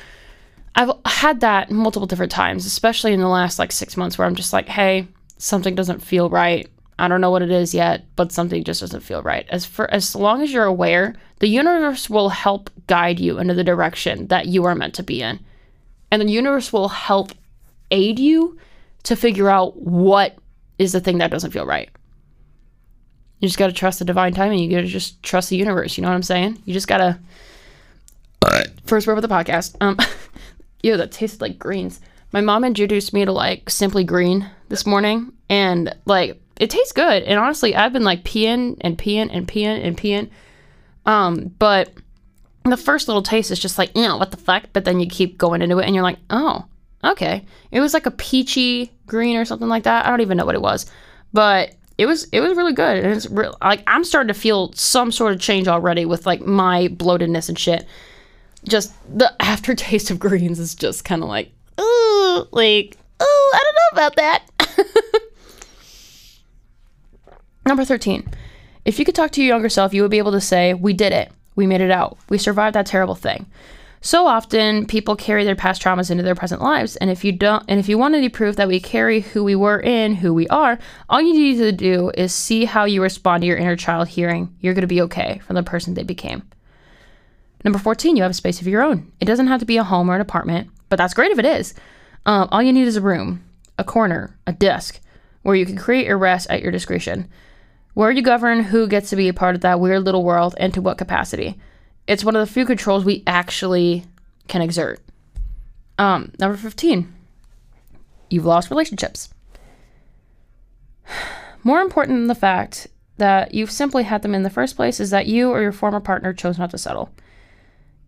I've 0.76 0.92
had 1.06 1.42
that 1.42 1.72
multiple 1.72 2.08
different 2.08 2.32
times, 2.32 2.66
especially 2.66 3.14
in 3.14 3.20
the 3.20 3.28
last 3.28 3.60
like 3.60 3.72
six 3.72 3.98
months, 3.98 4.18
where 4.18 4.26
I'm 4.26 4.36
just 4.36 4.54
like, 4.54 4.68
hey, 4.68 5.08
something 5.38 5.76
doesn't 5.76 6.00
feel 6.00 6.30
right. 6.30 6.70
I 7.02 7.08
don't 7.08 7.20
know 7.20 7.32
what 7.32 7.42
it 7.42 7.50
is 7.50 7.74
yet, 7.74 8.06
but 8.16 8.32
something 8.32 8.64
just 8.64 8.80
doesn't 8.82 9.02
feel 9.02 9.24
right. 9.24 9.48
As 9.50 9.66
for 9.66 9.90
as 9.92 10.16
long 10.16 10.44
as 10.44 10.54
you're 10.54 10.66
aware, 10.66 11.16
the 11.40 11.48
universe 11.48 12.12
will 12.12 12.30
help 12.30 12.70
guide 12.86 13.20
you 13.20 13.40
into 13.40 13.56
the 13.56 13.64
direction 13.64 14.28
that 14.28 14.46
you 14.46 14.66
are 14.66 14.76
meant 14.76 14.94
to 14.94 15.04
be 15.04 15.24
in. 15.24 15.40
And 16.12 16.22
the 16.22 16.32
universe 16.32 16.72
will 16.72 16.90
help 16.90 17.32
aid 17.90 18.20
you 18.20 18.56
to 19.02 19.16
figure 19.16 19.50
out 19.50 19.78
what 19.78 20.36
is 20.78 20.92
the 20.92 21.00
thing 21.00 21.18
that 21.18 21.32
doesn't 21.32 21.50
feel 21.50 21.66
right. 21.66 21.90
You 23.40 23.48
just 23.48 23.58
got 23.58 23.68
to 23.68 23.74
trust 23.74 23.98
the 23.98 24.06
divine 24.06 24.36
timing. 24.36 24.60
You 24.60 24.70
got 24.70 24.82
to 24.82 24.88
just 24.88 25.24
trust 25.24 25.50
the 25.50 25.58
universe. 25.58 25.98
You 25.98 26.04
know 26.04 26.10
what 26.10 26.16
I'm 26.16 26.22
saying? 26.22 26.62
You 26.66 26.74
just 26.74 26.88
got 26.88 26.98
to. 26.98 27.20
First 28.86 29.08
word 29.08 29.18
of 29.18 29.24
the 29.24 29.28
podcast. 29.28 29.76
Um, 29.82 29.98
ew, 30.84 30.98
that 30.98 31.12
tasted 31.12 31.42
like 31.42 31.58
greens. 31.58 32.00
My 32.32 32.42
mom 32.42 32.64
introduced 32.64 33.12
me 33.12 33.26
to 33.26 33.32
like 33.32 33.72
Simply 33.72 34.04
Green 34.04 34.48
this 34.70 34.86
morning, 34.86 35.34
and 35.50 35.96
like 36.06 36.40
it 36.62 36.70
tastes 36.70 36.94
good. 36.94 37.24
And 37.24 37.40
honestly, 37.40 37.76
I've 37.76 37.92
been 37.92 38.04
like 38.04 38.24
peeing 38.24 38.78
and 38.82 38.96
peeing 38.96 39.30
and 39.32 39.48
peeing 39.48 39.84
and 39.84 39.98
peeing. 39.98 40.30
Um, 41.08 41.56
but 41.58 41.92
the 42.64 42.78
first 42.78 43.08
little 43.08 43.24
taste 43.24 43.50
is 43.50 43.58
just 43.58 43.80
like, 43.80 43.90
you 43.96 44.04
know, 44.04 44.18
what 44.18 44.30
the 44.30 44.38
fuck? 44.38 44.66
But 44.72 44.86
then 44.86 45.00
you 45.00 45.08
keep 45.08 45.40
going 45.40 45.64
into 45.64 45.80
it 45.80 45.88
and 45.88 45.96
you're 45.96 46.04
like, 46.04 46.20
oh, 46.30 46.66
okay. 47.04 47.44
It 47.72 47.80
was 47.80 47.96
like 47.96 48.06
a 48.06 48.12
peachy 48.12 48.92
green 49.08 49.38
or 49.38 49.44
something 49.44 49.70
like 49.70 49.84
that. 49.84 50.06
I 50.06 50.12
don't 50.12 50.22
even 50.22 50.38
know 50.38 50.46
what 50.46 50.54
it 50.54 50.62
was. 50.62 50.86
But 51.34 51.74
it 51.98 52.06
was 52.06 52.26
it 52.26 52.42
was 52.42 52.56
really 52.56 52.74
good 52.74 53.04
and 53.04 53.14
it's 53.14 53.30
real 53.30 53.56
like 53.62 53.84
i'm 53.86 54.04
starting 54.04 54.30
to 54.30 54.34
feel 54.34 54.74
some 54.74 55.12
sort 55.12 55.34
of 55.34 55.40
change 55.40 55.68
already 55.68 56.04
with 56.04 56.26
like 56.26 56.42
my 56.42 56.88
bloatedness 56.88 57.48
and 57.48 57.60
shit 57.60 57.86
just 58.68 58.92
the 59.16 59.32
aftertaste 59.40 60.10
of 60.10 60.18
greens 60.18 60.58
is 60.58 60.74
just 60.74 61.06
kind 61.06 61.22
of 61.22 61.30
like 61.30 61.52
ooh 61.80 62.48
like 62.52 62.98
oh 63.20 63.52
i 63.54 63.60
don't 63.64 63.76
know 63.76 64.02
about 64.02 64.16
that 64.16 65.22
number 67.66 67.86
13 67.86 68.28
if 68.86 68.98
you 68.98 69.06
could 69.06 69.16
talk 69.16 69.32
to 69.32 69.42
your 69.42 69.56
younger 69.56 69.70
self 69.70 69.94
you 69.94 70.02
would 70.02 70.12
be 70.12 70.18
able 70.18 70.32
to 70.32 70.42
say 70.42 70.74
we 70.74 70.94
did 70.94 71.14
it 71.14 71.32
we 71.56 71.68
made 71.68 71.82
it 71.82 71.92
out 71.92 72.18
we 72.30 72.38
survived 72.38 72.76
that 72.76 72.86
terrible 72.86 73.16
thing 73.16 73.46
so 74.04 74.26
often 74.26 74.88
people 74.88 75.16
carry 75.16 75.44
their 75.44 75.56
past 75.56 75.80
traumas 75.80 76.10
into 76.10 76.24
their 76.24 76.34
present 76.34 76.60
lives, 76.60 76.96
and 76.96 77.12
if 77.12 77.24
you 77.24 77.32
don't 77.32 77.64
and 77.68 77.80
if 77.80 77.88
you 77.88 78.00
want 78.00 78.16
any 78.16 78.30
proof 78.30 78.56
that 78.56 78.68
we 78.68 78.80
carry 78.80 79.22
who 79.22 79.44
we 79.44 79.54
were 79.54 79.80
in, 79.80 80.16
who 80.16 80.34
we 80.34 80.48
are, 80.48 80.80
all 81.08 81.22
you 81.22 81.34
need 81.34 81.58
to 81.58 81.72
do 81.72 82.12
is 82.16 82.34
see 82.34 82.66
how 82.66 82.86
you 82.86 83.04
respond 83.04 83.42
to 83.42 83.48
your 83.48 83.58
inner 83.58 83.76
child 83.76 84.08
hearing 84.08 84.56
you're 84.60 84.74
going 84.74 84.82
to 84.82 84.88
be 84.88 85.02
okay 85.02 85.40
from 85.46 85.56
the 85.56 85.62
person 85.62 85.94
they 85.94 86.02
became. 86.02 86.42
Number 87.64 87.78
14, 87.78 88.16
you 88.16 88.24
have 88.24 88.32
a 88.32 88.34
space 88.34 88.60
of 88.60 88.68
your 88.68 88.82
own. 88.82 89.12
It 89.20 89.26
doesn't 89.26 89.46
have 89.46 89.60
to 89.60 89.68
be 89.68 89.78
a 89.78 89.84
home 89.84 90.10
or 90.10 90.16
an 90.16 90.22
apartment, 90.22 90.72
but 90.90 90.96
that's 90.96 91.14
great 91.14 91.32
if 91.32 91.38
it 91.38 91.46
is. 91.46 91.76
Um, 92.26 92.50
all 92.52 92.64
you 92.64 92.74
need 92.74 92.88
is 92.88 92.96
a 92.96 93.02
room, 93.02 93.44
a 93.78 93.84
corner, 93.84 94.36
a 94.48 94.52
desk, 94.52 95.00
where 95.44 95.56
you 95.56 95.66
can 95.68 95.78
create 95.78 96.08
your 96.08 96.18
rest 96.18 96.50
at 96.50 96.64
your 96.64 96.72
discretion, 96.72 97.30
where 97.94 98.12
you 98.12 98.22
govern 98.22 98.64
who 98.64 98.88
gets 98.88 99.10
to 99.10 99.16
be 99.16 99.28
a 99.28 99.34
part 99.34 99.56
of 99.56 99.62
that 99.62 99.80
weird 99.80 100.04
little 100.04 100.24
world 100.24 100.56
and 100.58 100.74
to 100.74 100.82
what 100.82 100.98
capacity. 100.98 101.60
It's 102.08 102.24
one 102.24 102.36
of 102.36 102.46
the 102.46 102.52
few 102.52 102.66
controls 102.66 103.06
we 103.06 103.24
actually 103.28 104.06
can 104.48 104.62
exert. 104.62 105.00
Um, 105.98 106.32
number 106.40 106.58
15. 106.58 107.14
You've 108.30 108.46
lost 108.46 108.70
relationships. 108.70 109.30
More 111.64 111.82
important 111.82 112.18
than 112.18 112.28
the 112.28 112.36
fact 112.36 112.88
that 113.18 113.54
you've 113.54 113.72
simply 113.72 114.04
had 114.04 114.24
them 114.24 114.34
in 114.34 114.44
the 114.44 114.50
first 114.50 114.76
place 114.76 115.00
is 115.00 115.12
that 115.12 115.28
you 115.28 115.52
or 115.52 115.62
your 115.62 115.72
former 115.72 116.00
partner 116.00 116.34
chose 116.34 116.58
not 116.58 116.72
to 116.72 116.78
settle. 116.78 117.12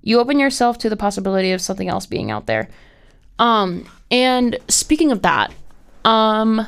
You 0.02 0.20
open 0.20 0.40
yourself 0.40 0.80
to 0.80 0.90
the 0.90 0.98
possibility 0.98 1.52
of 1.52 1.62
something 1.62 1.88
else 1.88 2.06
being 2.06 2.32
out 2.32 2.48
there. 2.48 2.68
Um, 3.38 3.86
and 4.10 4.58
speaking 4.70 5.12
of 5.12 5.22
that, 5.22 5.54
um, 6.04 6.68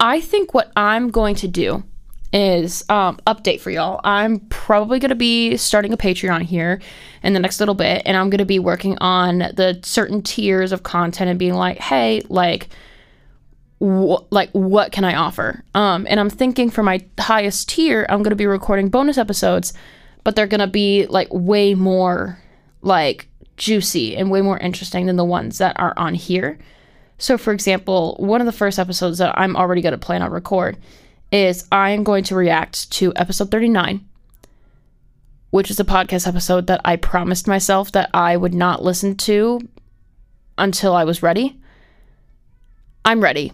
I 0.00 0.20
think 0.20 0.52
what 0.52 0.72
I'm 0.74 1.10
going 1.10 1.36
to 1.36 1.48
do 1.48 1.84
is 2.32 2.84
um, 2.88 3.18
update 3.26 3.60
for 3.60 3.70
y'all. 3.70 4.00
I'm 4.04 4.40
probably 4.40 4.98
going 4.98 5.10
to 5.10 5.16
be 5.16 5.56
starting 5.56 5.92
a 5.92 5.96
Patreon 5.96 6.42
here 6.42 6.80
in 7.22 7.32
the 7.32 7.40
next 7.40 7.60
little 7.60 7.74
bit, 7.74 8.02
and 8.06 8.16
I'm 8.16 8.30
going 8.30 8.38
to 8.38 8.44
be 8.44 8.58
working 8.58 8.96
on 8.98 9.38
the 9.38 9.80
certain 9.82 10.22
tiers 10.22 10.72
of 10.72 10.82
content 10.82 11.30
and 11.30 11.38
being 11.38 11.54
like, 11.54 11.78
hey, 11.78 12.22
like, 12.28 12.68
wh- 13.80 14.22
like 14.30 14.50
what 14.52 14.92
can 14.92 15.04
I 15.04 15.16
offer? 15.16 15.64
Um, 15.74 16.06
and 16.08 16.20
I'm 16.20 16.30
thinking 16.30 16.70
for 16.70 16.82
my 16.82 17.04
highest 17.18 17.68
tier, 17.68 18.06
I'm 18.08 18.22
going 18.22 18.30
to 18.30 18.36
be 18.36 18.46
recording 18.46 18.88
bonus 18.90 19.18
episodes, 19.18 19.72
but 20.22 20.36
they're 20.36 20.46
going 20.46 20.60
to 20.60 20.66
be 20.66 21.06
like 21.06 21.28
way 21.32 21.74
more 21.74 22.38
like 22.82 23.28
juicy 23.56 24.16
and 24.16 24.30
way 24.30 24.40
more 24.40 24.58
interesting 24.58 25.06
than 25.06 25.16
the 25.16 25.24
ones 25.24 25.58
that 25.58 25.78
are 25.78 25.94
on 25.96 26.14
here. 26.14 26.58
So, 27.18 27.36
for 27.36 27.52
example, 27.52 28.16
one 28.18 28.40
of 28.40 28.46
the 28.46 28.52
first 28.52 28.78
episodes 28.78 29.18
that 29.18 29.38
I'm 29.38 29.56
already 29.56 29.82
going 29.82 29.92
to 29.92 29.98
plan 29.98 30.22
on 30.22 30.30
record 30.30 30.78
is 31.32 31.66
I 31.70 31.90
am 31.90 32.04
going 32.04 32.24
to 32.24 32.34
react 32.34 32.90
to 32.92 33.12
episode 33.16 33.50
39, 33.50 34.04
which 35.50 35.70
is 35.70 35.80
a 35.80 35.84
podcast 35.84 36.26
episode 36.26 36.66
that 36.66 36.80
I 36.84 36.96
promised 36.96 37.46
myself 37.46 37.92
that 37.92 38.10
I 38.12 38.36
would 38.36 38.54
not 38.54 38.82
listen 38.82 39.16
to 39.18 39.60
until 40.58 40.94
I 40.94 41.04
was 41.04 41.22
ready. 41.22 41.58
I'm 43.04 43.20
ready. 43.20 43.52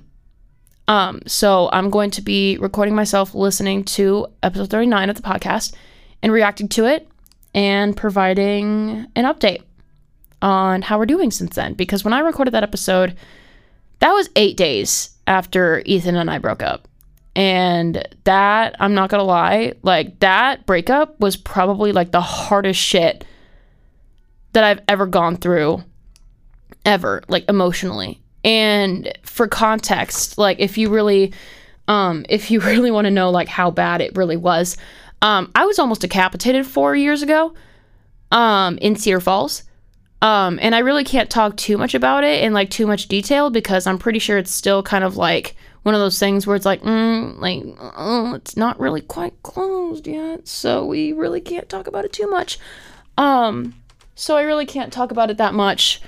Um, 0.88 1.20
so 1.26 1.68
I'm 1.72 1.90
going 1.90 2.10
to 2.12 2.22
be 2.22 2.58
recording 2.58 2.94
myself 2.94 3.34
listening 3.34 3.84
to 3.84 4.28
episode 4.42 4.70
39 4.70 5.10
of 5.10 5.16
the 5.16 5.22
podcast 5.22 5.74
and 6.22 6.32
reacting 6.32 6.68
to 6.68 6.86
it 6.86 7.08
and 7.54 7.96
providing 7.96 9.06
an 9.16 9.24
update 9.24 9.62
on 10.42 10.82
how 10.82 10.98
we're 10.98 11.06
doing 11.06 11.30
since 11.30 11.56
then. 11.56 11.74
Because 11.74 12.04
when 12.04 12.14
I 12.14 12.20
recorded 12.20 12.52
that 12.54 12.62
episode, 12.62 13.16
that 13.98 14.12
was 14.12 14.28
eight 14.36 14.56
days 14.56 15.10
after 15.26 15.82
Ethan 15.86 16.16
and 16.16 16.30
I 16.30 16.38
broke 16.38 16.62
up. 16.62 16.86
And 17.37 18.03
that, 18.24 18.76
I'm 18.80 18.95
not 18.95 19.11
gonna 19.11 19.22
lie, 19.22 19.74
like 19.82 20.20
that 20.20 20.64
breakup 20.64 21.20
was 21.20 21.37
probably 21.37 21.93
like 21.93 22.11
the 22.11 22.20
hardest 22.22 22.80
shit 22.80 23.26
that 24.55 24.64
I've 24.64 24.80
ever 24.89 25.05
gone 25.05 25.37
through, 25.37 25.84
ever, 26.87 27.22
like 27.28 27.47
emotionally. 27.47 28.22
And 28.43 29.12
for 29.22 29.47
context, 29.49 30.39
like 30.39 30.61
if 30.61 30.78
you 30.78 30.89
really, 30.89 31.34
um, 31.89 32.24
if 32.30 32.51
you 32.51 32.61
really 32.62 32.91
want 32.91 33.05
to 33.05 33.11
know 33.11 33.28
like 33.28 33.49
how 33.49 33.70
bad 33.70 34.01
it 34.01 34.16
really 34.16 34.39
was, 34.39 34.78
um, 35.20 35.51
I 35.55 35.66
was 35.66 35.78
almost 35.78 36.01
decapitated 36.01 36.66
four 36.66 36.97
years 36.97 37.20
ago, 37.20 37.53
um, 38.32 38.78
in 38.78 38.97
Cedar 38.97 39.20
Falls. 39.20 39.62
Um, 40.22 40.59
and 40.62 40.74
I 40.74 40.78
really 40.78 41.05
can't 41.05 41.28
talk 41.28 41.59
too 41.59 41.76
much 41.76 41.95
about 41.95 42.24
it 42.24 42.43
in 42.43 42.55
like 42.55 42.70
too 42.70 42.87
much 42.87 43.09
detail 43.09 43.51
because 43.51 43.87
I'm 43.87 43.99
pretty 43.99 44.20
sure 44.20 44.39
it's 44.39 44.51
still 44.51 44.82
kind 44.82 45.05
of 45.05 45.18
like 45.18 45.55
one 45.87 45.95
of 45.95 46.01
those 46.01 46.18
things 46.18 46.49
where 46.49 46.57
it's 46.57 46.66
like, 46.66 46.82
mm, 46.82 47.39
like, 47.39 47.62
oh, 47.97 48.34
it's 48.34 48.57
not 48.57 48.80
really 48.80 49.01
quite 49.01 49.41
closed 49.45 50.09
yet, 50.09 50.49
so 50.49 50.84
we 50.84 51.12
really 51.12 51.41
can't 51.41 51.68
talk 51.68 51.87
about 51.87 52.05
it 52.05 52.12
too 52.12 52.26
much. 52.26 52.59
Um, 53.16 53.72
so 54.16 54.37
I 54.37 54.43
really 54.43 54.66
can't 54.66 54.93
talk 54.93 55.12
about 55.12 55.30
it 55.30 55.37
that 55.37 55.55
much. 55.55 56.01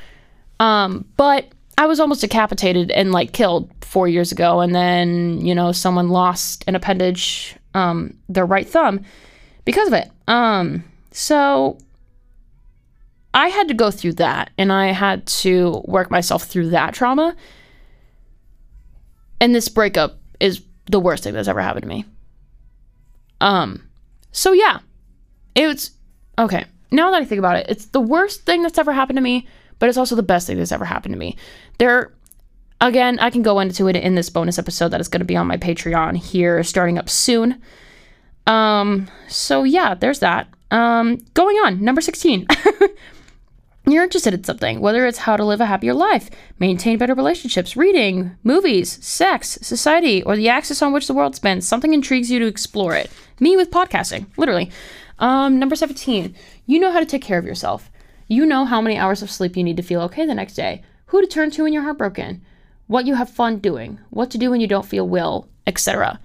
Um, 0.59 1.05
but 1.17 1.47
I 1.79 1.87
was 1.87 2.01
almost 2.01 2.23
decapitated 2.23 2.91
and 2.91 3.13
like 3.13 3.33
killed 3.33 3.71
four 3.81 4.09
years 4.09 4.33
ago, 4.33 4.59
and 4.59 4.75
then 4.75 5.47
you 5.47 5.55
know 5.55 5.71
someone 5.71 6.09
lost 6.09 6.65
an 6.67 6.75
appendage, 6.75 7.55
um, 7.75 8.19
their 8.29 8.47
right 8.47 8.69
thumb, 8.69 9.05
because 9.65 9.87
of 9.87 9.95
it. 9.95 10.11
Um, 10.27 10.83
so 11.13 11.79
I 13.33 13.47
had 13.47 13.69
to 13.69 13.75
go 13.75 13.93
through 13.93 14.15
that, 14.15 14.51
and 14.59 14.73
I 14.73 14.89
had 14.89 15.25
to 15.45 15.85
work 15.87 16.11
myself 16.11 16.47
through 16.47 16.71
that 16.71 16.95
trauma 16.95 17.37
and 19.41 19.55
this 19.55 19.69
breakup 19.69 20.19
is 20.41 20.63
the 20.87 21.01
worst 21.01 21.25
thing 21.25 21.35
that's 21.35 21.49
ever 21.49 21.61
happened 21.61 21.83
to 21.83 21.89
me. 21.89 22.05
Um, 23.41 23.89
so 24.33 24.53
yeah, 24.53 24.81
it's 25.55 25.93
okay. 26.39 26.65
Now 26.91 27.11
that 27.11 27.23
I 27.23 27.25
think 27.25 27.39
about 27.39 27.57
it, 27.57 27.67
it's 27.69 27.87
the 27.87 28.01
worst 28.01 28.43
thing 28.43 28.63
that's 28.63 28.79
ever 28.79 28.93
happened 28.93 29.17
to 29.17 29.23
me, 29.23 29.47
but 29.79 29.89
it's 29.89 29.99
also 29.99 30.17
the 30.17 30.23
best 30.23 30.47
thing 30.47 30.57
that's 30.57 30.73
ever 30.73 30.85
happened 30.85 31.15
to 31.15 31.19
me. 31.19 31.37
There, 31.79 32.13
again, 32.81 33.19
I 33.19 33.31
can 33.31 33.43
go 33.43 33.61
into 33.61 33.89
it 33.89 33.97
in 33.97 34.15
this 34.15 34.31
bonus 34.31 34.59
episode 34.59 34.89
that 34.89 35.01
is 35.01 35.09
going 35.09 35.21
to 35.21 35.27
be 35.27 35.37
on 35.37 35.47
my 35.47 35.57
Patreon 35.57 36.17
here, 36.17 36.63
starting 36.63 36.99
up 36.99 37.09
soon. 37.09 37.61
Um, 38.47 39.09
so 39.29 39.65
yeah, 39.65 39.95
there's 39.95 40.21
that. 40.21 40.49
Um, 40.71 41.19
going 41.35 41.57
on, 41.59 41.83
number 41.83 42.01
16. 42.01 42.47
you're 43.93 44.05
interested 44.05 44.35
in 44.35 44.45
something, 44.45 44.81
whether 44.81 45.07
it's 45.07 45.19
how 45.19 45.37
to 45.37 45.45
live 45.45 45.61
a 45.61 45.67
happier 45.67 45.95
life, 45.95 46.31
maintain 46.59 46.99
better 46.99 47.15
relationships, 47.15 47.77
reading, 47.77 48.37
movies, 48.43 49.05
sex, 49.05 49.59
society, 49.63 50.23
or 50.23 50.37
the 50.37 50.49
axis 50.49 50.83
on 50.83 50.93
which 50.93 51.07
the 51.07 51.15
world 51.15 51.37
spins, 51.37 51.67
something 51.67 51.95
intrigues 51.95 52.31
you 52.31 52.39
to 52.39 52.47
explore 52.47 52.95
it. 52.95 53.11
Me 53.41 53.57
with 53.57 53.71
podcasting, 53.71 54.27
literally. 54.37 54.71
Um, 55.19 55.59
number 55.59 55.77
17, 55.77 56.35
you 56.67 56.79
know 56.79 56.93
how 56.93 57.01
to 57.01 57.07
take 57.07 57.23
care 57.23 57.39
of 57.39 57.45
yourself. 57.45 57.91
You 58.27 58.47
know 58.47 58.65
how 58.65 58.81
many 58.81 58.99
hours 58.99 59.23
of 59.23 59.31
sleep 59.31 59.57
you 59.57 59.65
need 59.65 59.77
to 59.77 59.83
feel 59.83 60.03
okay 60.03 60.27
the 60.27 60.35
next 60.35 60.55
day, 60.55 60.83
who 61.07 61.21
to 61.21 61.27
turn 61.27 61.51
to 61.53 61.63
when 61.63 61.73
you're 61.73 61.83
heartbroken, 61.83 62.43
what 62.87 63.07
you 63.07 63.15
have 63.15 63.31
fun 63.31 63.59
doing, 63.59 63.99
what 64.11 64.31
to 64.31 64.39
do 64.39 64.51
when 64.51 64.61
you 64.61 64.67
don't 64.67 64.87
feel 64.87 65.09
well, 65.09 65.49
etc. 65.67 66.21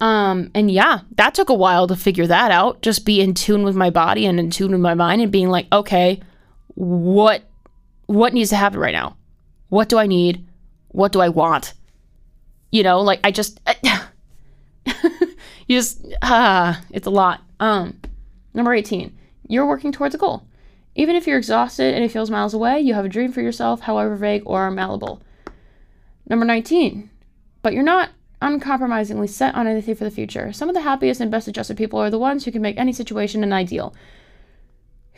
Um, 0.00 0.50
and 0.54 0.70
yeah, 0.70 1.00
that 1.16 1.34
took 1.34 1.48
a 1.48 1.54
while 1.54 1.86
to 1.86 1.96
figure 1.96 2.26
that 2.26 2.50
out. 2.50 2.82
Just 2.82 3.04
be 3.04 3.20
in 3.20 3.34
tune 3.34 3.62
with 3.62 3.76
my 3.76 3.90
body 3.90 4.26
and 4.26 4.38
in 4.38 4.50
tune 4.50 4.72
with 4.72 4.80
my 4.80 4.94
mind 4.94 5.22
and 5.22 5.32
being 5.32 5.48
like, 5.48 5.66
okay, 5.72 6.20
what 6.78 7.42
what 8.06 8.32
needs 8.32 8.50
to 8.50 8.56
happen 8.56 8.78
right 8.78 8.92
now? 8.92 9.16
What 9.68 9.88
do 9.88 9.98
I 9.98 10.06
need? 10.06 10.46
What 10.88 11.10
do 11.10 11.20
I 11.20 11.28
want? 11.28 11.74
You 12.70 12.84
know, 12.84 13.00
like 13.00 13.18
I 13.24 13.32
just 13.32 13.60
you 14.86 15.76
just 15.76 16.06
ah, 16.22 16.80
it's 16.90 17.06
a 17.06 17.10
lot. 17.10 17.42
Um, 17.58 17.98
number 18.54 18.72
18. 18.72 19.12
You're 19.48 19.66
working 19.66 19.90
towards 19.90 20.14
a 20.14 20.18
goal. 20.18 20.44
Even 20.94 21.16
if 21.16 21.26
you're 21.26 21.38
exhausted 21.38 21.94
and 21.94 22.04
it 22.04 22.12
feels 22.12 22.30
miles 22.30 22.54
away, 22.54 22.80
you 22.80 22.94
have 22.94 23.04
a 23.04 23.08
dream 23.08 23.32
for 23.32 23.40
yourself, 23.40 23.80
however 23.80 24.14
vague 24.14 24.42
or 24.46 24.70
malleable. 24.70 25.20
Number 26.28 26.44
19. 26.44 27.10
But 27.62 27.72
you're 27.72 27.82
not 27.82 28.10
uncompromisingly 28.40 29.26
set 29.26 29.54
on 29.56 29.66
anything 29.66 29.96
for 29.96 30.04
the 30.04 30.10
future. 30.12 30.52
Some 30.52 30.68
of 30.68 30.76
the 30.76 30.82
happiest 30.82 31.20
and 31.20 31.30
best 31.30 31.48
adjusted 31.48 31.76
people 31.76 31.98
are 31.98 32.10
the 32.10 32.18
ones 32.20 32.44
who 32.44 32.52
can 32.52 32.62
make 32.62 32.78
any 32.78 32.92
situation 32.92 33.42
an 33.42 33.52
ideal 33.52 33.94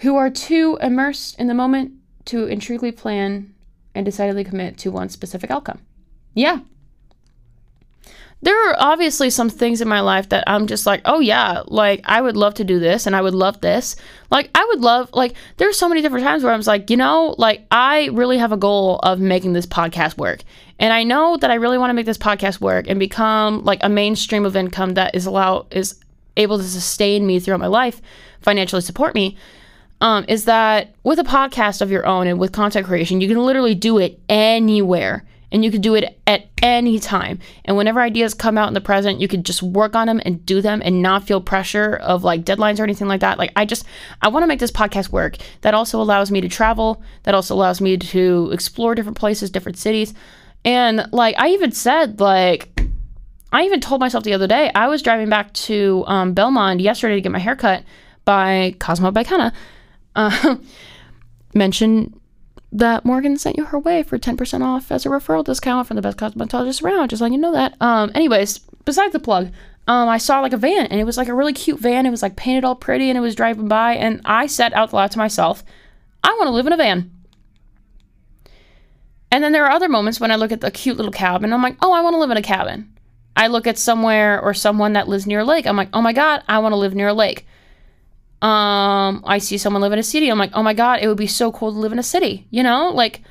who 0.00 0.16
are 0.16 0.30
too 0.30 0.78
immersed 0.80 1.38
in 1.38 1.46
the 1.46 1.54
moment 1.54 1.92
to 2.26 2.46
intriguingly 2.46 2.96
plan 2.96 3.54
and 3.94 4.06
decidedly 4.06 4.44
commit 4.44 4.78
to 4.78 4.90
one 4.90 5.08
specific 5.08 5.50
outcome. 5.50 5.80
Yeah. 6.34 6.60
There 8.42 8.70
are 8.70 8.76
obviously 8.78 9.28
some 9.28 9.50
things 9.50 9.82
in 9.82 9.88
my 9.88 10.00
life 10.00 10.30
that 10.30 10.44
I'm 10.46 10.66
just 10.66 10.86
like, 10.86 11.02
oh 11.04 11.20
yeah, 11.20 11.62
like 11.66 12.00
I 12.06 12.22
would 12.22 12.38
love 12.38 12.54
to 12.54 12.64
do 12.64 12.78
this 12.78 13.06
and 13.06 13.14
I 13.14 13.20
would 13.20 13.34
love 13.34 13.60
this. 13.60 13.96
Like 14.30 14.50
I 14.54 14.64
would 14.64 14.80
love 14.80 15.10
like 15.12 15.34
there's 15.58 15.76
so 15.76 15.90
many 15.90 16.00
different 16.00 16.24
times 16.24 16.42
where 16.42 16.54
I'm 16.54 16.62
like, 16.62 16.88
you 16.88 16.96
know, 16.96 17.34
like 17.36 17.66
I 17.70 18.06
really 18.12 18.38
have 18.38 18.52
a 18.52 18.56
goal 18.56 18.98
of 19.02 19.20
making 19.20 19.52
this 19.52 19.66
podcast 19.66 20.16
work. 20.16 20.40
And 20.78 20.94
I 20.94 21.04
know 21.04 21.36
that 21.36 21.50
I 21.50 21.54
really 21.54 21.76
want 21.76 21.90
to 21.90 21.94
make 21.94 22.06
this 22.06 22.16
podcast 22.16 22.62
work 22.62 22.86
and 22.88 22.98
become 22.98 23.64
like 23.64 23.80
a 23.82 23.90
mainstream 23.90 24.46
of 24.46 24.56
income 24.56 24.94
that 24.94 25.14
is 25.14 25.26
allow 25.26 25.66
is 25.70 26.00
able 26.38 26.56
to 26.56 26.64
sustain 26.64 27.26
me 27.26 27.40
throughout 27.40 27.60
my 27.60 27.66
life, 27.66 28.00
financially 28.40 28.80
support 28.80 29.14
me. 29.14 29.36
Um, 30.00 30.24
is 30.28 30.46
that 30.46 30.94
with 31.02 31.18
a 31.18 31.24
podcast 31.24 31.82
of 31.82 31.90
your 31.90 32.06
own 32.06 32.26
and 32.26 32.38
with 32.38 32.52
content 32.52 32.86
creation, 32.86 33.20
you 33.20 33.28
can 33.28 33.38
literally 33.38 33.74
do 33.74 33.98
it 33.98 34.18
anywhere 34.28 35.24
and 35.52 35.64
you 35.64 35.70
can 35.70 35.80
do 35.80 35.94
it 35.94 36.18
at 36.26 36.46
any 36.62 36.98
time. 36.98 37.38
And 37.64 37.76
whenever 37.76 38.00
ideas 38.00 38.34
come 38.34 38.56
out 38.56 38.68
in 38.68 38.74
the 38.74 38.80
present, 38.80 39.20
you 39.20 39.28
could 39.28 39.44
just 39.44 39.62
work 39.62 39.96
on 39.96 40.06
them 40.06 40.20
and 40.24 40.44
do 40.46 40.60
them 40.60 40.80
and 40.84 41.02
not 41.02 41.24
feel 41.24 41.40
pressure 41.40 41.96
of 41.96 42.24
like 42.24 42.44
deadlines 42.44 42.78
or 42.78 42.84
anything 42.84 43.08
like 43.08 43.20
that. 43.20 43.38
Like 43.38 43.52
I 43.56 43.64
just 43.64 43.84
I 44.22 44.28
want 44.28 44.42
to 44.44 44.46
make 44.46 44.60
this 44.60 44.70
podcast 44.70 45.10
work. 45.10 45.36
That 45.62 45.74
also 45.74 46.00
allows 46.00 46.30
me 46.30 46.40
to 46.40 46.48
travel, 46.48 47.02
that 47.24 47.34
also 47.34 47.54
allows 47.54 47.80
me 47.80 47.96
to 47.96 48.50
explore 48.52 48.94
different 48.94 49.18
places, 49.18 49.50
different 49.50 49.78
cities. 49.78 50.14
And 50.64 51.06
like 51.12 51.34
I 51.38 51.48
even 51.48 51.72
said 51.72 52.20
like 52.20 52.68
I 53.52 53.64
even 53.64 53.80
told 53.80 54.00
myself 54.00 54.22
the 54.22 54.34
other 54.34 54.46
day, 54.46 54.70
I 54.74 54.86
was 54.86 55.02
driving 55.02 55.28
back 55.28 55.52
to 55.54 56.04
um, 56.06 56.34
Belmont 56.34 56.78
yesterday 56.78 57.16
to 57.16 57.20
get 57.20 57.32
my 57.32 57.40
haircut 57.40 57.82
by 58.24 58.76
Kosmo 58.78 59.12
by 59.12 59.24
Kenna. 59.24 59.52
Uh, 60.16 60.56
mention 61.54 62.20
that 62.72 63.04
Morgan 63.04 63.36
sent 63.36 63.56
you 63.56 63.64
her 63.64 63.78
way 63.78 64.02
for 64.02 64.18
10% 64.18 64.62
off 64.62 64.92
as 64.92 65.04
a 65.04 65.08
referral 65.08 65.44
discount 65.44 65.86
from 65.86 65.96
the 65.96 66.02
best 66.02 66.18
cosmetologist 66.18 66.82
around. 66.82 67.10
Just 67.10 67.20
letting 67.20 67.34
you 67.34 67.40
know 67.40 67.52
that. 67.52 67.76
Um, 67.80 68.10
anyways, 68.14 68.58
besides 68.84 69.12
the 69.12 69.18
plug, 69.18 69.50
um, 69.88 70.08
I 70.08 70.18
saw 70.18 70.40
like 70.40 70.52
a 70.52 70.56
van 70.56 70.86
and 70.86 71.00
it 71.00 71.04
was 71.04 71.16
like 71.16 71.28
a 71.28 71.34
really 71.34 71.52
cute 71.52 71.80
van. 71.80 72.06
It 72.06 72.10
was 72.10 72.22
like 72.22 72.36
painted 72.36 72.64
all 72.64 72.76
pretty 72.76 73.08
and 73.08 73.18
it 73.18 73.22
was 73.22 73.34
driving 73.34 73.66
by. 73.66 73.94
And 73.94 74.20
I 74.24 74.46
said 74.46 74.72
out 74.72 74.92
loud 74.92 75.10
to 75.12 75.18
myself, 75.18 75.64
I 76.22 76.28
want 76.30 76.46
to 76.46 76.52
live 76.52 76.66
in 76.66 76.72
a 76.72 76.76
van. 76.76 77.10
And 79.32 79.42
then 79.42 79.52
there 79.52 79.64
are 79.64 79.70
other 79.72 79.88
moments 79.88 80.20
when 80.20 80.30
I 80.30 80.36
look 80.36 80.52
at 80.52 80.60
the 80.60 80.70
cute 80.70 80.96
little 80.96 81.12
cabin. 81.12 81.52
I'm 81.52 81.62
like, 81.62 81.76
oh, 81.82 81.92
I 81.92 82.02
want 82.02 82.14
to 82.14 82.18
live 82.18 82.30
in 82.30 82.36
a 82.36 82.42
cabin. 82.42 82.92
I 83.36 83.46
look 83.46 83.66
at 83.66 83.78
somewhere 83.78 84.40
or 84.40 84.54
someone 84.54 84.92
that 84.94 85.08
lives 85.08 85.26
near 85.26 85.40
a 85.40 85.44
lake. 85.44 85.66
I'm 85.66 85.76
like, 85.76 85.88
oh 85.92 86.02
my 86.02 86.12
God, 86.12 86.42
I 86.48 86.58
want 86.58 86.72
to 86.72 86.76
live 86.76 86.94
near 86.94 87.08
a 87.08 87.14
lake. 87.14 87.46
Um, 88.42 89.22
I 89.26 89.38
see 89.38 89.58
someone 89.58 89.82
live 89.82 89.92
in 89.92 89.98
a 89.98 90.02
city. 90.02 90.28
I'm 90.30 90.38
like, 90.38 90.52
oh 90.54 90.62
my 90.62 90.74
God, 90.74 91.00
it 91.02 91.08
would 91.08 91.16
be 91.16 91.26
so 91.26 91.52
cool 91.52 91.72
to 91.72 91.78
live 91.78 91.92
in 91.92 91.98
a 91.98 92.02
city. 92.02 92.46
You 92.50 92.62
know, 92.62 92.90
like 92.90 93.22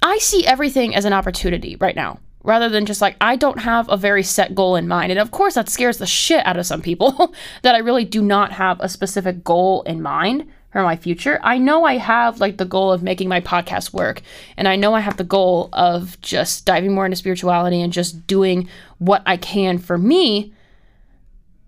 I 0.00 0.18
see 0.18 0.46
everything 0.46 0.94
as 0.94 1.04
an 1.04 1.12
opportunity 1.12 1.76
right 1.76 1.96
now 1.96 2.20
rather 2.44 2.68
than 2.68 2.86
just 2.86 3.00
like, 3.00 3.16
I 3.20 3.36
don't 3.36 3.60
have 3.60 3.88
a 3.88 3.96
very 3.96 4.22
set 4.22 4.54
goal 4.54 4.76
in 4.76 4.88
mind. 4.88 5.12
And 5.12 5.20
of 5.20 5.30
course, 5.30 5.54
that 5.54 5.68
scares 5.68 5.98
the 5.98 6.06
shit 6.06 6.44
out 6.46 6.56
of 6.56 6.66
some 6.66 6.82
people 6.82 7.34
that 7.62 7.74
I 7.74 7.78
really 7.78 8.04
do 8.04 8.22
not 8.22 8.52
have 8.52 8.80
a 8.80 8.88
specific 8.88 9.44
goal 9.44 9.82
in 9.82 10.02
mind 10.02 10.48
for 10.72 10.82
my 10.82 10.96
future. 10.96 11.38
I 11.42 11.58
know 11.58 11.84
I 11.84 11.98
have 11.98 12.40
like 12.40 12.56
the 12.56 12.64
goal 12.64 12.90
of 12.92 13.02
making 13.02 13.28
my 13.28 13.40
podcast 13.40 13.92
work, 13.92 14.22
and 14.56 14.66
I 14.66 14.76
know 14.76 14.94
I 14.94 15.00
have 15.00 15.18
the 15.18 15.24
goal 15.24 15.68
of 15.72 16.20
just 16.20 16.64
diving 16.64 16.94
more 16.94 17.04
into 17.04 17.16
spirituality 17.16 17.80
and 17.80 17.92
just 17.92 18.26
doing 18.26 18.68
what 18.98 19.22
I 19.26 19.36
can 19.36 19.78
for 19.78 19.98
me. 19.98 20.52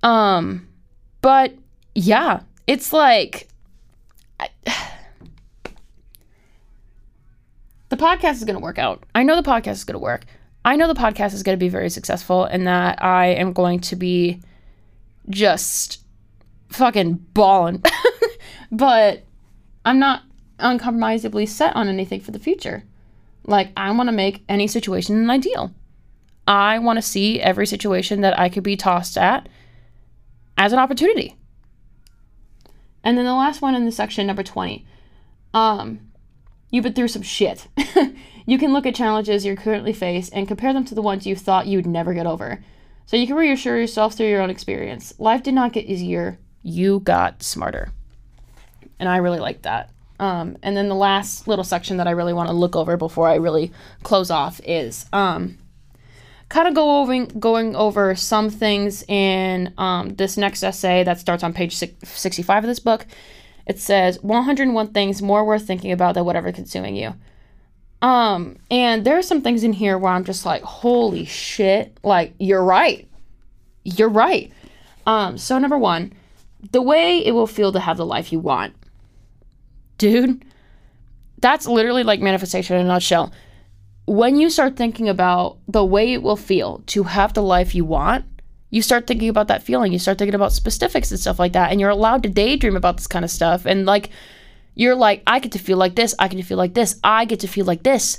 Um, 0.03 0.67
but 1.25 1.55
yeah, 1.95 2.41
it's 2.67 2.93
like 2.93 3.49
I, 4.39 4.51
the 7.89 7.97
podcast 7.97 8.33
is 8.33 8.45
going 8.45 8.59
to 8.59 8.63
work 8.63 8.79
out. 8.79 9.05
I 9.15 9.23
know 9.23 9.35
the 9.35 9.51
podcast 9.51 9.73
is 9.73 9.85
going 9.85 9.95
to 9.95 10.01
work. 10.01 10.27
I 10.67 10.77
know 10.77 10.87
the 10.87 10.93
podcast 10.93 11.33
is 11.33 11.43
going 11.43 11.57
to 11.59 11.65
be 11.65 11.71
very 11.71 11.89
successful 11.89 12.45
and 12.45 12.67
that 12.67 13.03
I 13.03 13.29
am 13.29 13.55
going 13.55 13.81
to 13.81 13.97
be 13.97 14.43
just 15.31 16.05
fucking 16.69 17.15
balling. 17.33 17.83
but 18.71 19.25
I'm 19.87 19.99
not 19.99 20.25
uncompromisably 20.59 21.47
set 21.47 21.75
on 21.75 21.89
anything 21.89 22.21
for 22.21 22.33
the 22.33 22.39
future. 22.39 22.85
Like, 23.47 23.71
I 23.79 23.91
want 23.93 24.09
to 24.09 24.13
make 24.15 24.45
any 24.47 24.67
situation 24.67 25.17
an 25.17 25.31
ideal. 25.31 25.73
I 26.47 26.81
want 26.81 26.99
to 26.99 27.03
see 27.03 27.41
every 27.41 27.67
situation 27.67 28.21
that 28.21 28.39
I 28.39 28.51
could 28.51 28.63
be 28.63 28.77
tossed 28.77 29.17
at 29.17 29.49
as 30.57 30.73
an 30.73 30.79
opportunity. 30.79 31.37
And 33.03 33.19
then 33.19 33.25
the 33.25 33.35
last 33.35 33.61
one 33.61 33.75
in 33.75 33.85
the 33.85 33.93
section, 33.93 34.27
number 34.27 34.43
20. 34.43 34.87
Um, 35.53 36.11
you've 36.71 36.85
been 36.85 36.95
through 36.95 37.09
some 37.09 37.23
shit. 37.23 37.69
you 38.47 38.59
can 38.59 38.73
look 38.73 38.87
at 38.87 38.95
challenges 38.95 39.45
you 39.45 39.57
currently 39.57 39.93
face 39.93 40.31
and 40.31 40.49
compare 40.49 40.73
them 40.73 40.85
to 40.87 40.95
the 40.95 41.03
ones 41.03 41.27
you 41.27 41.37
thought 41.37 41.67
you'd 41.67 41.87
never 41.87 42.15
get 42.15 42.27
over. 42.27 42.65
So 43.07 43.17
you 43.17 43.27
can 43.27 43.37
reassure 43.37 43.79
yourself 43.79 44.15
through 44.15 44.29
your 44.29 44.41
own 44.41 44.51
experience. 44.51 45.13
Life 45.19 45.43
did 45.43 45.55
not 45.55 45.73
get 45.73 45.85
easier, 45.85 46.39
you 46.63 47.01
got 47.01 47.43
smarter. 47.43 47.91
And 48.99 49.09
I 49.09 49.19
really 49.19 49.41
like 49.41 49.63
that. 49.63 49.91
Um, 50.19 50.57
and 50.63 50.77
then 50.77 50.89
the 50.89 50.95
last 50.95 51.47
little 51.47 51.65
section 51.65 51.99
that 51.99 52.07
I 52.07 52.13
really 52.13 52.33
want 52.33 52.49
to 52.49 52.55
look 52.55 52.77
over 52.77 52.97
before 52.97 53.29
I 53.29 53.35
really 53.35 53.73
close 54.03 54.31
off 54.31 54.61
is 54.65 55.07
um, 55.13 55.59
kind 56.49 56.69
of 56.69 56.75
go 56.75 57.01
over 57.01 57.27
going 57.27 57.75
over 57.75 58.15
some 58.15 58.51
things 58.51 59.03
in 59.09 59.73
um, 59.79 60.11
this 60.17 60.37
next 60.37 60.63
essay 60.63 61.03
that 61.05 61.19
starts 61.19 61.43
on 61.43 61.53
page 61.53 61.77
65 61.77 62.65
of 62.65 62.69
this 62.69 62.79
book. 62.79 63.07
It 63.67 63.79
says 63.79 64.23
101 64.23 64.89
things 64.89 65.23
more 65.23 65.45
worth 65.45 65.67
thinking 65.67 65.93
about 65.93 66.15
than 66.15 66.25
whatever 66.25 66.53
consuming 66.53 66.97
you. 66.97 67.15
Um, 68.03 68.59
and 68.71 69.05
there 69.05 69.17
are 69.17 69.23
some 69.23 69.41
things 69.41 69.65
in 69.65 69.73
here 69.73 69.97
where 69.97 70.13
I'm 70.13 70.25
just 70.25 70.45
like, 70.45 70.63
holy 70.63 71.25
shit, 71.25 71.97
like 72.03 72.35
you're 72.39 72.63
right. 72.63 73.09
You're 73.85 74.11
right. 74.11 74.53
Um, 75.07 75.39
so 75.39 75.59
number 75.59 75.79
one, 75.79 76.13
the 76.73 76.83
way 76.83 77.25
it 77.25 77.33
will 77.33 77.47
feel 77.47 77.73
to 77.73 77.81
have 77.81 77.97
the 77.97 78.07
life 78.07 78.33
you 78.33 78.39
want. 78.39 78.75
Dude, 79.97 80.45
that's 81.39 81.67
literally 81.67 82.03
like 82.03 82.21
manifestation 82.21 82.77
in 82.77 82.83
a 82.83 82.89
nutshell 82.89 83.33
when 84.07 84.37
you 84.37 84.51
start 84.51 84.77
thinking 84.77 85.09
about 85.09 85.59
the 85.67 85.85
way 85.85 86.13
it 86.13 86.23
will 86.23 86.37
feel 86.37 86.83
to 86.87 87.05
have 87.05 87.35
the 87.35 87.43
life 87.43 87.75
you 87.75 87.85
want, 87.85 88.27
you 88.71 88.83
start 88.83 89.07
thinking 89.07 89.29
about 89.29 89.49
that 89.49 89.63
feeling. 89.63 89.93
You 89.93 89.99
start 89.99 90.19
thinking 90.19 90.35
about 90.35 90.53
specifics 90.53 91.11
and 91.11 91.21
stuff 91.21 91.39
like 91.39 91.53
that. 91.53 91.71
And 91.71 91.81
you're 91.81 91.91
allowed 91.91 92.23
to 92.25 92.29
daydream 92.29 92.77
about 92.77 92.97
this 92.97 93.07
kind 93.07 93.25
of 93.25 93.31
stuff. 93.31 93.65
And 93.67 93.87
like, 93.87 94.11
you're 94.75 94.97
like, 94.97 95.23
I 95.27 95.39
get 95.39 95.53
to 95.53 95.59
feel 95.59 95.79
like 95.79 95.95
this. 95.95 96.15
I 96.19 96.29
get 96.29 96.39
to 96.39 96.43
feel 96.43 96.59
like 96.59 96.75
this. 96.75 96.99
I 97.05 97.25
get 97.25 97.41
to 97.41 97.49
feel 97.49 97.65
like 97.65 97.83
this. 97.83 98.19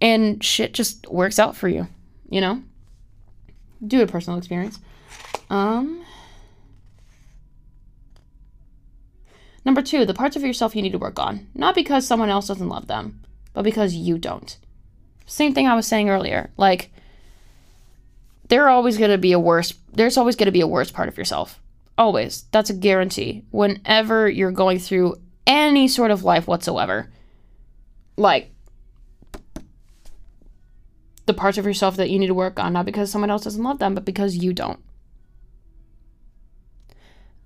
And 0.00 0.42
shit 0.44 0.74
just 0.74 1.08
works 1.08 1.38
out 1.38 1.56
for 1.56 1.68
you, 1.68 1.88
you 2.28 2.40
know? 2.40 2.62
Do 3.84 4.02
a 4.02 4.06
personal 4.06 4.38
experience. 4.38 4.78
Um, 5.48 6.04
number 9.64 9.80
two, 9.80 10.04
the 10.04 10.14
parts 10.14 10.36
of 10.36 10.42
yourself 10.42 10.76
you 10.76 10.82
need 10.82 10.92
to 10.92 10.98
work 10.98 11.18
on. 11.18 11.48
Not 11.54 11.74
because 11.74 12.06
someone 12.06 12.28
else 12.28 12.46
doesn't 12.48 12.68
love 12.68 12.88
them, 12.88 13.22
but 13.54 13.62
because 13.62 13.94
you 13.94 14.18
don't. 14.18 14.58
Same 15.32 15.54
thing 15.54 15.66
I 15.66 15.74
was 15.74 15.86
saying 15.86 16.10
earlier. 16.10 16.50
Like, 16.58 16.92
there 18.48 18.68
always 18.68 18.98
going 18.98 19.12
to 19.12 19.16
be 19.16 19.32
a 19.32 19.38
worse, 19.38 19.72
there's 19.90 20.18
always 20.18 20.36
going 20.36 20.46
to 20.46 20.52
be 20.52 20.60
a 20.60 20.66
worse 20.66 20.90
part 20.90 21.08
of 21.08 21.16
yourself. 21.16 21.58
Always. 21.96 22.44
That's 22.52 22.68
a 22.68 22.74
guarantee. 22.74 23.42
Whenever 23.50 24.28
you're 24.28 24.50
going 24.50 24.78
through 24.78 25.16
any 25.46 25.88
sort 25.88 26.10
of 26.10 26.22
life 26.22 26.46
whatsoever, 26.46 27.10
like, 28.18 28.50
the 31.24 31.32
parts 31.32 31.56
of 31.56 31.64
yourself 31.64 31.96
that 31.96 32.10
you 32.10 32.18
need 32.18 32.26
to 32.26 32.34
work 32.34 32.60
on, 32.60 32.74
not 32.74 32.84
because 32.84 33.10
someone 33.10 33.30
else 33.30 33.44
doesn't 33.44 33.64
love 33.64 33.78
them, 33.78 33.94
but 33.94 34.04
because 34.04 34.36
you 34.36 34.52
don't. 34.52 34.80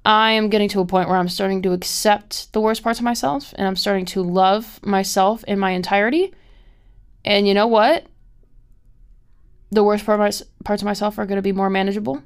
I 0.04 0.32
am 0.32 0.50
getting 0.50 0.68
to 0.70 0.80
a 0.80 0.86
point 0.86 1.08
where 1.08 1.18
I'm 1.18 1.28
starting 1.28 1.62
to 1.62 1.72
accept 1.72 2.52
the 2.52 2.60
worst 2.60 2.82
parts 2.82 2.98
of 2.98 3.04
myself 3.04 3.54
and 3.56 3.68
I'm 3.68 3.76
starting 3.76 4.06
to 4.06 4.22
love 4.24 4.84
myself 4.84 5.44
in 5.44 5.60
my 5.60 5.70
entirety 5.70 6.34
and 7.26 7.48
you 7.48 7.54
know 7.54 7.66
what? 7.66 8.06
The 9.70 9.82
worst 9.82 10.06
part 10.06 10.20
my, 10.20 10.30
parts 10.64 10.82
of 10.82 10.86
myself 10.86 11.18
are 11.18 11.26
going 11.26 11.36
to 11.36 11.42
be 11.42 11.52
more 11.52 11.68
manageable, 11.68 12.22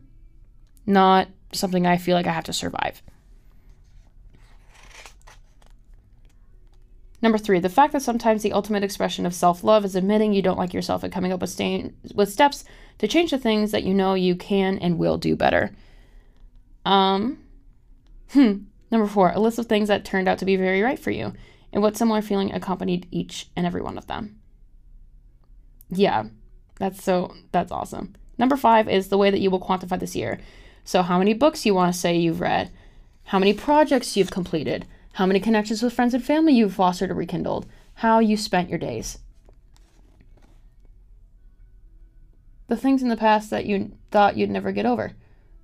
not 0.85 1.29
something 1.53 1.87
I 1.87 1.97
feel 1.97 2.15
like 2.15 2.27
I 2.27 2.33
have 2.33 2.45
to 2.45 2.53
survive. 2.53 3.03
Number 7.23 7.39
three, 7.39 7.59
the 7.59 7.69
fact 7.69 7.93
that 7.93 8.03
sometimes 8.03 8.43
the 8.43 8.53
ultimate 8.53 8.85
expression 8.85 9.27
of 9.27 9.35
self 9.35 9.65
love 9.65 9.85
is 9.85 9.97
admitting 9.97 10.33
you 10.33 10.43
don't 10.43 10.59
like 10.59 10.75
yourself 10.75 11.03
and 11.03 11.13
coming 11.13 11.33
up 11.33 11.41
with, 11.41 11.59
with 12.15 12.31
steps 12.31 12.65
to 12.99 13.09
change 13.09 13.31
the 13.31 13.39
things 13.39 13.73
that 13.73 13.85
you 13.85 13.95
know 13.95 14.15
you 14.15 14.35
can 14.35 14.79
and 14.79 14.99
will 14.99 15.17
do 15.17 15.35
better. 15.35 15.75
Um, 16.85 17.39
hmm. 18.31 18.59
Number 18.91 19.07
four, 19.07 19.31
a 19.31 19.41
list 19.41 19.59
of 19.59 19.67
things 19.67 19.89
that 19.89 20.05
turned 20.05 20.29
out 20.29 20.39
to 20.39 20.45
be 20.45 20.57
very 20.57 20.83
right 20.83 20.99
for 20.99 21.11
you 21.11 21.33
and 21.73 21.83
what 21.83 21.97
similar 21.97 22.23
feeling 22.23 22.53
accompanied 22.53 23.07
each 23.11 23.49
and 23.55 23.67
every 23.67 23.81
one 23.81 23.97
of 23.97 24.07
them 24.07 24.40
yeah, 25.91 26.27
that's 26.79 27.03
so, 27.03 27.35
that's 27.53 27.73
awesome. 27.73 28.15
Number 28.39 28.57
five 28.57 28.89
is 28.89 29.09
the 29.09 29.19
way 29.19 29.31
that 29.31 29.41
you 29.41 29.51
will 29.51 29.61
quantify 29.61 29.99
this 29.99 30.17
year. 30.17 30.41
So, 30.85 31.03
how 31.03 31.19
many 31.19 31.35
books 31.35 31.67
you 31.67 31.75
want 31.75 31.93
to 31.93 31.99
say 31.99 32.17
you've 32.17 32.41
read, 32.41 32.71
how 33.25 33.39
many 33.39 33.53
projects 33.53 34.17
you've 34.17 34.31
completed, 34.31 34.87
how 35.13 35.27
many 35.27 35.41
connections 35.41 35.83
with 35.83 35.93
friends 35.93 36.15
and 36.15 36.25
family 36.25 36.55
you've 36.55 36.75
fostered 36.75 37.11
or 37.11 37.15
rekindled, 37.15 37.67
how 37.95 38.19
you 38.19 38.37
spent 38.37 38.71
your 38.71 38.79
days. 38.79 39.19
The 42.69 42.77
things 42.77 43.03
in 43.03 43.09
the 43.09 43.17
past 43.17 43.51
that 43.51 43.67
you 43.67 43.93
thought 44.11 44.37
you'd 44.37 44.51
never 44.51 44.73
get 44.73 44.87
over, 44.87 45.13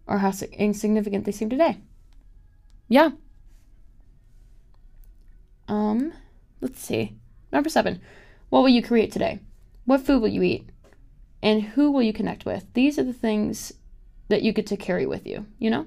or 0.07 0.19
how 0.19 0.33
insignificant 0.53 1.25
they 1.25 1.33
seem 1.33 1.49
today. 1.49 1.79
Yeah. 2.89 3.11
Um, 5.69 6.13
let's 6.61 6.81
see. 6.81 7.17
Number 7.53 7.69
seven. 7.69 8.01
What 8.51 8.61
will 8.61 8.69
you 8.69 8.83
create 8.83 9.13
today? 9.13 9.41
What 9.87 10.05
food 10.05 10.21
will 10.21 10.29
you 10.29 10.43
eat? 10.43 10.69
And 11.43 11.63
who 11.63 11.91
will 11.91 12.03
you 12.03 12.13
connect 12.13 12.45
with? 12.45 12.67
These 12.75 12.99
are 12.99 13.05
the 13.05 13.13
things 13.13 13.73
that 14.29 14.43
you 14.43 14.53
get 14.53 14.67
to 14.67 14.77
carry 14.77 15.07
with 15.07 15.27
you, 15.27 15.47
you 15.59 15.71
know? 15.71 15.87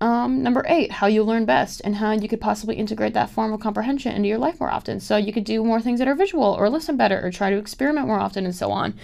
Um, 0.00 0.42
number 0.42 0.64
eight, 0.66 0.90
how 0.90 1.06
you 1.06 1.22
learn 1.22 1.44
best 1.44 1.80
and 1.84 1.94
how 1.94 2.10
you 2.10 2.26
could 2.26 2.40
possibly 2.40 2.74
integrate 2.74 3.14
that 3.14 3.30
form 3.30 3.52
of 3.52 3.60
comprehension 3.60 4.12
into 4.12 4.28
your 4.28 4.38
life 4.38 4.58
more 4.58 4.70
often. 4.70 4.98
So 4.98 5.16
you 5.16 5.32
could 5.32 5.44
do 5.44 5.62
more 5.62 5.80
things 5.80 6.00
that 6.00 6.08
are 6.08 6.14
visual 6.16 6.42
or 6.42 6.68
listen 6.68 6.96
better 6.96 7.24
or 7.24 7.30
try 7.30 7.50
to 7.50 7.56
experiment 7.56 8.08
more 8.08 8.18
often 8.18 8.44
and 8.44 8.54
so 8.54 8.72
on. 8.72 8.94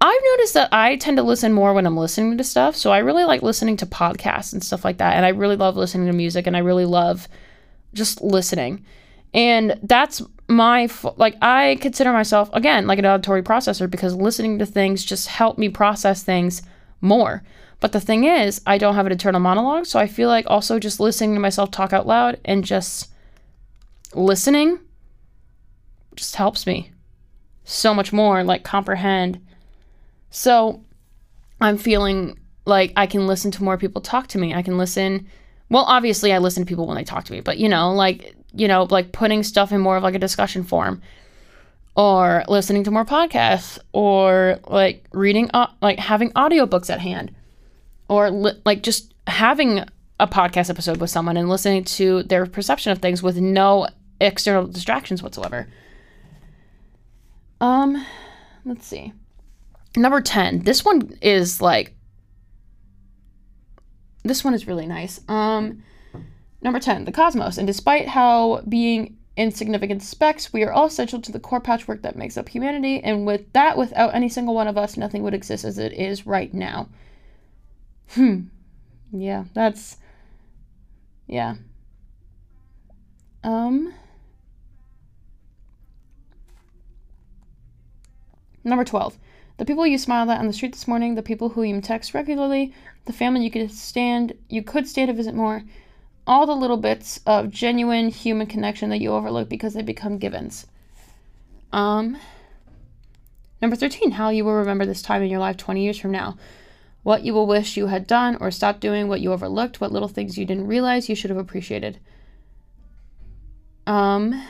I've 0.00 0.22
noticed 0.32 0.54
that 0.54 0.72
I 0.72 0.96
tend 0.96 1.16
to 1.16 1.22
listen 1.24 1.52
more 1.52 1.74
when 1.74 1.84
I'm 1.84 1.96
listening 1.96 2.38
to 2.38 2.44
stuff. 2.44 2.76
So 2.76 2.92
I 2.92 2.98
really 2.98 3.24
like 3.24 3.42
listening 3.42 3.76
to 3.78 3.86
podcasts 3.86 4.52
and 4.52 4.62
stuff 4.62 4.84
like 4.84 4.98
that. 4.98 5.16
And 5.16 5.26
I 5.26 5.30
really 5.30 5.56
love 5.56 5.76
listening 5.76 6.06
to 6.06 6.12
music 6.12 6.46
and 6.46 6.56
I 6.56 6.60
really 6.60 6.86
love 6.86 7.26
just 7.92 8.22
listening. 8.22 8.84
And 9.34 9.80
that's 9.82 10.22
my, 10.50 10.88
like, 11.16 11.36
I 11.40 11.78
consider 11.80 12.12
myself, 12.12 12.50
again, 12.52 12.86
like 12.86 12.98
an 12.98 13.06
auditory 13.06 13.42
processor 13.42 13.88
because 13.88 14.14
listening 14.14 14.58
to 14.58 14.66
things 14.66 15.04
just 15.04 15.28
help 15.28 15.58
me 15.58 15.68
process 15.68 16.22
things 16.22 16.62
more. 17.00 17.42
But 17.78 17.92
the 17.92 18.00
thing 18.00 18.24
is, 18.24 18.60
I 18.66 18.76
don't 18.76 18.94
have 18.94 19.06
an 19.06 19.12
internal 19.12 19.40
monologue, 19.40 19.86
so 19.86 19.98
I 19.98 20.06
feel 20.06 20.28
like 20.28 20.44
also 20.48 20.78
just 20.78 21.00
listening 21.00 21.34
to 21.34 21.40
myself 21.40 21.70
talk 21.70 21.92
out 21.92 22.06
loud 22.06 22.38
and 22.44 22.64
just 22.64 23.10
listening 24.14 24.78
just 26.16 26.36
helps 26.36 26.66
me 26.66 26.90
so 27.64 27.94
much 27.94 28.12
more 28.12 28.42
like 28.44 28.64
comprehend. 28.64 29.40
So 30.30 30.84
I'm 31.60 31.78
feeling 31.78 32.38
like 32.66 32.92
I 32.96 33.06
can 33.06 33.26
listen 33.26 33.50
to 33.52 33.64
more 33.64 33.78
people 33.78 34.02
talk 34.02 34.26
to 34.28 34.38
me. 34.38 34.52
I 34.52 34.62
can 34.62 34.76
listen 34.76 35.28
well, 35.70 35.84
obviously 35.84 36.32
I 36.32 36.38
listen 36.38 36.64
to 36.64 36.68
people 36.68 36.86
when 36.86 36.96
they 36.96 37.04
talk 37.04 37.24
to 37.24 37.32
me, 37.32 37.40
but 37.40 37.58
you 37.58 37.68
know, 37.68 37.92
like, 37.92 38.34
you 38.52 38.68
know, 38.68 38.84
like 38.90 39.12
putting 39.12 39.42
stuff 39.42 39.72
in 39.72 39.80
more 39.80 39.96
of 39.96 40.02
like 40.02 40.14
a 40.14 40.18
discussion 40.18 40.62
form 40.64 41.02
or 41.96 42.44
listening 42.48 42.84
to 42.84 42.90
more 42.90 43.04
podcasts 43.04 43.78
or 43.92 44.58
like 44.66 45.04
reading 45.12 45.50
uh, 45.54 45.66
like 45.82 45.98
having 45.98 46.30
audiobooks 46.32 46.90
at 46.90 47.00
hand 47.00 47.34
or 48.08 48.30
li- 48.30 48.60
like 48.64 48.82
just 48.82 49.12
having 49.26 49.84
a 50.18 50.26
podcast 50.26 50.70
episode 50.70 50.98
with 51.00 51.10
someone 51.10 51.36
and 51.36 51.48
listening 51.48 51.84
to 51.84 52.22
their 52.24 52.46
perception 52.46 52.92
of 52.92 52.98
things 52.98 53.22
with 53.22 53.36
no 53.38 53.86
external 54.20 54.66
distractions 54.66 55.22
whatsoever. 55.22 55.66
Um, 57.60 58.04
let's 58.64 58.86
see. 58.86 59.12
Number 59.96 60.20
10. 60.20 60.60
This 60.60 60.84
one 60.84 61.18
is 61.20 61.60
like 61.60 61.94
this 64.22 64.44
one 64.44 64.54
is 64.54 64.66
really 64.66 64.86
nice. 64.86 65.20
Um 65.28 65.82
number 66.62 66.80
10, 66.80 67.04
the 67.04 67.12
cosmos. 67.12 67.58
And 67.58 67.66
despite 67.66 68.08
how 68.08 68.62
being 68.68 69.16
insignificant 69.36 70.02
specks, 70.02 70.52
we 70.52 70.62
are 70.62 70.72
all 70.72 70.86
essential 70.86 71.20
to 71.20 71.32
the 71.32 71.40
core 71.40 71.60
patchwork 71.60 72.02
that 72.02 72.16
makes 72.16 72.36
up 72.36 72.48
humanity, 72.48 73.00
and 73.02 73.26
with 73.26 73.52
that 73.52 73.76
without 73.76 74.14
any 74.14 74.28
single 74.28 74.54
one 74.54 74.68
of 74.68 74.76
us, 74.76 74.96
nothing 74.96 75.22
would 75.22 75.34
exist 75.34 75.64
as 75.64 75.78
it 75.78 75.92
is 75.92 76.26
right 76.26 76.52
now. 76.52 76.88
Hmm. 78.10 78.42
Yeah, 79.12 79.44
that's. 79.54 79.96
Yeah. 81.26 81.56
Um. 83.42 83.94
Number 88.62 88.84
12. 88.84 89.16
The 89.56 89.64
people 89.64 89.86
you 89.86 89.98
smiled 89.98 90.30
at 90.30 90.38
on 90.38 90.46
the 90.46 90.52
street 90.52 90.72
this 90.72 90.88
morning, 90.88 91.14
the 91.14 91.22
people 91.22 91.50
who 91.50 91.62
you 91.62 91.80
text 91.80 92.14
regularly, 92.14 92.74
the 93.04 93.12
family 93.12 93.44
you 93.44 93.50
could 93.50 93.70
stand 93.70 94.34
you 94.48 94.62
could 94.62 94.86
stand 94.86 95.08
to 95.08 95.14
visit 95.14 95.34
more, 95.34 95.62
all 96.26 96.46
the 96.46 96.54
little 96.54 96.76
bits 96.76 97.20
of 97.26 97.50
genuine 97.50 98.08
human 98.08 98.46
connection 98.46 98.90
that 98.90 99.00
you 99.00 99.12
overlook 99.12 99.48
because 99.48 99.74
they 99.74 99.82
become 99.82 100.18
givens. 100.18 100.66
Um 101.72 102.16
Number 103.60 103.76
13, 103.76 104.12
how 104.12 104.30
you 104.30 104.44
will 104.44 104.54
remember 104.54 104.86
this 104.86 105.02
time 105.02 105.22
in 105.22 105.30
your 105.30 105.40
life 105.40 105.56
20 105.58 105.82
years 105.82 105.98
from 105.98 106.12
now 106.12 106.36
what 107.02 107.24
you 107.24 107.32
will 107.32 107.46
wish 107.46 107.76
you 107.76 107.86
had 107.86 108.06
done 108.06 108.36
or 108.40 108.50
stopped 108.50 108.80
doing, 108.80 109.08
what 109.08 109.20
you 109.20 109.32
overlooked, 109.32 109.80
what 109.80 109.92
little 109.92 110.08
things 110.08 110.36
you 110.36 110.44
didn't 110.44 110.66
realize 110.66 111.08
you 111.08 111.14
should 111.14 111.30
have 111.30 111.38
appreciated. 111.38 111.98
Um, 113.86 114.44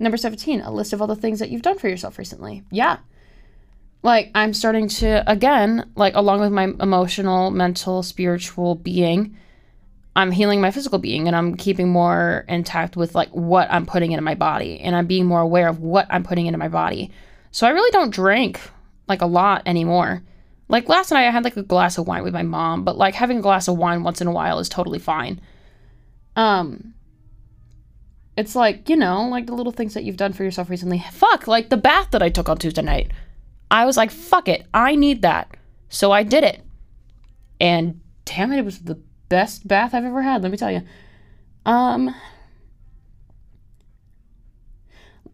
Number 0.00 0.16
17, 0.16 0.60
a 0.60 0.70
list 0.70 0.92
of 0.92 1.00
all 1.00 1.08
the 1.08 1.16
things 1.16 1.40
that 1.40 1.50
you've 1.50 1.62
done 1.62 1.78
for 1.78 1.88
yourself 1.88 2.18
recently. 2.18 2.62
Yeah. 2.70 2.98
Like, 4.02 4.30
I'm 4.34 4.54
starting 4.54 4.88
to, 4.88 5.28
again, 5.30 5.90
like, 5.96 6.14
along 6.14 6.40
with 6.40 6.52
my 6.52 6.72
emotional, 6.80 7.50
mental, 7.50 8.02
spiritual 8.02 8.76
being, 8.76 9.36
I'm 10.18 10.32
healing 10.32 10.60
my 10.60 10.72
physical 10.72 10.98
being 10.98 11.28
and 11.28 11.36
I'm 11.36 11.56
keeping 11.56 11.90
more 11.90 12.44
intact 12.48 12.96
with 12.96 13.14
like 13.14 13.28
what 13.30 13.68
I'm 13.70 13.86
putting 13.86 14.10
into 14.10 14.24
my 14.24 14.34
body 14.34 14.80
and 14.80 14.96
I'm 14.96 15.06
being 15.06 15.26
more 15.26 15.40
aware 15.40 15.68
of 15.68 15.78
what 15.78 16.08
I'm 16.10 16.24
putting 16.24 16.46
into 16.46 16.58
my 16.58 16.66
body. 16.66 17.12
So 17.52 17.68
I 17.68 17.70
really 17.70 17.92
don't 17.92 18.10
drink 18.10 18.60
like 19.06 19.22
a 19.22 19.26
lot 19.26 19.62
anymore. 19.64 20.24
Like 20.68 20.88
last 20.88 21.12
night 21.12 21.28
I 21.28 21.30
had 21.30 21.44
like 21.44 21.56
a 21.56 21.62
glass 21.62 21.98
of 21.98 22.08
wine 22.08 22.24
with 22.24 22.34
my 22.34 22.42
mom, 22.42 22.82
but 22.82 22.98
like 22.98 23.14
having 23.14 23.38
a 23.38 23.42
glass 23.42 23.68
of 23.68 23.78
wine 23.78 24.02
once 24.02 24.20
in 24.20 24.26
a 24.26 24.32
while 24.32 24.58
is 24.58 24.68
totally 24.68 24.98
fine. 24.98 25.40
Um 26.34 26.94
it's 28.36 28.56
like, 28.56 28.88
you 28.88 28.96
know, 28.96 29.28
like 29.28 29.46
the 29.46 29.54
little 29.54 29.72
things 29.72 29.94
that 29.94 30.02
you've 30.02 30.16
done 30.16 30.32
for 30.32 30.42
yourself 30.42 30.68
recently. 30.68 31.04
Fuck, 31.12 31.46
like 31.46 31.68
the 31.68 31.76
bath 31.76 32.10
that 32.10 32.24
I 32.24 32.28
took 32.28 32.48
on 32.48 32.58
Tuesday 32.58 32.82
night. 32.82 33.12
I 33.70 33.84
was 33.84 33.96
like, 33.96 34.10
fuck 34.10 34.48
it, 34.48 34.66
I 34.72 34.94
need 34.94 35.22
that. 35.22 35.56
So 35.88 36.12
I 36.12 36.22
did 36.22 36.44
it. 36.44 36.62
And 37.60 38.00
damn 38.24 38.52
it, 38.52 38.58
it 38.58 38.64
was 38.64 38.80
the 38.80 39.00
best 39.28 39.66
bath 39.66 39.94
I've 39.94 40.04
ever 40.04 40.22
had, 40.22 40.42
let 40.42 40.50
me 40.50 40.58
tell 40.58 40.70
you. 40.70 40.82
Um, 41.66 42.14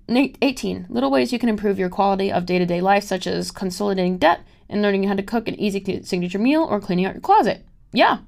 18. 0.08 0.86
Little 0.88 1.10
ways 1.10 1.32
you 1.32 1.38
can 1.38 1.48
improve 1.48 1.78
your 1.78 1.88
quality 1.88 2.30
of 2.30 2.46
day 2.46 2.58
to 2.58 2.66
day 2.66 2.80
life, 2.80 3.04
such 3.04 3.26
as 3.26 3.50
consolidating 3.50 4.18
debt 4.18 4.40
and 4.68 4.82
learning 4.82 5.04
how 5.04 5.14
to 5.14 5.22
cook 5.22 5.48
an 5.48 5.58
easy 5.58 6.02
signature 6.02 6.38
meal 6.38 6.62
or 6.62 6.80
cleaning 6.80 7.06
out 7.06 7.14
your 7.14 7.20
closet. 7.20 7.64
Yeah. 7.92 8.18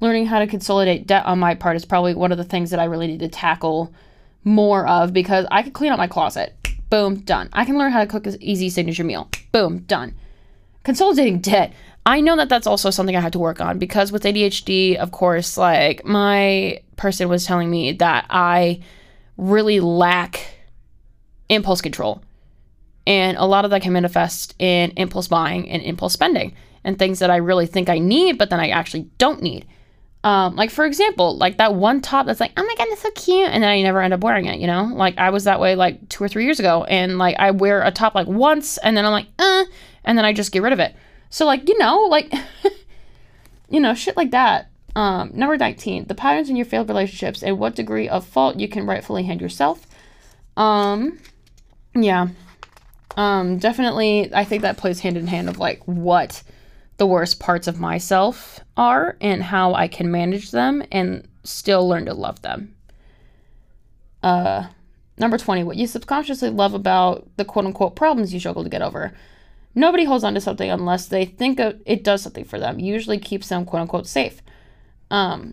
Learning 0.00 0.26
how 0.26 0.38
to 0.38 0.46
consolidate 0.46 1.06
debt 1.06 1.24
on 1.26 1.38
my 1.38 1.54
part 1.54 1.76
is 1.76 1.84
probably 1.84 2.14
one 2.14 2.32
of 2.32 2.38
the 2.38 2.44
things 2.44 2.70
that 2.70 2.80
I 2.80 2.84
really 2.84 3.06
need 3.06 3.20
to 3.20 3.28
tackle 3.28 3.92
more 4.44 4.86
of 4.86 5.12
because 5.12 5.46
I 5.50 5.62
could 5.62 5.72
clean 5.72 5.92
out 5.92 5.98
my 5.98 6.06
closet. 6.06 6.55
Boom, 6.90 7.16
done. 7.16 7.48
I 7.52 7.64
can 7.64 7.78
learn 7.78 7.92
how 7.92 8.00
to 8.00 8.06
cook 8.06 8.26
an 8.26 8.36
easy 8.40 8.70
signature 8.70 9.04
meal. 9.04 9.28
Boom, 9.52 9.78
done. 9.80 10.14
Consolidating 10.84 11.40
debt. 11.40 11.72
I 12.04 12.20
know 12.20 12.36
that 12.36 12.48
that's 12.48 12.66
also 12.66 12.90
something 12.90 13.16
I 13.16 13.20
had 13.20 13.32
to 13.32 13.40
work 13.40 13.60
on 13.60 13.78
because 13.78 14.12
with 14.12 14.22
ADHD, 14.22 14.94
of 14.96 15.10
course, 15.10 15.56
like 15.56 16.04
my 16.04 16.80
person 16.96 17.28
was 17.28 17.44
telling 17.44 17.68
me 17.68 17.92
that 17.92 18.26
I 18.30 18.82
really 19.36 19.80
lack 19.80 20.40
impulse 21.48 21.80
control. 21.80 22.22
And 23.06 23.36
a 23.36 23.44
lot 23.44 23.64
of 23.64 23.70
that 23.72 23.82
can 23.82 23.92
manifest 23.92 24.54
in 24.58 24.92
impulse 24.96 25.28
buying 25.28 25.68
and 25.68 25.82
impulse 25.82 26.12
spending 26.12 26.54
and 26.84 26.98
things 26.98 27.18
that 27.18 27.30
I 27.30 27.36
really 27.36 27.66
think 27.66 27.88
I 27.88 27.98
need, 27.98 28.38
but 28.38 28.50
then 28.50 28.60
I 28.60 28.68
actually 28.68 29.10
don't 29.18 29.42
need. 29.42 29.66
Um, 30.26 30.56
like 30.56 30.70
for 30.72 30.84
example, 30.84 31.36
like 31.36 31.58
that 31.58 31.76
one 31.76 32.00
top 32.00 32.26
that's 32.26 32.40
like, 32.40 32.50
oh 32.56 32.64
my 32.64 32.74
god, 32.76 32.88
that's 32.90 33.02
so 33.02 33.12
cute, 33.12 33.48
and 33.48 33.62
then 33.62 33.70
I 33.70 33.80
never 33.80 34.02
end 34.02 34.12
up 34.12 34.24
wearing 34.24 34.46
it. 34.46 34.58
You 34.58 34.66
know, 34.66 34.90
like 34.92 35.16
I 35.18 35.30
was 35.30 35.44
that 35.44 35.60
way 35.60 35.76
like 35.76 36.08
two 36.08 36.24
or 36.24 36.26
three 36.26 36.44
years 36.44 36.58
ago, 36.58 36.82
and 36.82 37.16
like 37.16 37.36
I 37.38 37.52
wear 37.52 37.80
a 37.82 37.92
top 37.92 38.16
like 38.16 38.26
once, 38.26 38.76
and 38.78 38.96
then 38.96 39.06
I'm 39.06 39.12
like, 39.12 39.28
uh, 39.38 39.64
and 40.02 40.18
then 40.18 40.24
I 40.24 40.32
just 40.32 40.50
get 40.50 40.62
rid 40.62 40.72
of 40.72 40.80
it. 40.80 40.96
So 41.30 41.46
like, 41.46 41.68
you 41.68 41.78
know, 41.78 42.08
like 42.10 42.34
you 43.70 43.78
know, 43.78 43.94
shit 43.94 44.16
like 44.16 44.32
that. 44.32 44.68
Um, 44.96 45.30
number 45.32 45.56
19, 45.56 46.06
the 46.06 46.14
patterns 46.16 46.50
in 46.50 46.56
your 46.56 46.66
failed 46.66 46.88
relationships 46.88 47.44
and 47.44 47.60
what 47.60 47.76
degree 47.76 48.08
of 48.08 48.26
fault 48.26 48.56
you 48.56 48.66
can 48.66 48.84
rightfully 48.84 49.22
hand 49.22 49.40
yourself. 49.40 49.86
Um, 50.56 51.20
yeah. 51.94 52.30
Um, 53.16 53.58
definitely 53.58 54.34
I 54.34 54.42
think 54.42 54.62
that 54.62 54.76
plays 54.76 54.98
hand 54.98 55.16
in 55.16 55.28
hand 55.28 55.48
of 55.48 55.60
like 55.60 55.84
what 55.84 56.42
the 56.96 57.06
worst 57.06 57.38
parts 57.40 57.66
of 57.66 57.78
myself 57.78 58.60
are 58.76 59.16
and 59.20 59.42
how 59.42 59.74
I 59.74 59.88
can 59.88 60.10
manage 60.10 60.50
them 60.50 60.82
and 60.90 61.28
still 61.44 61.86
learn 61.88 62.06
to 62.06 62.14
love 62.14 62.42
them. 62.42 62.74
Uh, 64.22 64.66
number 65.18 65.38
20, 65.38 65.64
what 65.64 65.76
you 65.76 65.86
subconsciously 65.86 66.50
love 66.50 66.74
about 66.74 67.28
the 67.36 67.44
quote 67.44 67.66
unquote 67.66 67.96
problems 67.96 68.32
you 68.32 68.40
struggle 68.40 68.64
to 68.64 68.70
get 68.70 68.82
over. 68.82 69.12
Nobody 69.74 70.04
holds 70.04 70.24
on 70.24 70.34
to 70.34 70.40
something 70.40 70.70
unless 70.70 71.06
they 71.06 71.26
think 71.26 71.60
it 71.60 72.02
does 72.02 72.22
something 72.22 72.44
for 72.44 72.58
them. 72.58 72.78
Usually 72.78 73.18
keeps 73.18 73.48
them 73.48 73.66
quote 73.66 73.82
unquote 73.82 74.06
safe. 74.06 74.40
Um, 75.10 75.52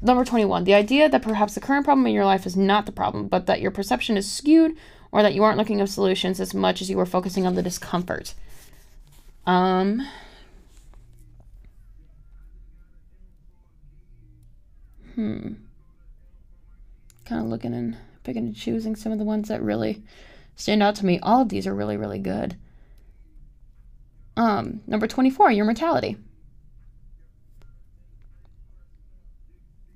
number 0.00 0.24
21. 0.24 0.64
The 0.64 0.74
idea 0.74 1.10
that 1.10 1.22
perhaps 1.22 1.54
the 1.54 1.60
current 1.60 1.84
problem 1.84 2.06
in 2.06 2.14
your 2.14 2.24
life 2.24 2.46
is 2.46 2.56
not 2.56 2.86
the 2.86 2.92
problem, 2.92 3.28
but 3.28 3.46
that 3.46 3.60
your 3.60 3.70
perception 3.70 4.16
is 4.16 4.30
skewed 4.30 4.76
or 5.12 5.22
that 5.22 5.34
you 5.34 5.44
aren't 5.44 5.58
looking 5.58 5.80
at 5.82 5.90
solutions 5.90 6.40
as 6.40 6.54
much 6.54 6.80
as 6.80 6.88
you 6.88 6.96
were 6.96 7.04
focusing 7.04 7.46
on 7.46 7.54
the 7.54 7.62
discomfort. 7.62 8.34
Um, 9.46 10.06
hmm. 15.14 15.54
Kind 17.24 17.42
of 17.42 17.48
looking 17.48 17.74
and 17.74 17.96
picking 18.24 18.46
and 18.46 18.56
choosing 18.56 18.96
some 18.96 19.12
of 19.12 19.18
the 19.18 19.24
ones 19.24 19.48
that 19.48 19.62
really 19.62 20.02
stand 20.56 20.82
out 20.82 20.94
to 20.96 21.06
me. 21.06 21.18
All 21.20 21.42
of 21.42 21.48
these 21.48 21.66
are 21.66 21.74
really, 21.74 21.96
really 21.96 22.18
good. 22.18 22.56
Um, 24.36 24.80
number 24.86 25.06
24, 25.06 25.50
your 25.52 25.64
mortality. 25.64 26.16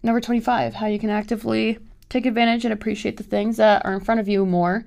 Number 0.02 0.20
25, 0.20 0.74
how 0.74 0.86
you 0.86 0.98
can 0.98 1.10
actively 1.10 1.78
take 2.08 2.26
advantage 2.26 2.64
and 2.64 2.72
appreciate 2.72 3.16
the 3.16 3.24
things 3.24 3.56
that 3.56 3.84
are 3.84 3.94
in 3.94 4.00
front 4.00 4.20
of 4.20 4.28
you 4.28 4.46
more 4.46 4.84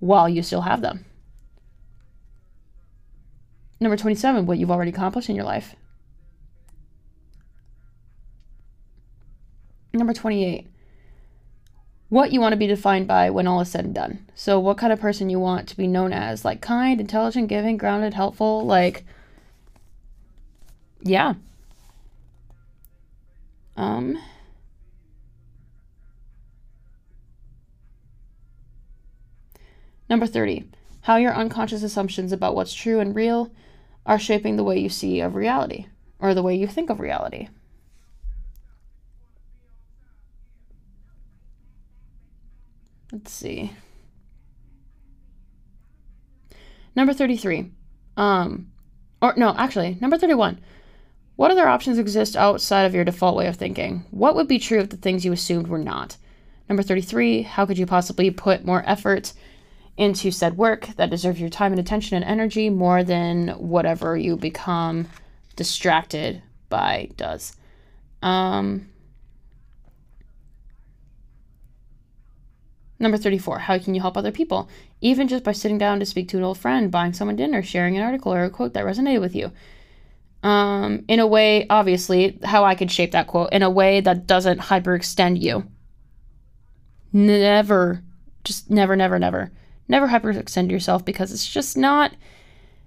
while 0.00 0.28
you 0.28 0.42
still 0.42 0.62
have 0.62 0.82
them. 0.82 1.04
Number 3.80 3.96
27, 3.96 4.44
what 4.44 4.58
you've 4.58 4.70
already 4.70 4.90
accomplished 4.90 5.30
in 5.30 5.36
your 5.36 5.44
life. 5.44 5.74
Number 9.94 10.12
28, 10.12 10.68
what 12.10 12.30
you 12.30 12.40
want 12.40 12.52
to 12.52 12.58
be 12.58 12.66
defined 12.66 13.08
by 13.08 13.30
when 13.30 13.46
all 13.46 13.60
is 13.60 13.70
said 13.70 13.86
and 13.86 13.94
done. 13.94 14.26
So, 14.34 14.60
what 14.60 14.76
kind 14.76 14.92
of 14.92 15.00
person 15.00 15.30
you 15.30 15.40
want 15.40 15.68
to 15.68 15.76
be 15.76 15.86
known 15.86 16.12
as 16.12 16.44
like 16.44 16.60
kind, 16.60 17.00
intelligent, 17.00 17.48
giving, 17.48 17.76
grounded, 17.76 18.14
helpful, 18.14 18.64
like, 18.66 19.04
yeah. 21.02 21.34
Um, 23.76 24.18
Number 30.10 30.26
30. 30.26 30.64
How 31.02 31.16
your 31.16 31.32
unconscious 31.32 31.84
assumptions 31.84 32.32
about 32.32 32.56
what's 32.56 32.74
true 32.74 32.98
and 32.98 33.14
real 33.14 33.52
are 34.06 34.18
shaping 34.18 34.56
the 34.56 34.64
way 34.64 34.78
you 34.78 34.88
see 34.88 35.20
of 35.20 35.34
reality 35.34 35.86
or 36.18 36.34
the 36.34 36.42
way 36.42 36.54
you 36.54 36.66
think 36.66 36.90
of 36.90 37.00
reality. 37.00 37.48
Let's 43.12 43.32
see. 43.32 43.72
Number 46.94 47.12
33. 47.12 47.70
Um 48.16 48.70
or 49.22 49.34
no, 49.36 49.54
actually, 49.56 49.98
number 50.00 50.16
31. 50.16 50.60
What 51.36 51.50
other 51.50 51.68
options 51.68 51.98
exist 51.98 52.36
outside 52.36 52.84
of 52.84 52.94
your 52.94 53.04
default 53.04 53.36
way 53.36 53.46
of 53.46 53.56
thinking? 53.56 54.04
What 54.10 54.34
would 54.34 54.48
be 54.48 54.58
true 54.58 54.80
if 54.80 54.90
the 54.90 54.96
things 54.96 55.24
you 55.24 55.32
assumed 55.32 55.68
were 55.68 55.78
not? 55.78 56.16
Number 56.68 56.82
33. 56.82 57.42
How 57.42 57.66
could 57.66 57.78
you 57.78 57.86
possibly 57.86 58.30
put 58.30 58.64
more 58.64 58.82
effort 58.86 59.32
into 60.00 60.30
said 60.30 60.56
work 60.56 60.86
that 60.96 61.10
deserves 61.10 61.38
your 61.38 61.50
time 61.50 61.72
and 61.72 61.78
attention 61.78 62.16
and 62.16 62.24
energy 62.24 62.70
more 62.70 63.04
than 63.04 63.48
whatever 63.48 64.16
you 64.16 64.34
become 64.34 65.06
distracted 65.56 66.42
by 66.70 67.10
does. 67.16 67.54
Um, 68.22 68.88
number 72.98 73.18
34, 73.18 73.58
how 73.58 73.78
can 73.78 73.94
you 73.94 74.00
help 74.00 74.16
other 74.16 74.32
people? 74.32 74.70
Even 75.02 75.28
just 75.28 75.44
by 75.44 75.52
sitting 75.52 75.76
down 75.76 76.00
to 76.00 76.06
speak 76.06 76.28
to 76.30 76.38
an 76.38 76.44
old 76.44 76.56
friend, 76.56 76.90
buying 76.90 77.12
someone 77.12 77.36
dinner, 77.36 77.62
sharing 77.62 77.98
an 77.98 78.02
article 78.02 78.32
or 78.32 78.44
a 78.44 78.50
quote 78.50 78.72
that 78.72 78.86
resonated 78.86 79.20
with 79.20 79.36
you. 79.36 79.52
Um, 80.42 81.04
in 81.08 81.20
a 81.20 81.26
way, 81.26 81.66
obviously, 81.68 82.38
how 82.42 82.64
I 82.64 82.74
could 82.74 82.90
shape 82.90 83.12
that 83.12 83.26
quote 83.26 83.52
in 83.52 83.62
a 83.62 83.68
way 83.68 84.00
that 84.00 84.26
doesn't 84.26 84.60
hyperextend 84.60 85.42
you. 85.42 85.70
Never, 87.12 88.02
just 88.44 88.70
never, 88.70 88.96
never, 88.96 89.18
never 89.18 89.52
never 89.90 90.08
hyperextend 90.08 90.70
yourself 90.70 91.04
because 91.04 91.32
it's 91.32 91.46
just 91.46 91.76
not 91.76 92.12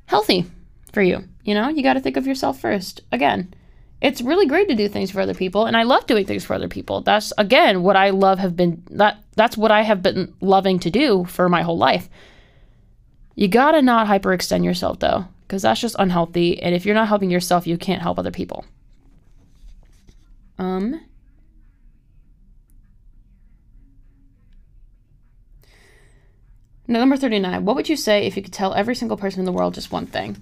healthy 0.06 0.46
for 0.94 1.02
you. 1.02 1.28
You 1.44 1.54
know, 1.54 1.68
you 1.68 1.84
got 1.84 1.94
to 1.94 2.00
think 2.00 2.18
of 2.18 2.26
yourself 2.26 2.60
first. 2.60 3.02
Again, 3.12 3.54
it's 4.02 4.22
really 4.22 4.46
great 4.46 4.68
to 4.70 4.76
do 4.76 4.88
things 4.88 5.12
for 5.12 5.22
other 5.22 5.34
people 5.34 5.66
and 5.66 5.78
I 5.78 5.84
love 5.84 6.06
doing 6.08 6.26
things 6.26 6.44
for 6.44 6.54
other 6.54 6.68
people. 6.68 7.02
That's 7.02 7.32
again 7.38 7.84
what 7.84 7.96
I 7.96 8.10
love 8.10 8.40
have 8.40 8.56
been 8.56 8.84
that 8.92 9.24
that's 9.36 9.58
what 9.58 9.72
I 9.72 9.82
have 9.82 10.02
been 10.02 10.34
loving 10.42 10.80
to 10.80 10.90
do 10.90 11.26
for 11.26 11.48
my 11.50 11.62
whole 11.62 11.78
life. 11.78 12.10
You 13.36 13.48
got 13.48 13.72
to 13.72 13.82
not 13.82 14.08
hyperextend 14.08 14.64
yourself 14.64 15.00
though, 15.00 15.26
because 15.44 15.62
that's 15.62 15.82
just 15.82 15.96
unhealthy 16.00 16.62
and 16.62 16.76
if 16.76 16.86
you're 16.86 16.96
not 16.96 17.08
helping 17.08 17.32
yourself, 17.32 17.66
you 17.66 17.78
can't 17.78 18.02
help 18.02 18.20
other 18.20 18.32
people. 18.32 18.66
Um 20.58 21.02
Number 26.88 27.16
39. 27.16 27.64
What 27.66 27.76
would 27.76 27.90
you 27.90 27.96
say 27.96 28.26
if 28.26 28.36
you 28.36 28.44
could 28.44 28.54
tell 28.54 28.74
every 28.74 28.96
single 28.96 29.18
person 29.18 29.40
in 29.40 29.46
the 29.46 29.52
world 29.52 29.74
just 29.74 29.92
one 29.92 30.06
thing? 30.06 30.42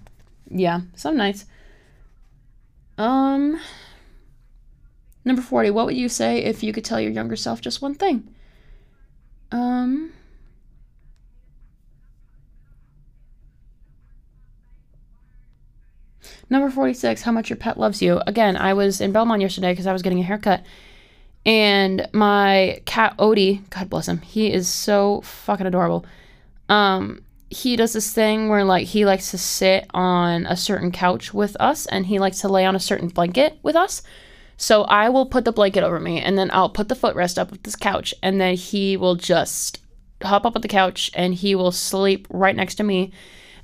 Yeah, 0.50 0.82
some 0.96 1.16
nights. 1.16 1.46
Um 2.98 3.60
Number 5.24 5.42
40. 5.42 5.70
What 5.70 5.86
would 5.86 5.98
you 5.98 6.10
say 6.10 6.40
if 6.44 6.64
you 6.64 6.74
could 6.74 6.84
tell 6.84 7.00
your 7.00 7.12
younger 7.12 7.36
self 7.36 7.62
just 7.62 7.82
one 7.82 7.94
thing? 7.94 8.28
Um 9.52 10.14
Number 16.50 16.70
46, 16.70 17.22
how 17.22 17.32
much 17.32 17.50
your 17.50 17.56
pet 17.56 17.80
loves 17.80 18.02
you. 18.02 18.22
Again, 18.28 18.58
I 18.58 18.74
was 18.74 19.00
in 19.00 19.14
Belmont 19.14 19.42
yesterday 19.42 19.72
because 19.72 19.88
I 19.88 19.94
was 19.94 20.02
getting 20.02 20.20
a 20.20 20.24
haircut. 20.24 20.64
And 21.46 22.10
my 22.12 22.82
cat 22.86 23.16
Odie, 23.18 23.68
God 23.70 23.90
bless 23.90 24.08
him, 24.10 24.20
he 24.20 24.52
is 24.52 24.68
so 24.68 25.22
fucking 25.22 25.66
adorable 25.66 26.06
um, 26.72 27.22
he 27.50 27.76
does 27.76 27.92
this 27.92 28.14
thing 28.14 28.48
where 28.48 28.64
like 28.64 28.88
he 28.88 29.06
likes 29.06 29.32
to 29.32 29.38
sit 29.38 29.86
on 29.94 30.46
a 30.46 30.56
certain 30.56 30.90
couch 30.90 31.34
with 31.34 31.58
us 31.60 31.86
and 31.86 32.06
he 32.06 32.18
likes 32.18 32.40
to 32.40 32.48
lay 32.48 32.66
on 32.66 32.78
a 32.78 32.80
certain 32.80 33.10
blanket 33.10 33.60
with 33.62 33.76
us. 33.76 34.02
So 34.56 34.84
I 34.84 35.10
will 35.10 35.26
put 35.26 35.44
the 35.44 35.52
blanket 35.52 35.84
over 35.84 36.00
me 36.00 36.22
and 36.22 36.38
then 36.38 36.50
I'll 36.54 36.70
put 36.70 36.88
the 36.88 36.96
footrest 36.96 37.38
up 37.38 37.52
with 37.52 37.64
this 37.64 37.76
couch 37.76 38.14
and 38.24 38.40
then 38.40 38.56
he 38.56 38.96
will 38.96 39.16
just 39.16 39.80
hop 40.24 40.46
up 40.46 40.56
on 40.56 40.62
the 40.62 40.70
couch 40.70 41.12
and 41.14 41.34
he 41.34 41.56
will 41.56 41.74
sleep 41.74 42.26
right 42.30 42.56
next 42.56 42.76
to 42.76 42.84
me. 42.84 43.12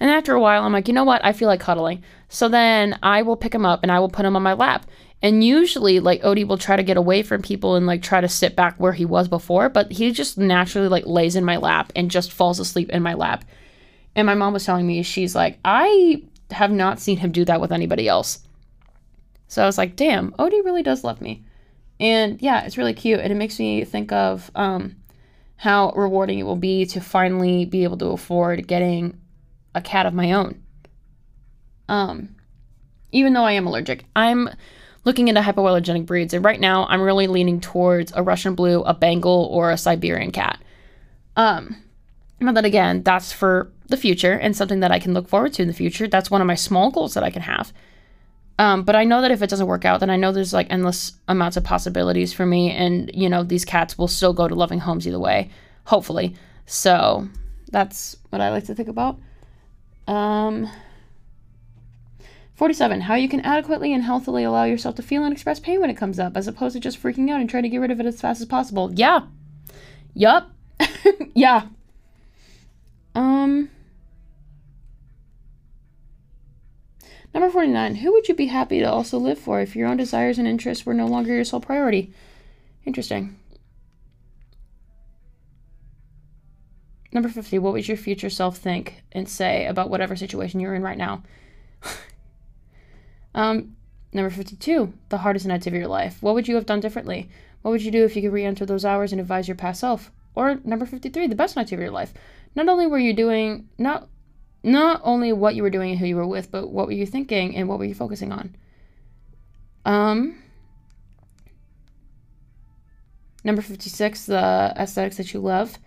And 0.01 0.09
after 0.09 0.33
a 0.33 0.41
while, 0.41 0.63
I'm 0.63 0.73
like, 0.73 0.89
you 0.89 0.93
know 0.93 1.05
what? 1.05 1.23
I 1.23 1.31
feel 1.31 1.47
like 1.47 1.61
cuddling. 1.61 2.03
So 2.27 2.49
then 2.49 2.99
I 3.01 3.21
will 3.21 3.37
pick 3.37 3.55
him 3.55 3.65
up 3.65 3.83
and 3.83 3.91
I 3.91 4.01
will 4.01 4.09
put 4.09 4.25
him 4.25 4.35
on 4.35 4.43
my 4.43 4.53
lap. 4.53 4.85
And 5.21 5.43
usually, 5.43 5.99
like 5.99 6.21
Odie 6.21 6.47
will 6.47 6.57
try 6.57 6.75
to 6.75 6.83
get 6.83 6.97
away 6.97 7.23
from 7.23 7.41
people 7.41 7.75
and 7.75 7.87
like 7.87 8.03
try 8.03 8.21
to 8.21 8.29
sit 8.29 8.55
back 8.55 8.75
where 8.77 8.93
he 8.93 9.05
was 9.05 9.27
before, 9.27 9.67
but 9.67 9.91
he 9.91 10.11
just 10.11 10.37
naturally 10.37 10.87
like 10.87 11.07
lays 11.07 11.35
in 11.35 11.43
my 11.43 11.57
lap 11.57 11.91
and 11.95 12.11
just 12.11 12.31
falls 12.31 12.59
asleep 12.59 12.89
in 12.89 13.01
my 13.01 13.15
lap. 13.15 13.43
And 14.15 14.25
my 14.25 14.35
mom 14.35 14.53
was 14.53 14.65
telling 14.65 14.85
me, 14.85 15.01
she's 15.03 15.35
like, 15.35 15.57
I 15.65 16.23
have 16.51 16.71
not 16.71 16.99
seen 16.99 17.17
him 17.17 17.31
do 17.31 17.45
that 17.45 17.61
with 17.61 17.71
anybody 17.71 18.07
else. 18.07 18.39
So 19.47 19.63
I 19.63 19.65
was 19.65 19.77
like, 19.77 19.95
damn, 19.95 20.31
Odie 20.33 20.63
really 20.63 20.83
does 20.83 21.03
love 21.03 21.21
me. 21.21 21.43
And 21.99 22.41
yeah, 22.41 22.63
it's 22.63 22.77
really 22.77 22.93
cute. 22.93 23.19
And 23.19 23.31
it 23.31 23.35
makes 23.35 23.59
me 23.59 23.83
think 23.85 24.11
of 24.11 24.51
um, 24.55 24.95
how 25.55 25.91
rewarding 25.95 26.39
it 26.39 26.43
will 26.43 26.55
be 26.55 26.85
to 26.87 27.01
finally 27.01 27.65
be 27.65 27.83
able 27.83 27.97
to 27.97 28.07
afford 28.07 28.67
getting 28.67 29.19
a 29.73 29.81
cat 29.81 30.05
of 30.05 30.13
my 30.13 30.33
own. 30.33 30.61
Um, 31.89 32.35
even 33.11 33.33
though 33.33 33.45
I 33.45 33.53
am 33.53 33.65
allergic, 33.65 34.05
I'm 34.15 34.49
looking 35.07 35.29
into 35.29 35.39
hypoallergenic 35.39 36.05
breeds. 36.05 36.33
And 36.33 36.43
right 36.43 36.59
now, 36.59 36.85
I'm 36.87 37.01
really 37.01 37.27
leaning 37.27 37.61
towards 37.61 38.11
a 38.13 38.21
Russian 38.21 38.55
blue, 38.55 38.83
a 38.83 38.93
Bengal, 38.93 39.47
or 39.49 39.71
a 39.71 39.77
Siberian 39.77 40.31
cat. 40.31 40.61
Um, 41.37 41.81
but 42.41 42.55
then 42.55 42.65
again, 42.65 43.03
that's 43.03 43.31
for 43.31 43.71
the 43.87 43.95
future 43.95 44.33
and 44.33 44.53
something 44.53 44.81
that 44.81 44.91
I 44.91 44.99
can 44.99 45.13
look 45.13 45.29
forward 45.29 45.53
to 45.53 45.61
in 45.61 45.69
the 45.69 45.73
future. 45.73 46.09
That's 46.09 46.29
one 46.29 46.41
of 46.41 46.47
my 46.47 46.55
small 46.55 46.91
goals 46.91 47.13
that 47.13 47.23
I 47.23 47.29
can 47.29 47.41
have. 47.41 47.71
Um, 48.59 48.83
but 48.83 48.97
I 48.97 49.05
know 49.05 49.21
that 49.21 49.31
if 49.31 49.41
it 49.41 49.49
doesn't 49.49 49.67
work 49.67 49.85
out, 49.85 50.01
then 50.01 50.09
I 50.09 50.17
know 50.17 50.33
there's 50.33 50.51
like 50.51 50.67
endless 50.69 51.13
amounts 51.29 51.55
of 51.55 51.63
possibilities 51.63 52.33
for 52.33 52.45
me. 52.45 52.71
And, 52.71 53.09
you 53.13 53.29
know, 53.29 53.43
these 53.43 53.63
cats 53.63 53.97
will 53.97 54.09
still 54.09 54.33
go 54.33 54.49
to 54.49 54.55
loving 54.55 54.79
homes 54.79 55.07
either 55.07 55.19
way, 55.19 55.51
hopefully. 55.85 56.35
So 56.65 57.29
that's 57.71 58.17
what 58.29 58.41
I 58.41 58.49
like 58.49 58.65
to 58.65 58.75
think 58.75 58.89
about. 58.89 59.17
Um, 60.05 60.69
47. 62.57 63.01
How 63.01 63.13
you 63.13 63.29
can 63.29 63.41
adequately 63.41 63.93
and 63.93 64.03
healthily 64.03 64.43
allow 64.43 64.63
yourself 64.63 64.95
to 64.95 65.03
feel 65.03 65.23
and 65.23 65.31
express 65.31 65.59
pain 65.59 65.79
when 65.79 65.91
it 65.91 65.95
comes 65.95 66.17
up, 66.17 66.35
as 66.35 66.47
opposed 66.47 66.73
to 66.73 66.79
just 66.79 67.01
freaking 67.01 67.29
out 67.29 67.39
and 67.39 67.47
trying 67.47 67.61
to 67.61 67.69
get 67.69 67.77
rid 67.77 67.91
of 67.91 67.99
it 67.99 68.07
as 68.07 68.19
fast 68.19 68.41
as 68.41 68.47
possible. 68.47 68.91
Yeah. 68.95 69.27
Yup. 70.15 70.49
yeah. 71.35 71.67
Um. 73.13 73.69
Number 77.31 77.51
49. 77.51 77.93
Who 77.97 78.11
would 78.11 78.27
you 78.27 78.33
be 78.33 78.47
happy 78.47 78.79
to 78.79 78.91
also 78.91 79.19
live 79.19 79.37
for 79.37 79.61
if 79.61 79.75
your 79.75 79.87
own 79.87 79.97
desires 79.97 80.39
and 80.39 80.47
interests 80.47 80.83
were 80.83 80.95
no 80.95 81.05
longer 81.05 81.35
your 81.35 81.43
sole 81.43 81.61
priority? 81.61 82.11
Interesting. 82.85 83.37
Number 87.13 87.29
50. 87.29 87.59
What 87.59 87.73
would 87.73 87.87
your 87.87 87.97
future 87.97 88.31
self 88.31 88.57
think 88.57 89.03
and 89.11 89.29
say 89.29 89.67
about 89.67 89.91
whatever 89.91 90.15
situation 90.15 90.59
you're 90.59 90.73
in 90.73 90.81
right 90.81 90.97
now? 90.97 91.21
Um, 93.37 93.75
number 94.13 94.31
52, 94.31 94.91
the 95.09 95.19
hardest 95.19 95.45
nights 95.45 95.67
of 95.67 95.73
your 95.73 95.87
life. 95.87 96.17
What 96.21 96.33
would 96.33 96.47
you 96.47 96.55
have 96.55 96.65
done 96.65 96.79
differently? 96.79 97.29
What 97.61 97.69
would 97.69 97.83
you 97.83 97.91
do 97.91 98.03
if 98.03 98.15
you 98.15 98.23
could 98.23 98.33
re 98.33 98.43
enter 98.43 98.65
those 98.65 98.83
hours 98.83 99.11
and 99.11 99.21
advise 99.21 99.47
your 99.47 99.55
past 99.55 99.79
self? 99.79 100.11
Or 100.33 100.59
number 100.63 100.87
53, 100.87 101.27
the 101.27 101.35
best 101.35 101.55
nights 101.55 101.71
of 101.71 101.79
your 101.79 101.91
life. 101.91 102.13
Not 102.55 102.67
only 102.67 102.87
were 102.87 102.97
you 102.97 103.13
doing, 103.13 103.69
not 103.77 104.09
not 104.63 105.01
only 105.03 105.31
what 105.31 105.53
you 105.53 105.61
were 105.61 105.69
doing 105.69 105.91
and 105.91 105.99
who 105.99 106.07
you 106.07 106.15
were 106.15 106.25
with, 106.25 106.51
but 106.51 106.71
what 106.71 106.87
were 106.87 106.93
you 106.93 107.05
thinking 107.05 107.55
and 107.55 107.69
what 107.69 107.77
were 107.77 107.85
you 107.85 107.93
focusing 107.93 108.31
on? 108.31 108.55
Um, 109.85 110.41
number 113.43 113.61
56, 113.61 114.25
the 114.25 114.73
aesthetics 114.75 115.17
that 115.17 115.31
you 115.31 115.39
love. 115.39 115.77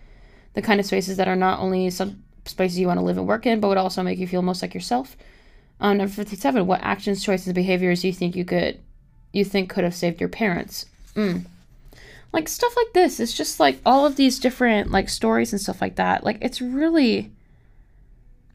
The 0.53 0.61
kind 0.61 0.79
of 0.79 0.85
spaces 0.85 1.17
that 1.17 1.27
are 1.27 1.35
not 1.35 1.59
only 1.59 1.89
some 1.89 2.23
spaces 2.45 2.79
you 2.79 2.87
want 2.87 2.99
to 2.99 3.05
live 3.05 3.17
and 3.17 3.27
work 3.27 3.45
in, 3.45 3.59
but 3.59 3.67
would 3.67 3.77
also 3.77 4.03
make 4.03 4.19
you 4.19 4.27
feel 4.27 4.41
most 4.41 4.61
like 4.61 4.73
yourself. 4.73 5.17
Um, 5.81 5.97
number 5.97 6.13
57, 6.13 6.67
what 6.67 6.79
actions, 6.83 7.23
choices, 7.23 7.51
behaviors 7.53 8.05
you 8.05 8.13
think 8.13 8.35
you 8.35 8.45
could, 8.45 8.79
you 9.33 9.43
think 9.43 9.69
could 9.69 9.83
have 9.83 9.95
saved 9.95 10.19
your 10.19 10.29
parents? 10.29 10.85
Mm. 11.15 11.45
like 12.31 12.47
stuff 12.47 12.73
like 12.77 12.93
this. 12.93 13.19
It's 13.19 13.33
just 13.35 13.59
like 13.59 13.79
all 13.85 14.05
of 14.05 14.15
these 14.15 14.39
different 14.39 14.91
like 14.91 15.09
stories 15.09 15.51
and 15.51 15.59
stuff 15.59 15.81
like 15.81 15.97
that. 15.97 16.23
Like 16.23 16.37
it's 16.39 16.61
really 16.61 17.31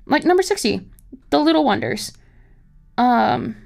like 0.07 0.24
number 0.24 0.43
60, 0.43 0.81
The 1.29 1.39
Little 1.39 1.64
Wonders. 1.64 2.12
Um 2.97 3.57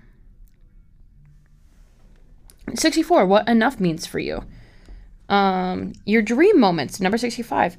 64, 2.74 3.26
what 3.26 3.48
enough 3.48 3.78
means 3.78 4.06
for 4.06 4.18
you. 4.18 4.42
Um 5.28 5.92
your 6.04 6.22
dream 6.22 6.58
moments, 6.58 6.98
number 6.98 7.18
65. 7.18 7.76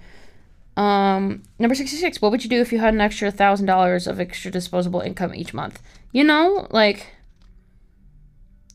Um, 0.82 1.44
number 1.60 1.76
66, 1.76 2.22
what 2.22 2.32
would 2.32 2.44
you 2.44 2.50
do 2.50 2.60
if 2.60 2.72
you 2.72 2.80
had 2.80 2.94
an 2.94 3.02
extra 3.02 3.32
$1,000 3.32 4.08
of 4.08 4.20
extra 4.20 4.50
disposable 4.50 5.02
income 5.02 5.36
each 5.36 5.54
month? 5.54 5.80
You 6.12 6.24
know, 6.24 6.68
like 6.72 7.08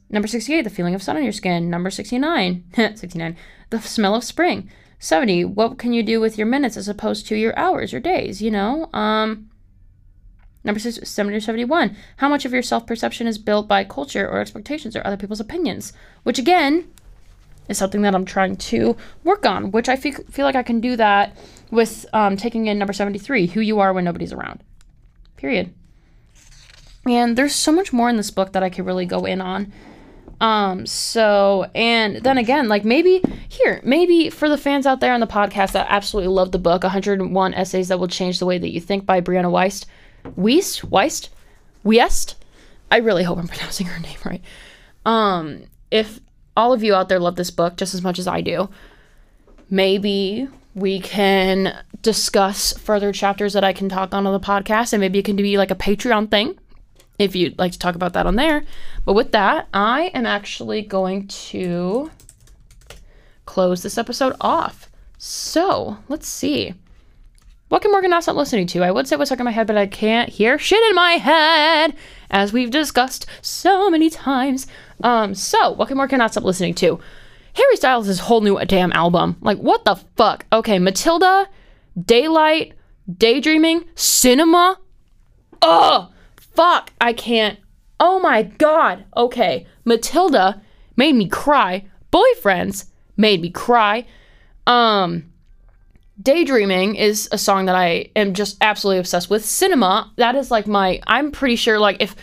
Number 0.09 0.29
68, 0.29 0.63
the 0.63 0.71
feeling 0.71 0.95
of 0.95 1.03
sun 1.03 1.17
on 1.17 1.25
your 1.25 1.33
skin. 1.33 1.69
Number 1.69 1.91
69, 1.91 2.65
69, 2.95 3.37
the 3.71 3.81
smell 3.81 4.15
of 4.15 4.23
spring. 4.23 4.71
70, 5.01 5.47
what 5.47 5.79
can 5.79 5.93
you 5.93 6.05
do 6.05 6.21
with 6.21 6.39
your 6.39 6.47
minutes 6.47 6.77
as 6.77 6.89
opposed 6.89 7.27
to 7.27 7.37
your 7.37 7.59
hours 7.59 7.93
or 7.93 7.99
days, 7.99 8.41
you 8.41 8.53
know? 8.53 8.89
Um 8.93 9.51
Number 10.63 10.81
70 10.81 11.37
or 11.37 11.41
71, 11.41 11.97
how 12.17 12.29
much 12.29 12.45
of 12.45 12.53
your 12.53 12.63
self-perception 12.63 13.29
is 13.29 13.39
built 13.39 13.69
by 13.69 13.85
culture 13.85 14.29
or 14.29 14.41
expectations 14.41 14.97
or 14.97 15.07
other 15.07 15.17
people's 15.17 15.41
opinions? 15.41 15.93
Which 16.23 16.39
again 16.39 16.89
is 17.69 17.79
something 17.79 18.03
that 18.03 18.15
I'm 18.15 18.25
trying 18.25 18.57
to 18.57 18.97
work 19.25 19.47
on, 19.47 19.71
which 19.71 19.89
I 19.89 19.97
feel, 19.97 20.15
feel 20.31 20.45
like 20.47 20.57
I 20.57 20.63
can 20.63 20.81
do 20.81 20.97
that 20.97 21.37
with 21.71 22.07
um, 22.13 22.37
taking 22.37 22.67
in 22.67 22.79
number 22.79 22.93
73, 22.93 23.49
who 23.49 23.61
you 23.61 23.81
are 23.81 23.93
when 23.93 24.05
nobody's 24.05 24.33
around. 24.33 24.63
Period. 25.37 25.75
And 27.07 27.37
there's 27.37 27.55
so 27.55 27.73
much 27.73 27.93
more 27.93 28.09
in 28.09 28.17
this 28.17 28.31
book 28.31 28.53
that 28.53 28.63
I 28.63 28.71
could 28.71 28.87
really 28.87 29.07
go 29.07 29.25
in 29.25 29.41
on. 29.41 29.73
Um, 30.41 30.85
so, 30.87 31.71
and 31.75 32.17
then 32.17 32.37
again, 32.37 32.69
like 32.69 32.85
maybe 32.85 33.23
here, 33.49 33.81
maybe 33.83 34.29
for 34.29 34.49
the 34.49 34.59
fans 34.59 34.87
out 34.87 35.01
there 35.01 35.15
on 35.15 35.21
the 35.21 35.27
podcast 35.27 35.73
that 35.73 35.87
absolutely 35.89 36.33
love 36.33 36.53
the 36.53 36.59
book, 36.59 36.83
101 36.83 37.55
Essays 37.55 37.89
That 37.89 37.99
Will 37.99 38.09
Change 38.09 38.39
the 38.39 38.47
Way 38.47 38.59
That 38.59 38.71
You 38.71 38.81
Think 38.81 39.07
by 39.07 39.21
Brianna 39.21 39.51
Wiest, 39.51 39.87
Wiest, 40.37 40.85
Wiest, 40.91 41.29
Wiest. 41.85 42.35
I 42.91 42.99
really 42.99 43.23
hope 43.23 43.39
I'm 43.39 43.49
pronouncing 43.49 43.87
her 43.87 44.01
name 44.01 44.19
right. 44.25 44.43
Um, 45.07 45.63
if 45.91 46.21
all 46.57 46.73
of 46.73 46.83
you 46.83 46.95
out 46.95 47.09
there 47.09 47.19
love 47.19 47.37
this 47.37 47.51
book 47.51 47.77
just 47.77 47.95
as 47.95 48.03
much 48.03 48.19
as 48.19 48.27
I 48.27 48.41
do, 48.41 48.69
maybe 49.71 50.49
we 50.75 51.01
can 51.01 51.83
discuss 52.03 52.77
further 52.79 53.13
chapters 53.13 53.55
that 53.55 53.65
I 53.65 53.73
can 53.73 53.89
talk 53.89 54.15
on 54.15 54.27
on 54.27 54.33
the 54.33 54.47
podcast, 54.47 54.93
and 54.93 55.01
maybe 55.01 55.19
it 55.19 55.25
can 55.25 55.37
be 55.37 55.59
like 55.59 55.71
a 55.71 55.77
Patreon 55.77 56.31
thing 56.31 56.59
if 57.19 57.35
you'd 57.35 57.59
like 57.59 57.73
to 57.73 57.79
talk 57.79 57.95
about 57.95 58.13
that 58.13 58.27
on 58.27 58.37
there. 58.37 58.65
But 59.05 59.15
with 59.15 59.33
that, 59.33 59.69
I 59.73 60.11
am 60.15 60.27
actually 60.27 60.83
going 60.83 61.29
to 61.29 62.11
close 63.47 63.83
this 63.83 63.97
episode 63.97 64.35
off. 64.41 64.91
So 65.19 65.99
let's 66.09 66.29
see. 66.29 66.75
What 67.69 67.83
can 67.83 67.91
Morgan 67.91 68.11
not 68.11 68.23
stop 68.23 68.37
listening 68.37 68.67
to? 68.69 68.85
I 68.85 68.91
would 68.91 69.09
say 69.09 69.17
what's 69.17 69.31
stuck 69.31 69.41
in 69.41 69.45
my 69.45 69.51
head, 69.51 69.67
but 69.67 69.77
I 69.77 69.87
can't 69.87 70.29
hear 70.29 70.59
shit 70.59 70.83
in 70.91 70.95
my 70.95 71.13
head, 71.13 71.97
as 72.31 72.53
we've 72.53 72.71
discussed 72.71 73.27
so 73.43 73.91
many 73.91 74.11
times. 74.11 74.67
Um, 75.03 75.35
so 75.35 75.73
what 75.73 75.89
can 75.89 75.97
Morgan 75.97 76.19
not 76.19 76.33
stop 76.33 76.45
listening 76.45 76.75
to? 76.77 77.01
Harry 77.55 77.77
Styles' 77.77 78.19
whole 78.21 78.43
new 78.43 78.63
damn 78.67 78.93
album. 78.93 79.37
Like, 79.41 79.59
what 79.59 79.85
the 79.85 79.97
fuck? 80.17 80.45
Okay, 80.53 80.79
Matilda, 80.79 81.49
Daylight, 82.01 82.75
Daydreaming, 83.13 83.85
Cinema. 83.95 84.79
Ugh! 85.63 86.13
Fuck, 86.55 86.93
I 87.01 87.13
can't. 87.13 87.59
Oh 87.99 88.19
my 88.21 88.43
god. 88.43 89.05
Okay, 89.17 89.67
Matilda 89.85 90.63
made 90.97 91.15
me 91.15 91.29
cry. 91.29 91.87
Boyfriends 92.13 92.87
made 93.17 93.41
me 93.41 93.51
cry. 93.51 94.07
Um, 94.67 95.33
Daydreaming 96.23 96.97
is 96.97 97.29
a 97.33 97.39
song 97.39 97.67
that 97.67 97.77
I 97.77 98.11
am 98.17 98.35
just 98.35 98.57
absolutely 98.61 99.01
obsessed 99.01 99.31
with. 99.31 99.45
Cinema, 99.45 100.13
that 100.17 100.35
is 100.35 100.51
like 100.51 100.67
my, 100.67 101.01
I'm 101.07 101.31
pretty 101.31 101.57
sure, 101.57 101.79
like, 101.79 101.99
if, 102.01 102.17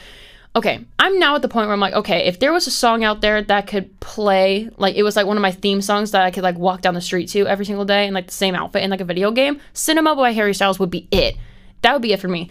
okay, 0.56 0.84
I'm 0.98 1.20
now 1.20 1.36
at 1.36 1.42
the 1.42 1.48
point 1.48 1.68
where 1.68 1.74
I'm 1.74 1.80
like, 1.80 1.94
okay, 1.94 2.26
if 2.26 2.40
there 2.40 2.52
was 2.52 2.68
a 2.68 2.72
song 2.72 3.04
out 3.04 3.22
there 3.22 3.42
that 3.42 3.68
could 3.68 4.00
play, 4.00 4.70
like, 4.78 4.96
it 4.96 5.04
was 5.04 5.16
like 5.16 5.28
one 5.28 5.38
of 5.38 5.42
my 5.42 5.52
theme 5.52 5.82
songs 5.82 6.12
that 6.12 6.24
I 6.24 6.32
could, 6.32 6.44
like, 6.44 6.58
walk 6.58 6.82
down 6.82 6.96
the 6.96 7.02
street 7.02 7.30
to 7.30 7.48
every 7.48 7.66
single 7.66 7.86
day 7.86 8.08
in, 8.08 8.14
like, 8.14 8.28
the 8.28 8.34
same 8.34 8.56
outfit 8.56 8.84
in, 8.84 8.90
like, 8.90 9.02
a 9.02 9.06
video 9.06 9.32
game, 9.32 9.60
Cinema 9.74 10.16
by 10.16 10.32
Harry 10.32 10.54
Styles 10.54 10.80
would 10.80 10.90
be 10.90 11.08
it. 11.12 11.36
That 11.84 11.94
would 11.94 12.02
be 12.02 12.14
it 12.14 12.20
for 12.20 12.28
me. 12.28 12.50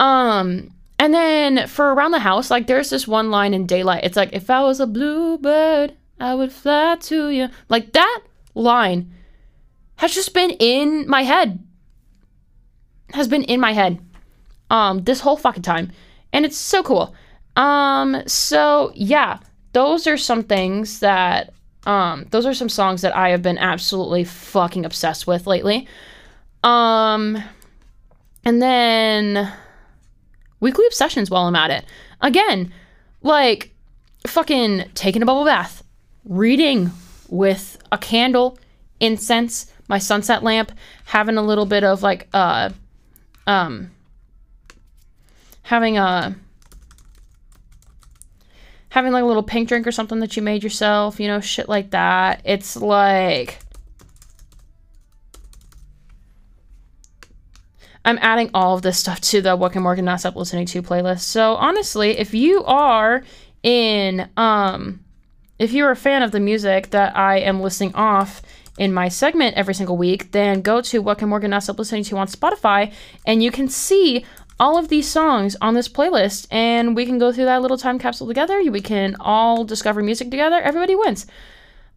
Um, 0.00 0.70
and 0.98 1.12
then 1.12 1.66
for 1.66 1.92
around 1.92 2.12
the 2.12 2.18
house, 2.18 2.50
like 2.50 2.66
there's 2.66 2.90
this 2.90 3.08
one 3.08 3.30
line 3.30 3.54
in 3.54 3.66
Daylight. 3.66 4.04
It's 4.04 4.16
like, 4.16 4.32
if 4.32 4.50
I 4.50 4.62
was 4.62 4.80
a 4.80 4.86
bluebird, 4.86 5.94
I 6.20 6.34
would 6.34 6.52
fly 6.52 6.96
to 7.00 7.28
you. 7.28 7.48
Like 7.68 7.92
that 7.92 8.20
line 8.54 9.12
has 9.96 10.14
just 10.14 10.34
been 10.34 10.50
in 10.50 11.08
my 11.08 11.22
head. 11.22 11.64
Has 13.12 13.28
been 13.28 13.44
in 13.44 13.60
my 13.60 13.72
head. 13.72 14.00
Um, 14.70 15.04
this 15.04 15.20
whole 15.20 15.36
fucking 15.36 15.62
time. 15.62 15.92
And 16.32 16.44
it's 16.44 16.56
so 16.56 16.82
cool. 16.82 17.14
Um, 17.56 18.22
so 18.26 18.92
yeah, 18.94 19.38
those 19.72 20.06
are 20.06 20.16
some 20.16 20.42
things 20.42 21.00
that 21.00 21.52
um 21.86 22.26
those 22.30 22.46
are 22.46 22.54
some 22.54 22.70
songs 22.70 23.02
that 23.02 23.14
I 23.14 23.28
have 23.28 23.42
been 23.42 23.58
absolutely 23.58 24.24
fucking 24.24 24.86
obsessed 24.86 25.26
with 25.26 25.46
lately. 25.46 25.86
Um 26.62 27.42
and 28.44 28.62
then 28.62 29.52
weekly 30.60 30.86
obsessions 30.86 31.30
while 31.30 31.46
I'm 31.46 31.56
at 31.56 31.70
it. 31.70 31.84
Again, 32.22 32.72
like 33.20 33.74
fucking 34.26 34.84
taking 34.94 35.22
a 35.22 35.26
bubble 35.26 35.44
bath, 35.44 35.82
reading 36.24 36.90
with 37.28 37.78
a 37.92 37.98
candle, 37.98 38.58
incense, 39.00 39.70
my 39.88 39.98
sunset 39.98 40.42
lamp, 40.42 40.72
having 41.04 41.36
a 41.36 41.42
little 41.42 41.66
bit 41.66 41.84
of 41.84 42.02
like 42.02 42.28
uh 42.32 42.70
um 43.46 43.90
having 45.62 45.98
a 45.98 46.36
having 48.88 49.12
like 49.12 49.24
a 49.24 49.26
little 49.26 49.42
pink 49.42 49.68
drink 49.68 49.86
or 49.86 49.92
something 49.92 50.20
that 50.20 50.36
you 50.36 50.42
made 50.42 50.62
yourself, 50.62 51.18
you 51.18 51.26
know, 51.26 51.40
shit 51.40 51.68
like 51.68 51.90
that. 51.90 52.40
It's 52.44 52.76
like 52.76 53.58
I'm 58.04 58.18
adding 58.20 58.50
all 58.52 58.76
of 58.76 58.82
this 58.82 58.98
stuff 58.98 59.20
to 59.22 59.40
the 59.40 59.56
What 59.56 59.72
Can 59.72 59.82
Morgan 59.82 60.04
Not 60.04 60.20
Stop 60.20 60.36
Listening 60.36 60.66
To 60.66 60.82
playlist. 60.82 61.20
So 61.20 61.54
honestly, 61.54 62.18
if 62.18 62.34
you 62.34 62.62
are 62.64 63.24
in, 63.62 64.28
um, 64.36 65.02
if 65.58 65.72
you're 65.72 65.90
a 65.90 65.96
fan 65.96 66.22
of 66.22 66.30
the 66.30 66.40
music 66.40 66.90
that 66.90 67.16
I 67.16 67.38
am 67.38 67.62
listing 67.62 67.94
off 67.94 68.42
in 68.78 68.92
my 68.92 69.08
segment 69.08 69.56
every 69.56 69.74
single 69.74 69.96
week, 69.96 70.32
then 70.32 70.60
go 70.62 70.80
to 70.80 71.00
What 71.00 71.18
Can 71.18 71.28
Morgan 71.28 71.50
Not 71.50 71.62
Stop 71.62 71.78
Listening 71.78 72.04
To 72.04 72.16
on 72.16 72.26
Spotify, 72.26 72.92
and 73.26 73.42
you 73.42 73.50
can 73.50 73.68
see 73.68 74.24
all 74.58 74.78
of 74.78 74.88
these 74.88 75.08
songs 75.08 75.56
on 75.60 75.74
this 75.74 75.88
playlist, 75.88 76.46
and 76.50 76.94
we 76.94 77.06
can 77.06 77.18
go 77.18 77.32
through 77.32 77.44
that 77.46 77.62
little 77.62 77.78
time 77.78 77.98
capsule 77.98 78.26
together. 78.26 78.62
We 78.70 78.80
can 78.80 79.16
all 79.20 79.64
discover 79.64 80.02
music 80.02 80.30
together. 80.30 80.56
Everybody 80.56 80.94
wins. 80.94 81.26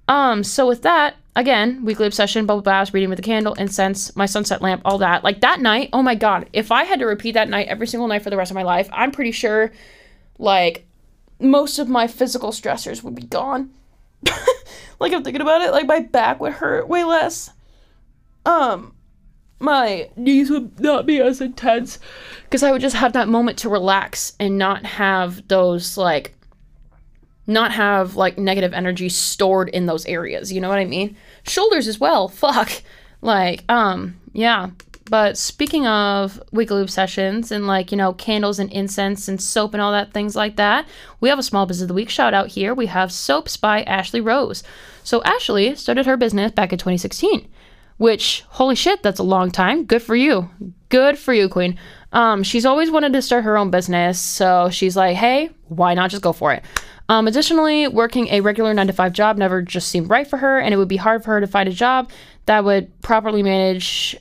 Um, 0.07 0.43
so 0.43 0.67
with 0.67 0.83
that, 0.83 1.15
again, 1.35 1.83
weekly 1.83 2.07
obsession, 2.07 2.45
bubble 2.45 2.61
baths, 2.61 2.93
reading 2.93 3.09
with 3.09 3.19
a 3.19 3.23
candle, 3.23 3.53
incense, 3.55 4.15
my 4.15 4.25
sunset 4.25 4.61
lamp, 4.61 4.81
all 4.85 4.97
that. 4.99 5.23
Like 5.23 5.41
that 5.41 5.59
night, 5.59 5.89
oh 5.93 6.01
my 6.01 6.15
god, 6.15 6.49
if 6.53 6.71
I 6.71 6.83
had 6.83 6.99
to 6.99 7.05
repeat 7.05 7.33
that 7.33 7.49
night 7.49 7.67
every 7.67 7.87
single 7.87 8.07
night 8.07 8.23
for 8.23 8.29
the 8.29 8.37
rest 8.37 8.51
of 8.51 8.55
my 8.55 8.63
life, 8.63 8.89
I'm 8.91 9.11
pretty 9.11 9.31
sure 9.31 9.71
like 10.39 10.85
most 11.39 11.77
of 11.77 11.89
my 11.89 12.07
physical 12.07 12.51
stressors 12.51 13.03
would 13.03 13.15
be 13.15 13.23
gone. 13.23 13.71
like 14.99 15.13
I'm 15.13 15.23
thinking 15.23 15.41
about 15.41 15.61
it, 15.61 15.71
like 15.71 15.85
my 15.85 15.99
back 15.99 16.39
would 16.39 16.53
hurt 16.53 16.87
way 16.87 17.03
less. 17.03 17.51
Um 18.45 18.93
my 19.59 20.09
knees 20.15 20.49
would 20.51 20.79
not 20.79 21.05
be 21.05 21.19
as 21.19 21.41
intense 21.41 21.97
because 22.43 22.61
I 22.61 22.71
would 22.71 22.81
just 22.81 22.95
have 22.95 23.13
that 23.13 23.27
moment 23.27 23.57
to 23.59 23.69
relax 23.69 24.33
and 24.39 24.57
not 24.57 24.85
have 24.85 25.47
those 25.47 25.97
like 25.97 26.35
not 27.47 27.71
have 27.71 28.15
like 28.15 28.37
negative 28.37 28.73
energy 28.73 29.09
stored 29.09 29.69
in 29.69 29.85
those 29.85 30.05
areas. 30.05 30.51
You 30.51 30.61
know 30.61 30.69
what 30.69 30.79
I 30.79 30.85
mean? 30.85 31.15
Shoulders 31.43 31.87
as 31.87 31.99
well. 31.99 32.27
Fuck. 32.27 32.83
Like, 33.21 33.63
um, 33.67 34.19
yeah. 34.33 34.69
But 35.09 35.37
speaking 35.37 35.87
of 35.87 36.41
weekly 36.51 36.81
obsessions 36.81 37.51
and 37.51 37.67
like, 37.67 37.91
you 37.91 37.97
know, 37.97 38.13
candles 38.13 38.59
and 38.59 38.71
incense 38.71 39.27
and 39.27 39.41
soap 39.41 39.73
and 39.73 39.81
all 39.81 39.91
that 39.91 40.13
things 40.13 40.35
like 40.35 40.55
that, 40.57 40.87
we 41.19 41.29
have 41.29 41.39
a 41.39 41.43
small 41.43 41.65
business 41.65 41.83
of 41.83 41.87
the 41.89 41.93
week 41.93 42.09
shout 42.09 42.33
out 42.33 42.49
here. 42.49 42.73
We 42.73 42.87
have 42.87 43.11
Soaps 43.11 43.57
by 43.57 43.83
Ashlee 43.85 44.23
Rose. 44.23 44.63
So 45.03 45.21
Ashlee 45.21 45.77
started 45.77 46.05
her 46.05 46.17
business 46.17 46.51
back 46.51 46.73
in 46.73 46.79
2016, 46.79 47.47
which 47.97 48.43
holy 48.49 48.75
shit, 48.75 49.01
that's 49.03 49.19
a 49.19 49.23
long 49.23 49.51
time. 49.51 49.85
Good 49.85 50.01
for 50.01 50.15
you. 50.15 50.49
Good 50.89 51.17
for 51.17 51.33
you, 51.33 51.49
queen. 51.49 51.77
Um, 52.11 52.43
she's 52.43 52.65
always 52.65 52.89
wanted 52.89 53.13
to 53.13 53.21
start 53.21 53.43
her 53.43 53.57
own 53.57 53.69
business, 53.69 54.19
so 54.19 54.69
she's 54.69 54.95
like, 54.95 55.17
"Hey, 55.17 55.49
why 55.67 55.93
not 55.93 56.09
just 56.09 56.23
go 56.23 56.31
for 56.31 56.53
it?" 56.53 56.63
Um, 57.09 57.27
additionally, 57.27 57.87
working 57.87 58.27
a 58.29 58.41
regular 58.41 58.73
nine 58.73 58.87
to 58.87 58.93
five 58.93 59.13
job 59.13 59.37
never 59.37 59.61
just 59.61 59.89
seemed 59.89 60.09
right 60.09 60.27
for 60.27 60.37
her, 60.37 60.59
and 60.59 60.73
it 60.73 60.77
would 60.77 60.87
be 60.87 60.97
hard 60.97 61.23
for 61.23 61.31
her 61.31 61.41
to 61.41 61.47
find 61.47 61.67
a 61.69 61.73
job 61.73 62.09
that 62.45 62.63
would 62.63 63.01
properly 63.01 63.43
manage, 63.43 64.17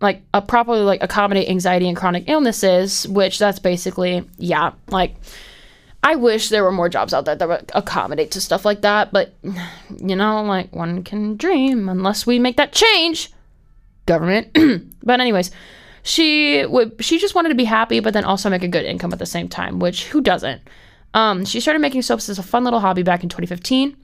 like, 0.00 0.22
a 0.32 0.42
properly 0.42 0.80
like 0.80 1.02
accommodate 1.02 1.48
anxiety 1.48 1.88
and 1.88 1.96
chronic 1.96 2.24
illnesses. 2.28 3.06
Which 3.08 3.38
that's 3.38 3.58
basically 3.58 4.28
yeah, 4.38 4.72
like. 4.88 5.16
I 6.02 6.16
wish 6.16 6.48
there 6.48 6.64
were 6.64 6.72
more 6.72 6.88
jobs 6.88 7.12
out 7.12 7.26
there 7.26 7.36
that 7.36 7.46
would 7.46 7.70
accommodate 7.74 8.30
to 8.30 8.40
stuff 8.40 8.64
like 8.64 8.80
that, 8.80 9.12
but 9.12 9.34
you 9.42 10.16
know, 10.16 10.42
like 10.42 10.74
one 10.74 11.04
can 11.04 11.36
dream 11.36 11.88
unless 11.90 12.26
we 12.26 12.38
make 12.38 12.56
that 12.56 12.72
change. 12.72 13.30
Government. 14.06 14.48
but 15.02 15.20
anyways, 15.20 15.50
she 16.02 16.64
would 16.66 16.96
she 17.04 17.18
just 17.18 17.34
wanted 17.34 17.50
to 17.50 17.54
be 17.54 17.64
happy 17.64 18.00
but 18.00 18.14
then 18.14 18.24
also 18.24 18.48
make 18.48 18.62
a 18.62 18.68
good 18.68 18.84
income 18.84 19.12
at 19.12 19.18
the 19.18 19.26
same 19.26 19.48
time, 19.48 19.78
which 19.78 20.06
who 20.06 20.20
doesn't? 20.20 20.62
Um, 21.12 21.44
she 21.44 21.60
started 21.60 21.80
making 21.80 22.02
soaps 22.02 22.28
as 22.28 22.38
a 22.38 22.42
fun 22.42 22.64
little 22.64 22.80
hobby 22.80 23.02
back 23.02 23.22
in 23.22 23.28
2015 23.28 23.96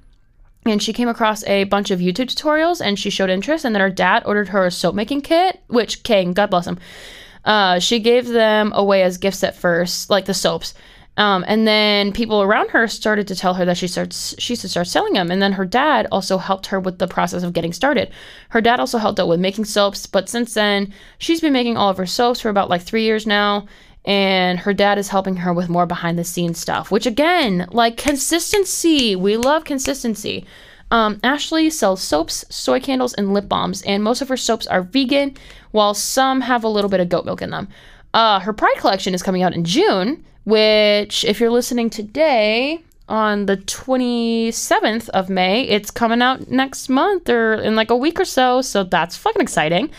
and 0.73 0.83
she 0.83 0.93
came 0.93 1.09
across 1.09 1.45
a 1.45 1.65
bunch 1.65 1.91
of 1.91 2.01
YouTube 2.01 2.27
tutorials 2.27 2.81
and 2.85 2.99
she 2.99 3.11
showed 3.11 3.31
interest 3.31 3.65
and 3.65 3.75
then 3.75 3.83
her 3.83 3.91
dad 3.91 4.23
ordered 4.27 4.49
her 4.49 4.67
a 4.67 4.71
soap 4.71 4.95
making 4.95 5.23
kit, 5.23 5.61
which 5.69 6.03
King, 6.03 6.33
God 6.33 6.51
bless 6.51 6.67
him. 6.67 6.79
Uh, 7.45 7.79
she 7.79 8.01
gave 8.01 8.27
them 8.27 8.73
away 8.75 9.03
as 9.03 9.19
gifts 9.19 9.45
at 9.45 9.57
first, 9.57 10.11
like 10.11 10.25
the 10.25 10.35
soaps. 10.35 10.75
Um, 11.19 11.45
and 11.49 11.67
then 11.67 12.13
people 12.13 12.43
around 12.43 12.71
her 12.71 12.87
started 12.89 13.27
to 13.29 13.37
tell 13.37 13.55
her 13.55 13.65
that 13.65 13.79
she 13.79 13.89
starts 13.89 14.35
she 14.39 14.55
should 14.55 14.71
start 14.71 14.87
selling 14.87 15.15
them. 15.15 15.31
And 15.31 15.41
then 15.41 15.53
her 15.53 15.65
dad 15.65 16.07
also 16.13 16.37
helped 16.37 16.67
her 16.67 16.79
with 16.79 16.99
the 16.99 17.09
process 17.09 17.43
of 17.43 17.55
getting 17.55 17.73
started. 17.73 18.11
Her 18.51 18.61
dad 18.61 18.81
also 18.81 18.99
helped 18.99 19.19
out 19.19 19.29
with 19.29 19.41
making 19.41 19.65
soaps, 19.65 20.07
but 20.07 20.29
since 20.29 20.53
then 20.53 20.93
she's 21.19 21.41
been 21.41 21.55
making 21.55 21.77
all 21.77 21.89
of 21.89 21.97
her 21.97 22.07
soaps 22.07 22.41
for 22.41 22.51
about 22.51 22.69
like 22.69 22.83
three 22.83 23.05
years 23.05 23.27
now. 23.27 23.67
And 24.07 24.61
her 24.61 24.73
dad 24.73 24.99
is 24.99 25.09
helping 25.09 25.37
her 25.37 25.53
with 25.53 25.69
more 25.69 25.85
behind 25.85 26.19
the 26.19 26.25
scenes 26.25 26.59
stuff, 26.59 26.91
which 26.91 27.07
again, 27.07 27.67
like 27.73 27.97
consistency. 27.97 29.17
We 29.17 29.37
love 29.37 29.65
consistency. 29.65 30.47
Um, 30.91 31.17
Ashlee 31.17 31.73
sells 31.73 32.01
soaps, 32.01 32.45
soy 32.49 32.79
candles, 32.81 33.15
and 33.15 33.35
lip 33.35 33.49
balms, 33.49 33.83
and 33.83 34.05
most 34.05 34.23
of 34.23 34.29
her 34.29 34.37
soaps 34.37 34.67
are 34.69 34.83
vegan, 34.83 35.37
while 35.73 35.95
some 35.95 36.43
have 36.43 36.63
a 36.63 36.69
little 36.69 36.89
bit 36.89 37.01
of 37.01 37.09
goat 37.09 37.25
milk 37.25 37.43
in 37.43 37.51
them. 37.51 37.69
Uh, 38.15 38.41
her 38.41 38.53
Pride 38.53 38.77
collection 38.79 39.13
is 39.13 39.23
coming 39.23 39.43
out 39.43 39.55
in 39.55 39.65
June, 39.65 40.25
which, 40.45 41.25
if 41.25 41.41
you're 41.41 41.51
listening 41.51 41.91
today 41.91 42.83
on 43.09 43.47
the 43.47 43.57
27th 43.57 45.09
of 45.11 45.29
May, 45.29 45.63
it's 45.63 45.91
coming 45.91 46.23
out 46.23 46.49
next 46.49 46.89
month 46.89 47.29
or 47.29 47.55
in 47.55 47.77
like 47.77 47.91
a 47.91 47.97
week 47.97 48.19
or 48.19 48.25
so. 48.25 48.63
So 48.63 48.85
that's 48.85 49.17
fucking 49.17 49.43
exciting. 49.43 49.91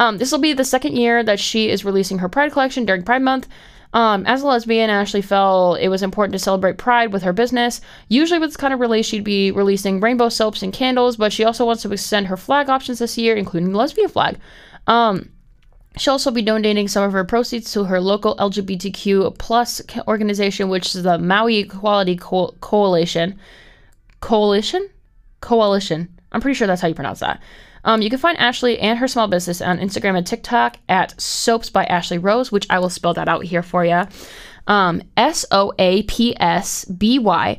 Um, 0.00 0.16
this 0.16 0.32
will 0.32 0.38
be 0.38 0.54
the 0.54 0.64
second 0.64 0.96
year 0.96 1.22
that 1.22 1.38
she 1.38 1.68
is 1.68 1.84
releasing 1.84 2.18
her 2.18 2.28
Pride 2.28 2.52
collection 2.52 2.86
during 2.86 3.02
Pride 3.02 3.22
Month. 3.22 3.48
Um, 3.92 4.24
as 4.26 4.40
a 4.40 4.46
lesbian, 4.46 4.88
Ashlee 4.88 5.22
felt 5.22 5.78
it 5.78 5.88
was 5.88 6.02
important 6.02 6.32
to 6.32 6.38
celebrate 6.38 6.78
Pride 6.78 7.12
with 7.12 7.22
her 7.22 7.34
business. 7.34 7.80
Usually, 8.08 8.40
with 8.40 8.48
this 8.48 8.56
kind 8.56 8.72
of 8.72 8.80
release, 8.80 9.04
she'd 9.04 9.24
be 9.24 9.50
releasing 9.50 10.00
rainbow 10.00 10.30
soaps 10.30 10.62
and 10.62 10.72
candles, 10.72 11.16
but 11.16 11.32
she 11.32 11.44
also 11.44 11.66
wants 11.66 11.82
to 11.82 11.92
extend 11.92 12.28
her 12.28 12.36
flag 12.38 12.70
options 12.70 13.00
this 13.00 13.18
year, 13.18 13.36
including 13.36 13.72
the 13.72 13.78
lesbian 13.78 14.08
flag. 14.08 14.38
Um, 14.86 15.30
She'll 15.96 16.12
also 16.12 16.30
be 16.30 16.42
donating 16.42 16.86
some 16.86 17.02
of 17.02 17.12
her 17.12 17.24
proceeds 17.24 17.72
to 17.72 17.84
her 17.84 18.00
local 18.00 18.36
LGBTQ 18.36 19.36
plus 19.38 19.82
organization, 20.06 20.68
which 20.68 20.94
is 20.94 21.02
the 21.02 21.18
Maui 21.18 21.58
Equality 21.58 22.16
Co- 22.16 22.54
Coalition. 22.60 23.38
Coalition? 24.20 24.88
Coalition. 25.40 26.08
I'm 26.30 26.40
pretty 26.40 26.54
sure 26.54 26.68
that's 26.68 26.80
how 26.80 26.88
you 26.88 26.94
pronounce 26.94 27.20
that. 27.20 27.42
Um, 27.84 28.02
you 28.02 28.10
can 28.10 28.18
find 28.18 28.38
Ashlee 28.38 28.78
and 28.80 28.98
her 28.98 29.08
small 29.08 29.28
business 29.28 29.60
on 29.60 29.78
Instagram 29.78 30.16
and 30.16 30.26
TikTok 30.26 30.76
at 30.88 31.18
Soaps 31.20 31.70
by 31.70 31.84
Ashlee 31.86 32.22
Rose, 32.22 32.52
which 32.52 32.66
I 32.70 32.78
will 32.78 32.90
spell 32.90 33.14
that 33.14 33.28
out 33.28 33.44
here 33.44 33.62
for 33.62 33.84
you. 33.84 34.04
Um, 34.66 35.02
S 35.16 35.44
O 35.50 35.72
A 35.78 36.02
P 36.04 36.36
S 36.38 36.84
B 36.84 37.18
Y 37.18 37.58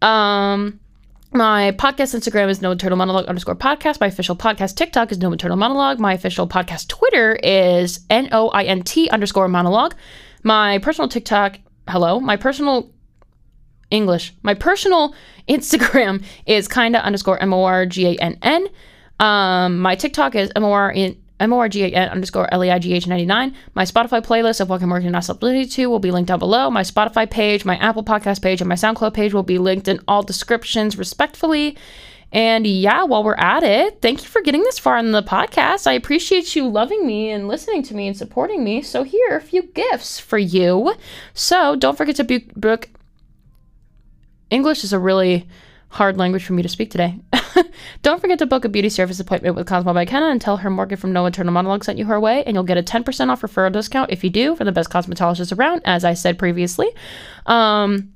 Um, 0.00 0.80
my 1.32 1.72
podcast 1.72 2.14
Instagram 2.14 2.48
is 2.48 2.62
No 2.62 2.70
Internal 2.70 2.96
Monologue 2.96 3.26
underscore 3.26 3.56
podcast. 3.56 4.00
My 4.00 4.06
official 4.06 4.36
podcast 4.36 4.76
TikTok 4.76 5.12
is 5.12 5.18
No 5.18 5.32
Internal 5.32 5.56
Monologue. 5.56 5.98
My 5.98 6.14
official 6.14 6.48
podcast 6.48 6.88
Twitter 6.88 7.36
is 7.42 8.00
N 8.10 8.28
O 8.32 8.48
I 8.48 8.64
N 8.64 8.82
T 8.82 9.08
underscore 9.10 9.48
monologue. 9.48 9.94
My 10.42 10.78
personal 10.78 11.08
TikTok, 11.08 11.58
hello. 11.88 12.20
My 12.20 12.36
personal 12.36 12.90
English. 13.90 14.34
My 14.42 14.54
personal 14.54 15.14
Instagram 15.48 16.24
is 16.46 16.68
kinda 16.68 17.04
underscore 17.04 17.38
M 17.38 17.52
O 17.52 17.64
R 17.64 17.86
G 17.86 18.06
A 18.06 18.16
N 18.16 18.38
N. 18.42 18.68
Um, 19.18 19.78
my 19.78 19.94
TikTok 19.94 20.34
is 20.34 20.50
M 20.56 20.64
O 20.64 20.72
R 20.72 20.92
M-O-R-G-A-N 21.38 22.08
uh, 22.08 22.12
underscore 22.12 22.52
L-E-I-G-H 22.52 23.06
99. 23.06 23.54
My 23.74 23.84
Spotify 23.84 24.24
playlist 24.24 24.60
of 24.60 24.70
What 24.70 24.82
I'm 24.82 24.90
Working 24.90 25.14
on 25.14 25.22
Stability 25.22 25.66
to 25.66 25.86
will 25.86 25.98
be 25.98 26.10
linked 26.10 26.28
down 26.28 26.38
below. 26.38 26.70
My 26.70 26.82
Spotify 26.82 27.30
page, 27.30 27.64
my 27.64 27.76
Apple 27.76 28.04
Podcast 28.04 28.42
page, 28.42 28.60
and 28.60 28.68
my 28.68 28.74
SoundCloud 28.74 29.12
page 29.12 29.34
will 29.34 29.42
be 29.42 29.58
linked 29.58 29.88
in 29.88 30.00
all 30.08 30.22
descriptions 30.22 30.96
respectfully. 30.96 31.76
And 32.32 32.66
yeah, 32.66 33.04
while 33.04 33.22
we're 33.22 33.34
at 33.34 33.62
it, 33.62 34.00
thank 34.02 34.22
you 34.22 34.28
for 34.28 34.42
getting 34.42 34.62
this 34.62 34.78
far 34.78 34.98
in 34.98 35.12
the 35.12 35.22
podcast. 35.22 35.86
I 35.86 35.92
appreciate 35.92 36.56
you 36.56 36.68
loving 36.68 37.06
me 37.06 37.30
and 37.30 37.48
listening 37.48 37.82
to 37.84 37.94
me 37.94 38.08
and 38.08 38.16
supporting 38.16 38.64
me. 38.64 38.82
So 38.82 39.04
here 39.04 39.28
are 39.30 39.36
a 39.36 39.42
few 39.42 39.62
gifts 39.62 40.18
for 40.18 40.38
you. 40.38 40.94
So 41.34 41.76
don't 41.76 41.96
forget 41.96 42.16
to 42.16 42.40
book. 42.56 42.88
English 44.50 44.84
is 44.84 44.92
a 44.92 44.98
really 44.98 45.46
hard 45.96 46.16
language 46.16 46.44
for 46.44 46.52
me 46.52 46.62
to 46.62 46.68
speak 46.68 46.90
today. 46.90 47.18
Don't 48.02 48.20
forget 48.20 48.38
to 48.38 48.46
book 48.46 48.64
a 48.64 48.68
beauty 48.68 48.88
service 48.88 49.18
appointment 49.18 49.56
with 49.56 49.66
Kosmo 49.66 49.94
by 49.94 50.04
Kenna 50.04 50.28
and 50.28 50.40
tell 50.40 50.58
her 50.58 50.70
Morgan 50.70 50.98
from 50.98 51.12
No 51.12 51.26
Internal 51.26 51.52
Monologue 51.52 51.84
sent 51.84 51.98
you 51.98 52.04
her 52.04 52.20
way, 52.20 52.44
and 52.44 52.54
you'll 52.54 52.64
get 52.64 52.78
a 52.78 52.82
10% 52.82 53.30
off 53.30 53.42
referral 53.42 53.72
discount 53.72 54.10
if 54.10 54.22
you 54.22 54.30
do 54.30 54.54
for 54.54 54.64
the 54.64 54.72
best 54.72 54.90
cosmetologist 54.90 55.56
around, 55.56 55.82
as 55.84 56.04
I 56.04 56.14
said 56.14 56.38
previously. 56.38 56.88
Um, 57.46 58.12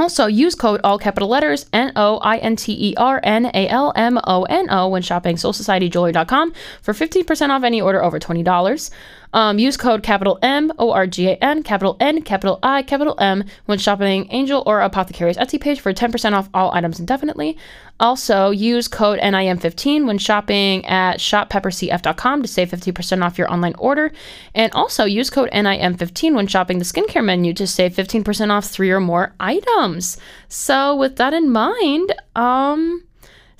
also, 0.00 0.26
use 0.26 0.54
code 0.54 0.80
all 0.82 0.98
capital 0.98 1.28
letters 1.28 1.66
N 1.72 1.92
O 1.94 2.18
I 2.18 2.38
N 2.38 2.56
T 2.56 2.72
E 2.72 2.94
R 2.96 3.20
N 3.22 3.46
A 3.46 3.68
L 3.68 3.92
M 3.94 4.18
O 4.24 4.44
N 4.44 4.68
O 4.70 4.88
when 4.88 5.02
shopping 5.02 5.36
soulsocietyjewelry.com 5.36 6.54
for 6.80 6.94
15% 6.94 7.50
off 7.50 7.62
any 7.62 7.80
order 7.80 8.02
over 8.02 8.18
$20. 8.18 8.90
Um, 9.32 9.58
use 9.58 9.76
code 9.76 10.02
capital 10.02 10.38
M 10.42 10.72
O 10.78 10.90
R 10.90 11.06
G 11.06 11.28
A 11.28 11.36
N, 11.36 11.62
capital 11.62 11.96
N, 12.00 12.22
capital 12.22 12.58
I, 12.62 12.82
capital 12.82 13.14
M 13.18 13.44
when 13.66 13.78
shopping 13.78 14.26
Angel 14.30 14.62
Aura 14.66 14.86
Apothecary's 14.86 15.36
Etsy 15.36 15.60
page 15.60 15.80
for 15.80 15.92
10% 15.92 16.32
off 16.32 16.48
all 16.52 16.72
items 16.72 16.98
indefinitely. 16.98 17.56
Also, 17.98 18.50
use 18.50 18.88
code 18.88 19.20
NIM15 19.20 20.06
when 20.06 20.18
shopping 20.18 20.84
at 20.86 21.18
shoppeppercf.com 21.18 22.42
to 22.42 22.48
save 22.48 22.70
50% 22.70 23.22
off 23.22 23.38
your 23.38 23.52
online 23.52 23.74
order. 23.78 24.10
And 24.54 24.72
also 24.72 25.04
use 25.04 25.30
code 25.30 25.50
NIM15 25.50 26.34
when 26.34 26.46
shopping 26.46 26.78
the 26.78 26.84
skincare 26.84 27.24
menu 27.24 27.52
to 27.54 27.66
save 27.66 27.94
15% 27.94 28.50
off 28.50 28.66
three 28.66 28.90
or 28.90 29.00
more 29.00 29.34
items. 29.38 30.16
So, 30.48 30.96
with 30.96 31.16
that 31.16 31.34
in 31.34 31.50
mind, 31.50 32.14
um, 32.34 33.04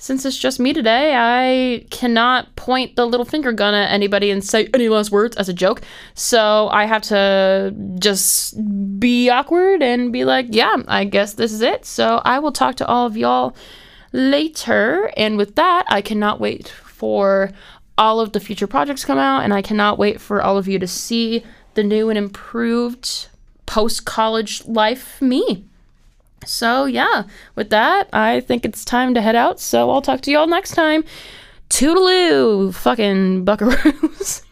since 0.01 0.25
it's 0.25 0.35
just 0.35 0.59
me 0.59 0.73
today, 0.73 1.13
I 1.15 1.85
cannot 1.91 2.55
point 2.55 2.95
the 2.95 3.05
little 3.05 3.23
finger 3.23 3.51
gun 3.51 3.75
at 3.75 3.91
anybody 3.91 4.31
and 4.31 4.43
say 4.43 4.67
any 4.73 4.89
last 4.89 5.11
words 5.11 5.37
as 5.37 5.47
a 5.47 5.53
joke. 5.53 5.83
So 6.15 6.69
I 6.69 6.85
have 6.85 7.03
to 7.03 7.71
just 7.99 8.55
be 8.99 9.29
awkward 9.29 9.83
and 9.83 10.11
be 10.11 10.25
like, 10.25 10.47
yeah, 10.49 10.77
I 10.87 11.03
guess 11.03 11.35
this 11.35 11.53
is 11.53 11.61
it. 11.61 11.85
So 11.85 12.19
I 12.25 12.39
will 12.39 12.51
talk 12.51 12.77
to 12.77 12.87
all 12.87 13.05
of 13.05 13.15
y'all 13.15 13.55
later. 14.11 15.11
And 15.17 15.37
with 15.37 15.53
that, 15.57 15.85
I 15.87 16.01
cannot 16.01 16.39
wait 16.39 16.67
for 16.67 17.51
all 17.95 18.19
of 18.19 18.31
the 18.31 18.39
future 18.39 18.65
projects 18.65 19.05
come 19.05 19.19
out 19.19 19.43
and 19.43 19.53
I 19.53 19.61
cannot 19.61 19.99
wait 19.99 20.19
for 20.19 20.41
all 20.41 20.57
of 20.57 20.67
you 20.67 20.79
to 20.79 20.87
see 20.87 21.43
the 21.75 21.83
new 21.83 22.09
and 22.09 22.17
improved 22.17 23.27
post 23.67 24.05
college 24.05 24.65
life 24.65 25.21
me. 25.21 25.67
So, 26.45 26.85
yeah, 26.85 27.23
with 27.55 27.69
that, 27.69 28.09
I 28.13 28.39
think 28.41 28.65
it's 28.65 28.83
time 28.83 29.13
to 29.13 29.21
head 29.21 29.35
out. 29.35 29.59
So, 29.59 29.89
I'll 29.91 30.01
talk 30.01 30.21
to 30.21 30.31
you 30.31 30.37
all 30.37 30.47
next 30.47 30.71
time. 30.71 31.03
Toodaloo, 31.69 32.73
fucking 32.73 33.45
buckaroos. 33.45 34.43